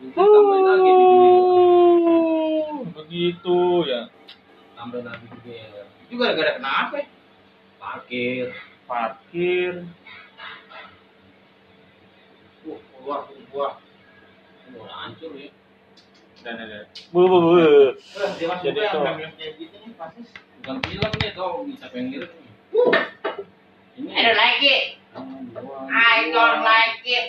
nah 0.00 0.26
tambahin 0.26 0.64
lagi 0.66 0.92
Uh, 2.70 2.82
begitu 2.96 3.58
ya. 3.86 4.08
Tambahin 4.74 5.06
lagi 5.06 5.26
juga 5.28 5.52
ya. 5.52 5.84
Itu 6.10 6.18
gara-gara 6.18 6.58
kenapa 6.58 6.94
ya? 6.98 7.06
Parkir. 7.78 8.46
parkir 8.90 9.86
Wah, 12.66 12.78
keluar 12.98 13.20
keluar 13.30 13.72
Bola 14.70 14.94
hancur 15.06 15.30
ya. 15.38 15.54
dan 16.42 16.54
ada 16.58 16.90
bu 17.14 17.30
bu 17.30 17.38
bu 17.38 17.50
Jadi 18.66 18.78
yang 18.82 19.34
itu. 19.38 19.46
gitu 19.62 19.76
nih 19.86 19.94
pasti 19.94 20.20
Bukan 20.60 20.76
film 20.84 21.10
nih 21.22 21.30
kau 21.32 21.62
bisa 21.64 21.86
pengen. 21.88 22.26
Ini. 23.96 24.08
I 24.12 24.20
don't 24.26 24.36
like 24.36 24.60
it 24.66 24.84
I 25.90 26.16
don't 26.34 26.60
like 26.66 27.00
it 27.06 27.26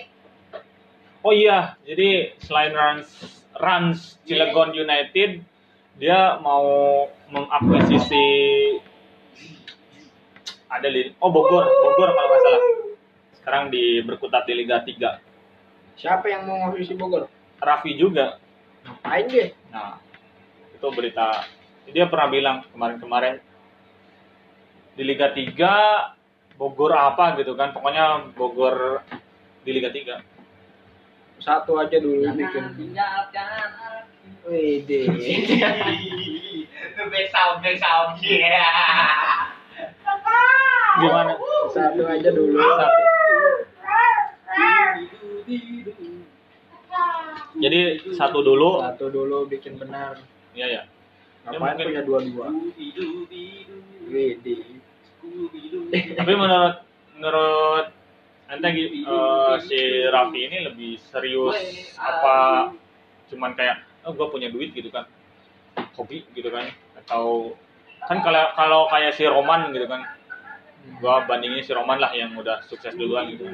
oh 1.22 1.34
iya 1.34 1.78
jadi 1.86 2.34
selain 2.42 2.74
Rans 2.74 3.10
Rans 3.54 4.18
Cilegon 4.26 4.74
United 4.74 5.46
dia 6.02 6.42
mau 6.42 7.06
mengakuisisi 7.32 8.26
ada 10.72 10.88
di 10.88 11.16
oh 11.20 11.32
Bogor 11.32 11.66
Bogor 11.68 12.10
kalau 12.16 12.28
nggak 12.28 12.42
salah 12.44 12.64
sekarang 13.42 13.64
di 13.74 14.04
berkutat 14.04 14.44
di 14.46 14.54
Liga 14.56 14.84
3 14.84 15.32
Siapa 16.02 16.26
yang 16.34 16.50
mau 16.50 16.72
ngisi 16.74 16.98
Bogor? 16.98 17.30
Raffi 17.62 17.94
juga 17.94 18.42
Ngapain 18.82 19.26
dia? 19.30 19.54
Nah, 19.70 20.02
itu 20.74 20.88
berita. 20.90 21.46
Dia 21.92 22.10
pernah 22.10 22.28
bilang 22.32 22.58
kemarin-kemarin 22.74 23.38
di 24.98 25.04
Liga 25.06 25.30
3 25.34 26.58
Bogor 26.58 26.94
apa 26.94 27.38
gitu 27.38 27.54
kan. 27.54 27.74
Pokoknya 27.74 28.34
Bogor 28.34 29.06
di 29.62 29.72
Liga 29.74 29.94
3. 29.94 30.22
Satu 31.42 31.78
aja 31.82 31.98
dulu 31.98 32.26
bikin. 32.38 32.66
tinggalkan. 32.78 33.70
Wede. 34.46 35.10
back 37.10 37.28
sound 37.32 37.58
back 37.60 37.78
sound 37.78 38.20
yeah 38.22 39.50
Gimana? 40.92 41.34
Satu 41.72 42.04
aja 42.04 42.30
dulu. 42.30 42.60
Satu. 42.60 43.04
Jadi 47.58 47.80
satu 48.12 48.40
dulu. 48.42 48.82
Satu 48.82 49.06
dulu 49.08 49.48
bikin 49.48 49.76
benar. 49.76 50.20
Iya 50.52 50.68
ya. 50.70 50.82
Ngapain 51.48 51.74
mungkin- 51.74 51.88
punya 51.90 52.04
dua-dua? 52.04 52.48
Wede. 54.08 54.56
Tapi 56.16 56.32
menurut 56.34 56.76
menurut 57.16 57.86
ente 58.52 58.68
gi- 58.70 58.92
eh, 59.00 59.56
si 59.64 59.80
Raffi 60.06 60.40
ini 60.44 60.58
lebih 60.66 61.00
serius 61.00 61.56
apa 61.96 62.68
cuman 63.32 63.56
kayak 63.56 63.80
oh 64.04 64.12
gue 64.12 64.28
punya 64.28 64.52
duit 64.52 64.76
gitu 64.76 64.92
kan 64.92 65.08
hobi 65.96 66.28
gitu 66.36 66.52
kan 66.52 66.68
atau 67.04 67.54
kan 68.02 68.18
kalau 68.22 68.44
kalau 68.58 68.82
kayak 68.90 69.14
si 69.14 69.24
Roman 69.26 69.70
gitu 69.74 69.86
kan 69.86 70.02
gua 70.98 71.22
bandingin 71.30 71.62
si 71.62 71.70
Roman 71.74 72.02
lah 72.02 72.10
yang 72.18 72.34
udah 72.34 72.66
sukses 72.66 72.98
duluan 72.98 73.30
gitu 73.30 73.46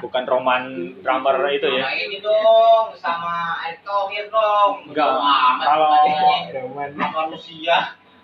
bukan 0.00 0.24
Roman 0.24 0.62
drummer 1.04 1.36
itu 1.52 1.68
ya 1.68 1.84
sama 1.84 1.92
ini 2.00 2.18
dong 2.24 2.86
sama 2.96 3.34
Erick 3.68 3.84
Thohir 3.84 4.24
dong 4.32 4.88
Enggak. 4.88 5.08
Kalau-. 5.60 5.92
Roman. 6.56 6.88
manusia 6.96 7.76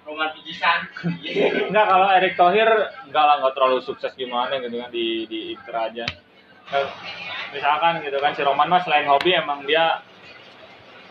Roman 0.09 0.33
Pijisan 0.33 0.89
Enggak 1.69 1.87
kalau 1.87 2.09
Erick 2.17 2.35
Thohir 2.41 2.69
enggak 3.05 3.25
lah 3.29 3.35
enggak 3.45 3.55
terlalu 3.55 3.79
sukses 3.85 4.13
gimana 4.17 4.57
gitu 4.57 4.81
kan 4.81 4.89
di 4.89 5.29
di 5.29 5.53
Inter 5.53 5.77
aja. 5.77 6.05
Misalkan 7.53 8.01
gitu 8.01 8.17
kan 8.23 8.33
si 8.33 8.41
Roman 8.41 8.73
mah 8.73 8.81
selain 8.81 9.05
hobi 9.05 9.37
emang 9.37 9.69
dia 9.69 10.01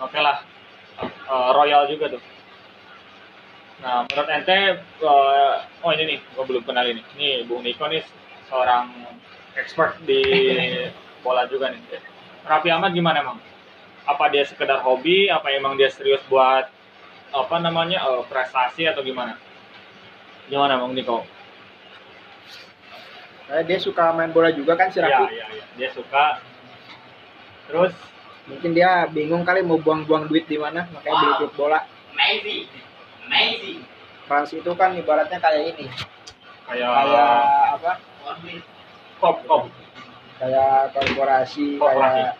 oke 0.02 0.18
lah 0.18 0.42
eh, 1.06 1.50
royal 1.54 1.86
juga 1.86 2.18
tuh. 2.18 2.22
Nah 3.80 4.04
menurut 4.04 4.28
ente 4.28 4.58
eh, 4.76 5.54
oh 5.80 5.92
ini 5.96 6.04
nih 6.06 6.20
gua 6.36 6.44
belum 6.44 6.64
kenal 6.68 6.84
ini. 6.84 7.02
Nih 7.16 7.48
Bung 7.48 7.64
Niko 7.64 7.88
nih 7.88 8.04
seorang 8.48 8.92
expert 9.56 10.00
di 10.04 10.20
bola 11.24 11.48
juga 11.48 11.72
nih. 11.72 11.80
Raffi 12.44 12.70
Ahmad 12.70 12.92
gimana 12.92 13.20
emang? 13.20 13.40
Apa 14.04 14.28
dia 14.28 14.44
sekedar 14.44 14.82
hobi? 14.82 15.30
Apa 15.30 15.52
emang 15.52 15.76
dia 15.76 15.88
serius 15.88 16.20
buat 16.28 16.68
apa 17.30 17.56
namanya 17.58 18.04
eh, 18.04 18.24
prestasi 18.28 18.84
atau 18.84 19.00
gimana? 19.00 19.40
Gimana 20.50 20.76
Bang 20.76 20.92
Niko? 20.92 21.24
Kayak 23.50 23.66
dia 23.66 23.80
suka 23.82 24.14
main 24.14 24.30
bola 24.30 24.54
juga 24.54 24.78
kan 24.78 24.94
si 24.94 25.02
Iya, 25.02 25.08
Raffi. 25.10 25.34
iya, 25.34 25.46
iya. 25.50 25.64
Dia 25.78 25.90
suka. 25.94 26.42
Terus 27.66 27.94
Mungkin 28.50 28.74
dia 28.74 29.06
bingung 29.06 29.46
kali 29.46 29.62
mau 29.62 29.78
buang-buang 29.78 30.26
duit 30.26 30.50
di 30.50 30.58
mana, 30.58 30.90
makanya 30.90 31.22
beli 31.22 31.30
Wow. 31.30 31.38
klub 31.38 31.54
bola. 31.54 31.80
amazing 32.10 32.66
amazing 33.30 33.86
Trans 34.26 34.50
itu 34.52 34.72
kan 34.74 34.94
ibaratnya 34.94 35.38
kayak 35.38 35.74
ini, 35.74 35.86
kayak 36.66 36.86
kayak 36.86 37.30
apa? 37.74 37.92
Kop 39.18 39.42
kop. 39.44 39.64
Kayak 40.38 40.94
korporasi, 40.94 41.76
Korporasi. 41.76 42.14
kayak 42.22 42.34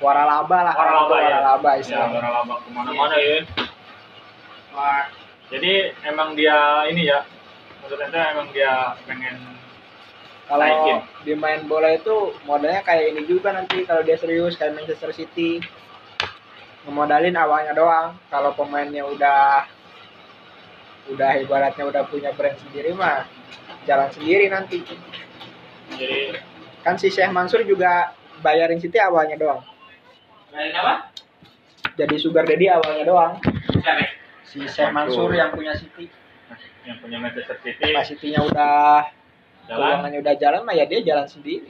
waralaba 0.00 0.58
lah. 0.64 0.74
Waralaba, 0.74 1.06
itu 1.06 1.14
ya. 1.14 1.28
waralaba 1.30 1.70
Ya, 1.70 1.78
istilahnya. 1.78 2.18
waralaba 2.18 2.54
ke 2.56 2.68
mana-mana 2.70 3.16
ya. 3.16 3.38
Wah, 4.70 5.04
Jadi 5.50 5.72
emang 6.02 6.34
dia 6.34 6.58
ini 6.86 7.06
ya, 7.06 7.26
menurut 7.78 7.98
ente 8.00 8.18
emang 8.20 8.48
dia 8.50 8.94
pengen 9.02 9.34
Kalau 10.46 10.62
Naikin. 10.62 10.98
di 11.22 11.34
main 11.34 11.62
bola 11.64 11.90
itu 11.90 12.10
modalnya 12.42 12.82
kayak 12.82 13.14
ini 13.14 13.22
juga 13.24 13.54
nanti 13.54 13.82
kalau 13.82 14.02
dia 14.02 14.14
serius 14.14 14.54
kayak 14.54 14.74
Manchester 14.74 15.10
City 15.10 15.62
ngemodalin 16.86 17.36
awalnya 17.36 17.72
doang. 17.76 18.16
Kalau 18.32 18.56
pemainnya 18.56 19.04
udah 19.04 19.66
udah 21.10 21.30
ibaratnya 21.42 21.84
udah 21.90 22.02
punya 22.06 22.30
brand 22.36 22.54
sendiri 22.60 22.94
mah 22.94 23.26
jalan 23.84 24.08
sendiri 24.14 24.46
nanti. 24.46 24.84
jadi 25.96 26.38
Kan 26.80 26.96
si 26.96 27.12
Syekh 27.12 27.28
Mansur 27.34 27.60
juga 27.66 28.16
bayarin 28.40 28.80
City 28.80 28.96
awalnya 28.96 29.36
doang. 29.36 29.60
dari 30.50 30.72
apa? 30.74 31.12
Jadi 31.94 32.16
sugar 32.16 32.48
daddy 32.48 32.66
awalnya 32.72 33.04
doang. 33.04 33.32
Siapa? 33.80 34.04
Si 34.48 34.64
Syekh 34.64 34.90
Mansur 34.94 35.30
yang 35.36 35.52
punya 35.52 35.76
City. 35.76 36.08
yang 36.80 36.96
punya 37.04 37.20
Manchester 37.20 37.60
City 37.60 37.92
Pas 37.92 38.08
City-nya 38.08 38.40
udah 38.40 39.04
jalan 39.68 40.00
udah 40.16 40.34
jalan 40.40 40.64
mah 40.64 40.72
ya 40.72 40.88
dia 40.88 41.04
jalan 41.04 41.28
sendiri. 41.28 41.68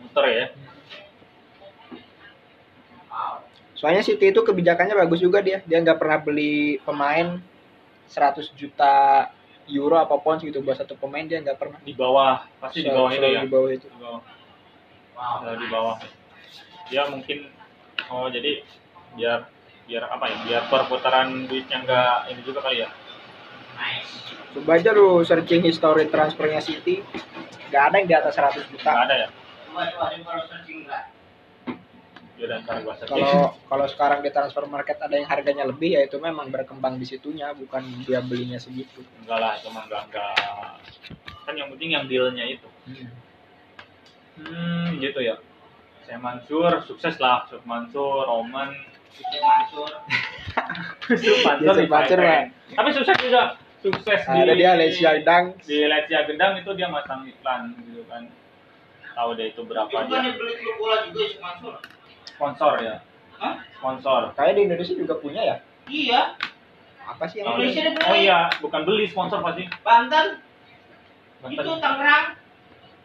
muter 0.00 0.24
ya. 0.26 0.46
Soalnya 3.78 4.02
City 4.02 4.34
itu 4.34 4.42
kebijakannya 4.42 4.98
bagus 4.98 5.22
juga 5.22 5.38
dia. 5.38 5.62
Dia 5.62 5.78
nggak 5.78 6.02
pernah 6.02 6.18
beli 6.18 6.82
pemain 6.82 7.38
100 8.10 8.50
juta 8.58 9.30
euro 9.70 10.00
apa 10.00 10.18
pounds 10.18 10.42
gitu 10.42 10.58
buat 10.64 10.74
satu 10.74 10.98
pemain 10.98 11.22
dia 11.22 11.38
nggak 11.38 11.54
pernah. 11.54 11.78
Di 11.86 11.94
bawah 11.94 12.42
pasti 12.58 12.82
di 12.82 12.90
bawah 12.90 13.14
itu 13.14 13.22
Selalu 13.22 13.36
ya. 13.38 13.40
Di 13.46 13.50
bawah 13.54 13.70
itu. 13.70 13.86
Di 13.86 13.98
bawah. 14.02 14.20
Wow. 15.14 15.36
Selalu 15.38 15.58
di 15.62 15.68
bawah. 15.70 15.96
Dia 16.90 17.02
mungkin 17.06 17.38
oh 18.10 18.26
jadi 18.26 18.52
biar 19.14 19.38
biar 19.86 20.02
apa 20.10 20.24
ya? 20.26 20.36
Biar 20.42 20.62
perputaran 20.66 21.46
duitnya 21.46 21.78
nggak 21.86 22.34
ini 22.34 22.40
juga 22.42 22.60
kali 22.66 22.82
ya. 22.82 22.90
Nice. 23.78 24.34
Coba 24.58 24.74
aja 24.74 24.90
lu 24.90 25.22
searching 25.22 25.62
history 25.62 26.10
transfernya 26.10 26.58
City. 26.58 26.98
Nggak 27.70 27.82
ada 27.92 27.94
yang 28.02 28.08
di 28.10 28.16
atas 28.18 28.34
100 28.34 28.74
juta. 28.74 28.90
Nggak 28.90 29.06
ada 29.06 29.14
ya. 29.14 29.28
Coba 29.70 29.80
coba 29.86 30.42
searching 30.50 30.82
enggak. 30.82 31.14
Kalau 32.38 33.58
kalau 33.66 33.86
sekarang 33.90 34.22
di 34.22 34.30
transfer 34.30 34.62
market 34.70 34.94
ada 35.02 35.18
yang 35.18 35.26
harganya 35.26 35.66
lebih 35.66 35.98
ya 35.98 36.06
itu 36.06 36.22
memang 36.22 36.54
berkembang 36.54 36.94
di 36.94 37.06
situnya 37.08 37.50
bukan 37.50 37.82
dia 38.06 38.22
belinya 38.22 38.62
segitu. 38.62 39.02
Enggak 39.22 39.38
lah, 39.42 39.54
cuma 39.58 39.82
enggak 39.90 40.06
enggak. 40.06 40.78
Kan 41.42 41.54
yang 41.58 41.68
penting 41.74 41.90
yang 41.98 42.04
dealnya 42.06 42.46
itu. 42.46 42.68
Hmm, 44.38 45.02
gitu 45.02 45.18
ya. 45.18 45.34
Saya 46.06 46.22
Mansur 46.22 46.86
sukses 46.86 47.18
lah, 47.18 47.44
Syuk 47.50 47.66
Mansur, 47.66 48.24
Roman, 48.24 48.70
Itu 49.18 49.38
Mansur. 49.42 49.90
Syuk 51.20 51.38
Mansur, 51.42 51.74
Yusuf 51.74 51.90
di. 51.90 52.38
Tapi 52.72 52.88
sukses 52.94 53.16
juga. 53.18 53.42
Sukses 53.82 54.20
di 54.26 54.38
Ada 54.42 54.54
dia 54.58 54.72
Lesia 54.74 55.10
Dang. 55.22 55.54
di 55.62 55.86
Lesia 55.86 56.26
Gendang 56.26 56.58
itu 56.58 56.70
dia 56.78 56.86
masang 56.90 57.26
iklan 57.26 57.74
gitu 57.82 58.02
kan. 58.06 58.26
Tahu 59.18 59.34
deh 59.34 59.50
itu 59.50 59.62
berapa 59.66 59.90
Itu 59.90 59.98
kan 60.06 60.22
dia. 60.22 60.34
beli 60.38 60.54
klub 60.62 60.74
bola 60.78 60.96
juga 61.10 61.24
si 61.26 61.38
Mansur. 61.42 61.74
Sponsor 62.28 62.72
ya. 62.84 62.96
Hah? 63.38 63.54
Sponsor. 63.78 64.34
Kayak 64.36 64.52
di 64.58 64.62
Indonesia 64.68 64.94
juga 64.94 65.14
punya 65.16 65.40
ya. 65.40 65.56
Iya, 65.88 66.20
Apa 67.08 67.24
sih 67.24 67.40
yang 67.40 67.56
Indonesia 67.56 67.96
beli. 67.96 68.04
Oh 68.04 68.16
iya, 68.16 68.38
bukan 68.60 68.84
beli 68.84 69.08
sponsor 69.08 69.40
pasti. 69.40 69.64
Banten, 69.80 70.44
Banten. 71.40 71.56
itu 71.56 71.72
Tangerang. 71.80 72.26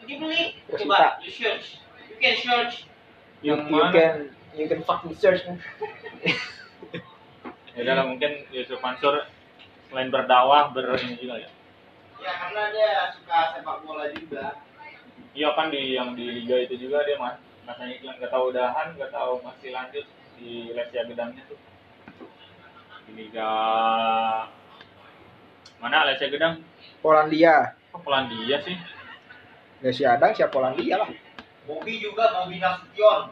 Beli. 0.03 0.43
Coba 0.67 1.23
you 1.23 1.31
search. 1.31 1.79
You 2.11 2.19
can 2.19 2.35
search. 2.43 2.83
you, 3.39 3.55
you 3.55 3.83
can 3.95 4.35
you 4.55 4.67
can 4.67 4.83
fucking 4.83 5.15
search 5.15 5.43
Ya 7.73 7.81
udah 7.89 7.93
lah, 7.97 8.05
mungkin 8.05 8.45
Yusuf 8.53 8.77
Mansur 8.85 9.25
selain 9.89 10.13
berdakwah 10.13 10.69
ber 10.77 10.93
ini 11.01 11.17
juga 11.17 11.41
ya. 11.41 11.49
Ya 12.21 12.31
karena 12.37 12.69
dia 12.69 12.91
suka 13.17 13.57
sepak 13.57 13.81
bola 13.81 14.05
juga. 14.13 14.61
Iya 15.33 15.57
kan 15.57 15.73
di 15.73 15.97
yang 15.97 16.13
di 16.13 16.29
liga 16.29 16.61
itu 16.61 16.77
juga 16.77 17.01
dia 17.01 17.17
mas 17.17 17.41
masanya 17.63 17.93
iklan 17.95 18.19
gak 18.19 18.31
tahu 18.31 18.43
udahan 18.51 18.87
gak 18.99 19.11
tahu 19.11 19.33
masih 19.43 19.69
lanjut 19.71 20.05
di 20.35 20.75
Lesia 20.75 21.07
Gedangnya 21.07 21.43
tuh 21.47 21.59
di 23.07 23.11
liga 23.15 23.51
mana 25.79 26.07
Lesia 26.11 26.27
Gedang 26.27 26.59
Polandia. 26.99 27.75
kok 27.91 28.01
Polandia 28.03 28.57
sih 28.63 28.75
Lesia 29.83 30.15
Dang 30.15 30.31
siapa 30.31 30.55
Polandia 30.55 30.95
lah. 31.03 31.11
Bobby 31.63 31.99
juga 31.99 32.31
Bobby 32.31 32.59
Nasution. 32.59 33.31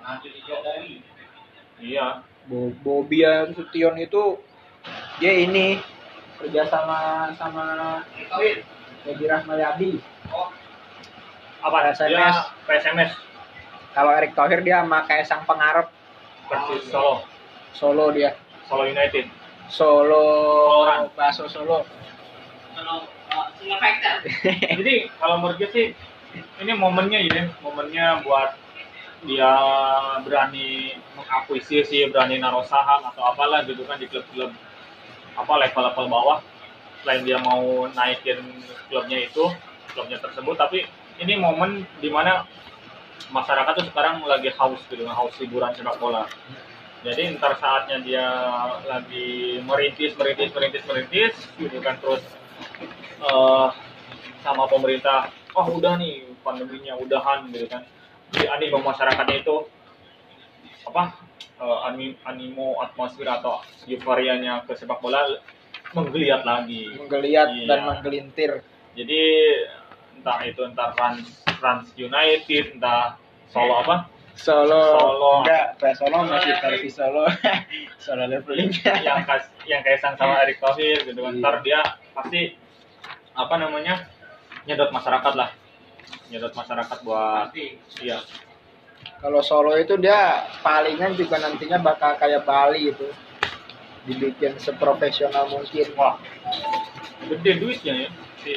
Nanti 0.00 0.28
di 0.32 0.40
Jokowi. 0.44 1.04
iya 1.84 2.24
Bo 2.48 2.72
Bobian 2.80 3.52
Sution 3.52 4.00
itu 4.00 4.40
dia 5.20 5.32
ini 5.36 5.76
kerja 6.40 6.64
sama 6.64 7.28
sama. 7.36 8.00
Edi 9.08 9.24
Rahmayadi. 9.24 10.00
Oh, 10.32 10.48
apa 11.62 11.78
PSMS. 11.90 12.10
dia 12.10 12.28
PSMS 12.66 13.12
Kalau 13.96 14.10
Erick 14.14 14.32
Thohir 14.38 14.60
dia 14.62 14.84
sama 14.84 15.02
Kaisang 15.08 15.42
Pengarep 15.42 15.90
versus 16.46 16.86
Solo 16.90 17.26
Solo 17.74 18.06
dia. 18.14 18.34
Solo 18.70 18.86
United 18.86 19.26
Solo 19.68 20.24
Orang. 20.86 21.10
Baso 21.18 21.50
Solo. 21.50 21.84
kalau 22.78 23.10
uh, 23.34 23.46
single 23.58 23.80
factor. 23.82 24.22
jadi 24.78 25.10
kalau 25.18 25.42
menurut 25.42 25.58
gue 25.58 25.70
sih 25.74 25.86
ini 26.62 26.72
momennya 26.78 27.18
ya 27.26 27.50
momennya 27.58 28.22
buat 28.22 28.54
dia 29.26 29.50
berani 30.22 30.94
mengakuisisi 31.18 32.06
berani 32.14 32.38
naruh 32.38 32.62
saham 32.62 33.02
atau 33.02 33.26
apalah 33.26 33.66
gitu 33.66 33.82
kan 33.82 33.98
di 33.98 34.06
klub-klub 34.06 34.54
apa 35.34 35.52
level-level 35.66 36.06
bawah 36.06 36.38
selain 37.02 37.26
dia 37.26 37.42
mau 37.42 37.90
naikin 37.90 38.38
klubnya 38.86 39.26
itu 39.26 39.50
klubnya 39.90 40.22
tersebut 40.22 40.54
tapi 40.54 40.86
ini 41.18 41.34
momen 41.36 41.70
di 41.98 42.08
mana 42.08 42.46
masyarakat 43.28 43.72
tuh 43.74 43.86
sekarang 43.88 44.24
lagi 44.24 44.48
haus 44.54 44.80
gitu 44.86 45.04
haus 45.04 45.34
hiburan 45.36 45.74
sepak 45.74 45.98
bola 45.98 46.24
jadi 46.98 47.36
ntar 47.36 47.54
saatnya 47.56 48.02
dia 48.02 48.26
lagi 48.84 49.58
merintis 49.62 50.14
merintis 50.14 50.50
merintis 50.50 50.82
merintis 50.84 51.34
gitu 51.54 51.78
kan 51.78 51.98
terus 51.98 52.22
eh 53.18 53.68
sama 54.40 54.66
pemerintah 54.66 55.28
oh 55.52 55.66
udah 55.68 55.94
nih 55.94 56.26
pandeminya 56.40 56.94
udahan 56.96 57.46
gitu 57.50 57.66
kan 57.66 57.82
jadi 58.30 58.46
animo 58.50 58.80
masyarakatnya 58.80 59.42
itu 59.42 59.56
apa 60.84 61.18
ani- 61.84 62.18
animo 62.24 62.78
atmosfer 62.78 63.26
atau 63.26 63.60
euforianya 63.84 64.64
ke 64.64 64.72
sepak 64.72 64.98
bola 64.98 65.26
menggeliat 65.90 66.44
lagi 66.44 66.92
Menggeliat 66.94 67.48
Iya. 67.50 67.64
dan 67.66 67.78
menggelintir. 67.84 68.52
jadi 68.92 69.22
entah 70.18 70.38
itu 70.42 70.60
entah 70.66 70.90
Rans 70.94 71.22
Rans 71.58 71.86
United 71.94 72.74
entah 72.76 73.14
Solo 73.48 73.80
apa 73.80 73.96
Solo. 74.38 74.82
Solo. 74.94 75.32
Enggak, 75.42 75.82
PS 75.82 75.98
Solo 75.98 76.18
masih 76.22 76.54
versi 76.62 76.88
Solo. 76.94 77.26
Solo 78.06 78.22
leveling. 78.30 78.70
yang 79.02 79.26
kas 79.26 79.50
yang 79.66 79.82
kaisang 79.82 80.14
sama 80.14 80.46
Erick 80.46 80.62
Thohir 80.62 81.02
gitu 81.02 81.18
kan 81.18 81.34
Iya. 81.34 81.42
ntar 81.42 81.54
dia 81.62 81.80
pasti 82.14 82.54
apa 83.34 83.54
namanya 83.58 84.06
nyedot 84.62 84.90
masyarakat 84.90 85.32
lah 85.34 85.50
nyedot 86.30 86.54
masyarakat 86.54 86.98
buat 87.02 87.50
Pasti. 87.50 87.66
iya 87.98 88.18
Kalau 89.18 89.42
Solo 89.42 89.74
itu 89.74 89.98
dia 89.98 90.46
palingan 90.62 91.18
juga 91.18 91.38
nantinya 91.38 91.78
bakal 91.78 92.14
kayak 92.14 92.46
Bali 92.46 92.94
itu. 92.94 93.10
Dibikin 94.06 94.54
seprofesional 94.56 95.50
mungkin. 95.50 95.84
wah 95.92 96.16
gede 97.26 97.52
duitnya 97.58 97.94
ya 98.06 98.08
si 98.40 98.54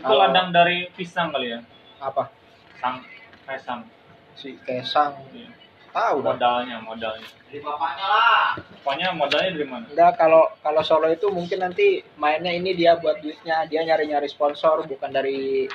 itu 0.00 0.12
ladang 0.12 0.48
dari 0.50 0.88
pisang 0.90 1.28
kali 1.28 1.52
ya 1.52 1.60
Apa? 2.00 2.32
sang 2.76 3.04
kaisang 3.44 3.84
Si 4.32 4.56
Kesang. 4.58 5.20
Iya. 5.30 5.52
Tahu 5.90 6.22
dah. 6.22 6.32
modalnya 6.32 6.80
modalnya 6.80 7.28
Dari 7.44 7.60
bapaknya 7.60 8.06
lah. 8.06 8.46
pokoknya 8.78 9.08
modalnya 9.12 9.50
dari 9.52 9.66
mana 9.66 9.84
Enggak, 9.84 10.12
kalau 10.16 10.48
kalau 10.58 10.80
Solo 10.80 11.10
itu 11.10 11.28
mungkin 11.28 11.60
nanti 11.60 12.00
mainnya 12.14 12.48
ini 12.48 12.72
dia 12.72 12.96
buat 12.96 13.18
duitnya, 13.18 13.66
dia 13.66 13.82
nyari-nyari 13.82 14.24
sponsor 14.24 14.86
bukan 14.86 15.10
dari 15.10 15.68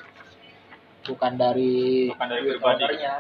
bukan 1.03 1.34
dari 1.35 2.10
Bukan 2.10 2.26
dari 2.26 2.41
duit 2.41 2.57
pribadi. 2.57 2.81
ownernya. 2.81 3.15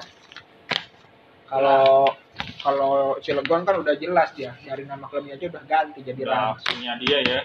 Kalau 1.45 2.09
kalau 2.57 2.93
Cilegon 3.19 3.61
kan 3.61 3.75
udah 3.77 3.93
jelas 3.95 4.33
dia 4.33 4.57
dari 4.57 4.83
nama 4.83 5.05
klubnya 5.05 5.37
aja 5.37 5.45
udah 5.45 5.63
ganti 5.63 6.01
jadi 6.01 6.17
punya 6.57 6.93
dia 6.97 7.17
ya 7.21 7.39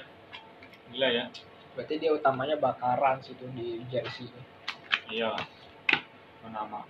gila 0.88 1.08
ya 1.10 1.24
Berarti 1.80 1.96
dia 1.96 2.12
utamanya 2.12 2.60
bakal 2.60 2.92
Rans 3.00 3.24
itu 3.32 3.40
di 3.56 3.80
jersey. 3.88 4.28
iya. 5.08 5.32
Nama 6.44 6.84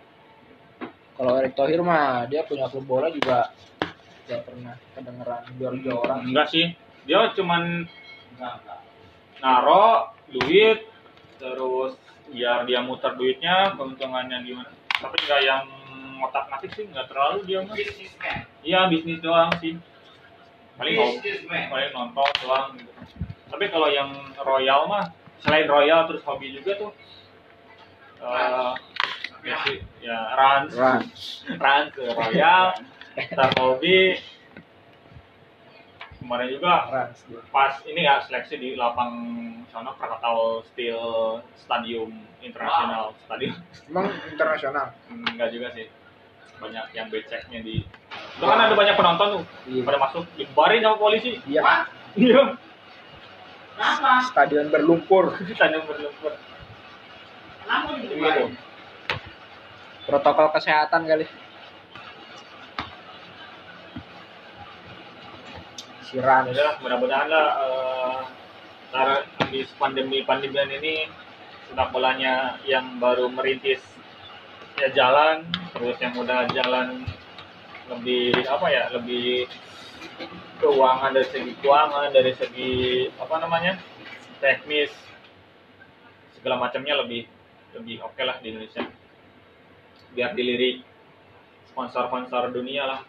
Kalau 1.15 1.39
Erick 1.39 1.55
Thohir 1.55 1.79
mah 1.79 2.27
dia 2.27 2.43
punya 2.43 2.67
klub 2.67 2.91
bola 2.91 3.07
juga 3.07 3.55
gak 4.27 4.51
pernah 4.51 4.75
kedengeran 4.99 5.47
jual 5.55 5.79
orang. 5.95 6.27
enggak 6.27 6.51
sih. 6.51 6.75
Dia 7.07 7.31
cuman 7.39 7.87
Enggak, 8.35 8.53
enggak. 8.67 8.81
naro 9.39 10.11
duit 10.27 10.83
terus 11.39 11.95
biar 12.35 12.67
dia 12.67 12.83
muter 12.83 13.15
duitnya 13.15 13.79
keuntungannya 13.79 14.43
gimana. 14.43 14.75
Tapi 14.91 15.17
nggak 15.23 15.41
yang 15.47 15.71
otak 16.19 16.51
ngatik 16.51 16.75
sih 16.75 16.91
nggak 16.91 17.07
terlalu 17.07 17.47
dia 17.47 17.63
mah. 17.63 17.79
Iya 18.67 18.91
bisnis 18.91 19.23
doang 19.23 19.55
sih. 19.63 19.79
Paling 20.75 20.99
paling 21.47 21.91
nonton 21.95 22.27
doang 22.43 22.75
gitu 22.75 22.91
tapi 23.51 23.65
kalau 23.69 23.89
yang 23.89 24.11
royal 24.41 24.87
mah 24.87 25.11
selain 25.41 25.67
royal 25.67 26.07
terus 26.07 26.23
hobi 26.23 26.53
juga 26.53 26.73
tuh 26.79 26.91
eh 28.21 28.73
ya 29.41 29.57
sih 29.65 29.77
ya 30.01 30.19
runs 30.33 30.73
Run. 30.73 31.01
runs 31.57 31.89
ke 31.97 32.05
royal 32.11 32.77
ntar 33.17 33.49
hobi 33.57 34.21
kemarin 36.19 36.49
juga 36.51 36.75
Run. 36.87 37.09
pas 37.49 37.75
ini 37.85 38.01
ya 38.01 38.21
seleksi 38.21 38.55
di 38.55 38.71
lapang 38.77 39.13
sana 39.71 39.95
Krakatau 39.95 40.61
Steel 40.67 41.01
Stadium 41.57 42.11
International 42.41 43.17
Stadium 43.25 43.55
Emang 43.87 44.07
internasional. 44.27 44.93
enggak 45.09 45.49
juga 45.51 45.69
sih 45.73 45.87
banyak 46.61 46.87
yang 46.93 47.09
beceknya 47.09 47.61
di 47.65 47.81
itu 48.31 48.45
kan 48.45 48.59
ada 48.61 48.77
banyak 48.77 48.93
penonton 48.93 49.27
tuh 49.33 49.43
Iya. 49.65 49.83
pada 49.83 49.97
masuk 49.99 50.25
dibarin 50.37 50.85
sama 50.85 50.97
polisi 50.99 51.41
Iya. 51.49 51.89
iya 52.15 52.43
Kenapa? 53.81 54.29
Stadion 54.29 54.69
berlumpur. 54.69 55.33
stadium 55.57 55.89
berlumpur 55.89 56.37
Kenapa 57.65 57.97
gitu 57.97 58.13
dibubarin? 58.13 58.53
Protokol 60.05 60.53
kesehatan 60.53 61.09
kali. 61.09 61.25
Siran. 66.11 66.51
ya 66.51 66.53
udah 66.53 66.71
mudah-mudahan 66.83 67.29
lah 67.31 67.49
ntar 68.91 69.23
habis 69.39 69.71
pandemi 69.79 70.27
pandemian 70.27 70.67
ini 70.67 71.07
sepak 71.71 71.95
bolanya 71.95 72.59
yang 72.67 72.99
baru 72.99 73.31
merintis 73.31 73.79
ya 74.75 74.91
jalan 74.91 75.47
terus 75.71 75.95
yang 76.03 76.19
udah 76.19 76.51
jalan 76.51 77.07
lebih 77.87 78.35
apa 78.51 78.67
ya 78.67 78.91
lebih 78.91 79.47
keuangan 80.61 81.11
dari 81.17 81.27
segi 81.33 81.53
keuangan 81.65 82.13
dari 82.13 82.33
segi 82.37 82.73
apa 83.17 83.35
namanya 83.41 83.81
teknis 84.39 84.93
segala 86.37 86.61
macamnya 86.61 87.01
lebih 87.01 87.25
lebih 87.77 88.05
oke 88.05 88.21
lah 88.21 88.37
di 88.45 88.53
Indonesia. 88.53 88.85
Biar 90.13 90.37
dilirik 90.37 90.85
sponsor-sponsor 91.73 92.53
dunia 92.53 92.85
lah. 92.85 93.01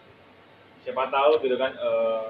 Siapa 0.82 1.12
tahu 1.12 1.44
gitu 1.44 1.56
kan 1.60 1.76
eh, 1.76 2.28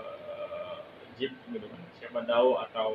Jeep 1.21 1.33
gitu 1.53 1.65
kan 1.69 1.81
siapa 2.01 2.19
tahu 2.25 2.57
atau 2.57 2.89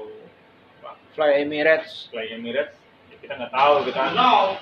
apa, 0.83 0.99
Fly 1.15 1.47
Emirates. 1.47 2.11
Fly 2.11 2.35
Emirates 2.35 2.75
ya 3.09 3.17
kita 3.23 3.33
nggak 3.39 3.53
tahu 3.55 3.73
gitu 3.87 3.97
kan. 3.97 4.13
No. 4.13 4.59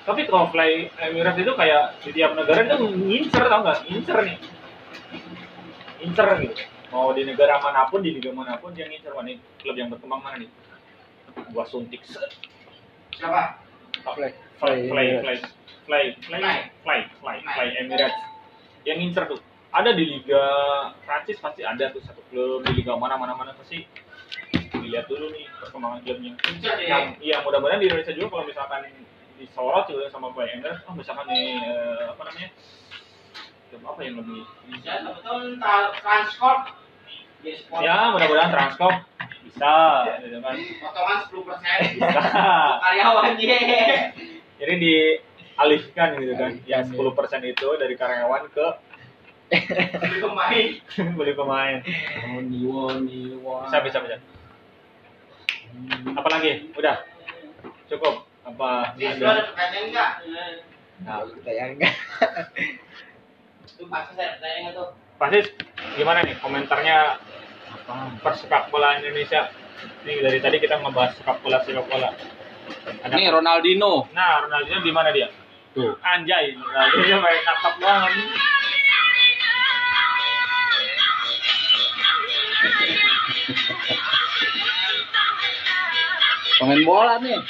tapi 0.00 0.24
kalau 0.24 0.48
Fly 0.48 0.88
Emirates 0.96 1.44
itu 1.44 1.52
kayak 1.52 1.92
di 2.00 2.10
tiap 2.16 2.32
negara 2.32 2.64
itu 2.64 2.88
ngincer 2.88 3.44
tau 3.46 3.60
nggak? 3.62 3.78
Ngincer 3.84 4.18
nih 4.24 4.38
ngincer 6.00 6.28
gitu. 6.42 6.54
Mau 6.90 7.14
di 7.14 7.22
negara 7.22 7.62
mana 7.62 7.86
pun 7.86 8.02
di 8.02 8.10
liga 8.16 8.32
mana 8.32 8.56
pun 8.58 8.72
dia 8.72 8.88
ngincer. 8.88 9.12
Mana 9.12 9.36
klub 9.60 9.76
yang 9.76 9.92
berkembang 9.92 10.24
mana 10.24 10.40
nih? 10.40 10.50
Gua 11.52 11.64
suntik. 11.68 12.02
Set. 12.08 12.32
Siapa? 13.14 13.60
Fly. 14.00 14.32
fly 14.56 14.74
fly 14.88 14.88
fly 14.88 15.04
Emirates. 15.20 15.44
fly. 15.84 16.04
Fly. 16.24 16.40
Fly. 16.82 17.00
Fly. 17.20 17.36
Fly. 17.44 17.68
Emirates. 17.84 18.18
Yang 18.88 18.96
ngincer 19.04 19.24
tuh. 19.28 19.40
Ada 19.70 19.94
di 19.94 20.02
liga 20.02 20.42
Prancis 21.06 21.38
pasti 21.38 21.62
ada 21.62 21.92
tuh 21.94 22.02
satu 22.02 22.24
klub. 22.32 22.64
Di 22.64 22.72
liga 22.74 22.96
mana 22.96 23.14
mana 23.20 23.36
mana 23.36 23.52
pasti. 23.54 23.84
Dilihat 24.50 25.06
dulu 25.06 25.30
nih 25.30 25.46
perkembangan 25.60 26.00
klubnya. 26.02 26.32
Incer 26.48 26.78
yang 26.82 27.14
iya 27.20 27.44
mudah-mudahan 27.44 27.78
di 27.78 27.86
Indonesia 27.86 28.16
juga 28.16 28.40
kalau 28.40 28.44
misalkan 28.48 28.80
disorot 29.40 29.84
juga 29.88 30.08
sama 30.12 30.32
Fly 30.36 30.48
Emirates 30.58 30.84
oh 30.84 30.94
misalkan 30.94 31.24
nih 31.32 31.56
eh, 31.64 32.04
apa 32.12 32.22
namanya 32.28 32.48
klub 33.70 33.82
apa 33.86 34.00
yang 34.02 34.14
lebih 34.18 34.42
Bisa 34.68 34.92
betul 35.06 35.56
transport. 36.02 36.60
Ya, 37.40 37.56
ya 37.80 37.96
mudah-mudahan 38.12 38.52
Transcorp 38.52 38.96
bisa 39.40 39.74
gitu 40.20 40.38
kan 40.44 40.54
Potongan 40.60 41.18
10 41.24 41.48
persen. 41.48 41.78
bisa 41.96 42.20
Karyawan 42.84 43.32
ye. 43.40 43.60
jadi 44.60 44.74
dialihkan 44.76 46.08
gitu 46.20 46.34
kan 46.36 46.52
yang 46.68 46.84
Alihkan, 46.84 47.40
10% 47.48 47.52
itu 47.56 47.68
dari 47.80 47.94
karyawan 47.96 48.44
ke 48.52 48.66
Beli 49.50 50.18
pemain. 50.22 50.66
beli 51.18 51.32
pemain 51.34 51.76
woni. 52.60 53.34
bisa 53.40 53.78
bisa 53.82 53.98
bisa 54.04 54.16
apa 56.12 56.28
lagi 56.28 56.70
udah 56.76 56.96
cukup 57.88 58.28
apa 58.44 58.94
lu 59.00 59.26
ada 59.26 59.42
pertanyaan 59.48 59.84
enggak? 59.90 60.10
Nah, 61.00 61.24
kita 61.24 61.50
yang 61.56 61.70
enggak. 61.80 61.94
Itu 63.80 63.88
pasti 63.88 64.12
saya 64.12 64.36
pertanyaan 64.36 64.60
nggak 64.60 64.74
tuh? 64.76 64.88
pasti 65.16 65.38
gimana 65.96 66.20
nih 66.20 66.36
komentarnya 66.36 67.16
persepak 68.20 68.68
bola 68.68 69.00
Indonesia 69.00 69.48
ini 70.04 70.20
dari 70.20 70.36
tadi 70.36 70.60
kita 70.60 70.80
ngebahas 70.84 71.16
sepak 71.16 71.40
bola 71.40 71.64
sepak 71.64 71.88
bola 71.88 72.12
ada 73.04 73.12
Ini 73.16 73.32
Ronaldinho. 73.32 74.04
nah 74.12 74.44
Ronaldinho 74.44 74.84
di 74.84 74.92
mana 74.92 75.08
dia 75.12 75.32
Tuh. 75.72 75.96
anjay 76.04 76.52
Ronaldinho 76.56 77.16
main 77.24 77.40
nakap 77.40 77.74
banget 77.80 78.12
Pemain 86.60 86.82
bola 86.84 87.16
nih. 87.24 87.40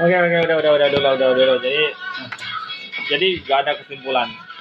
Oke 0.00 0.16
oke 0.16 0.36
udah 0.48 0.56
udah 0.56 0.70
udah 0.80 0.86
udah 0.88 1.12
udah 1.12 1.28
udah, 1.28 1.44
udah. 1.44 1.60
jadi 1.60 1.84
jadi 3.12 3.26
gak 3.44 3.58
ada 3.68 3.72
kesimpulan 3.84 4.28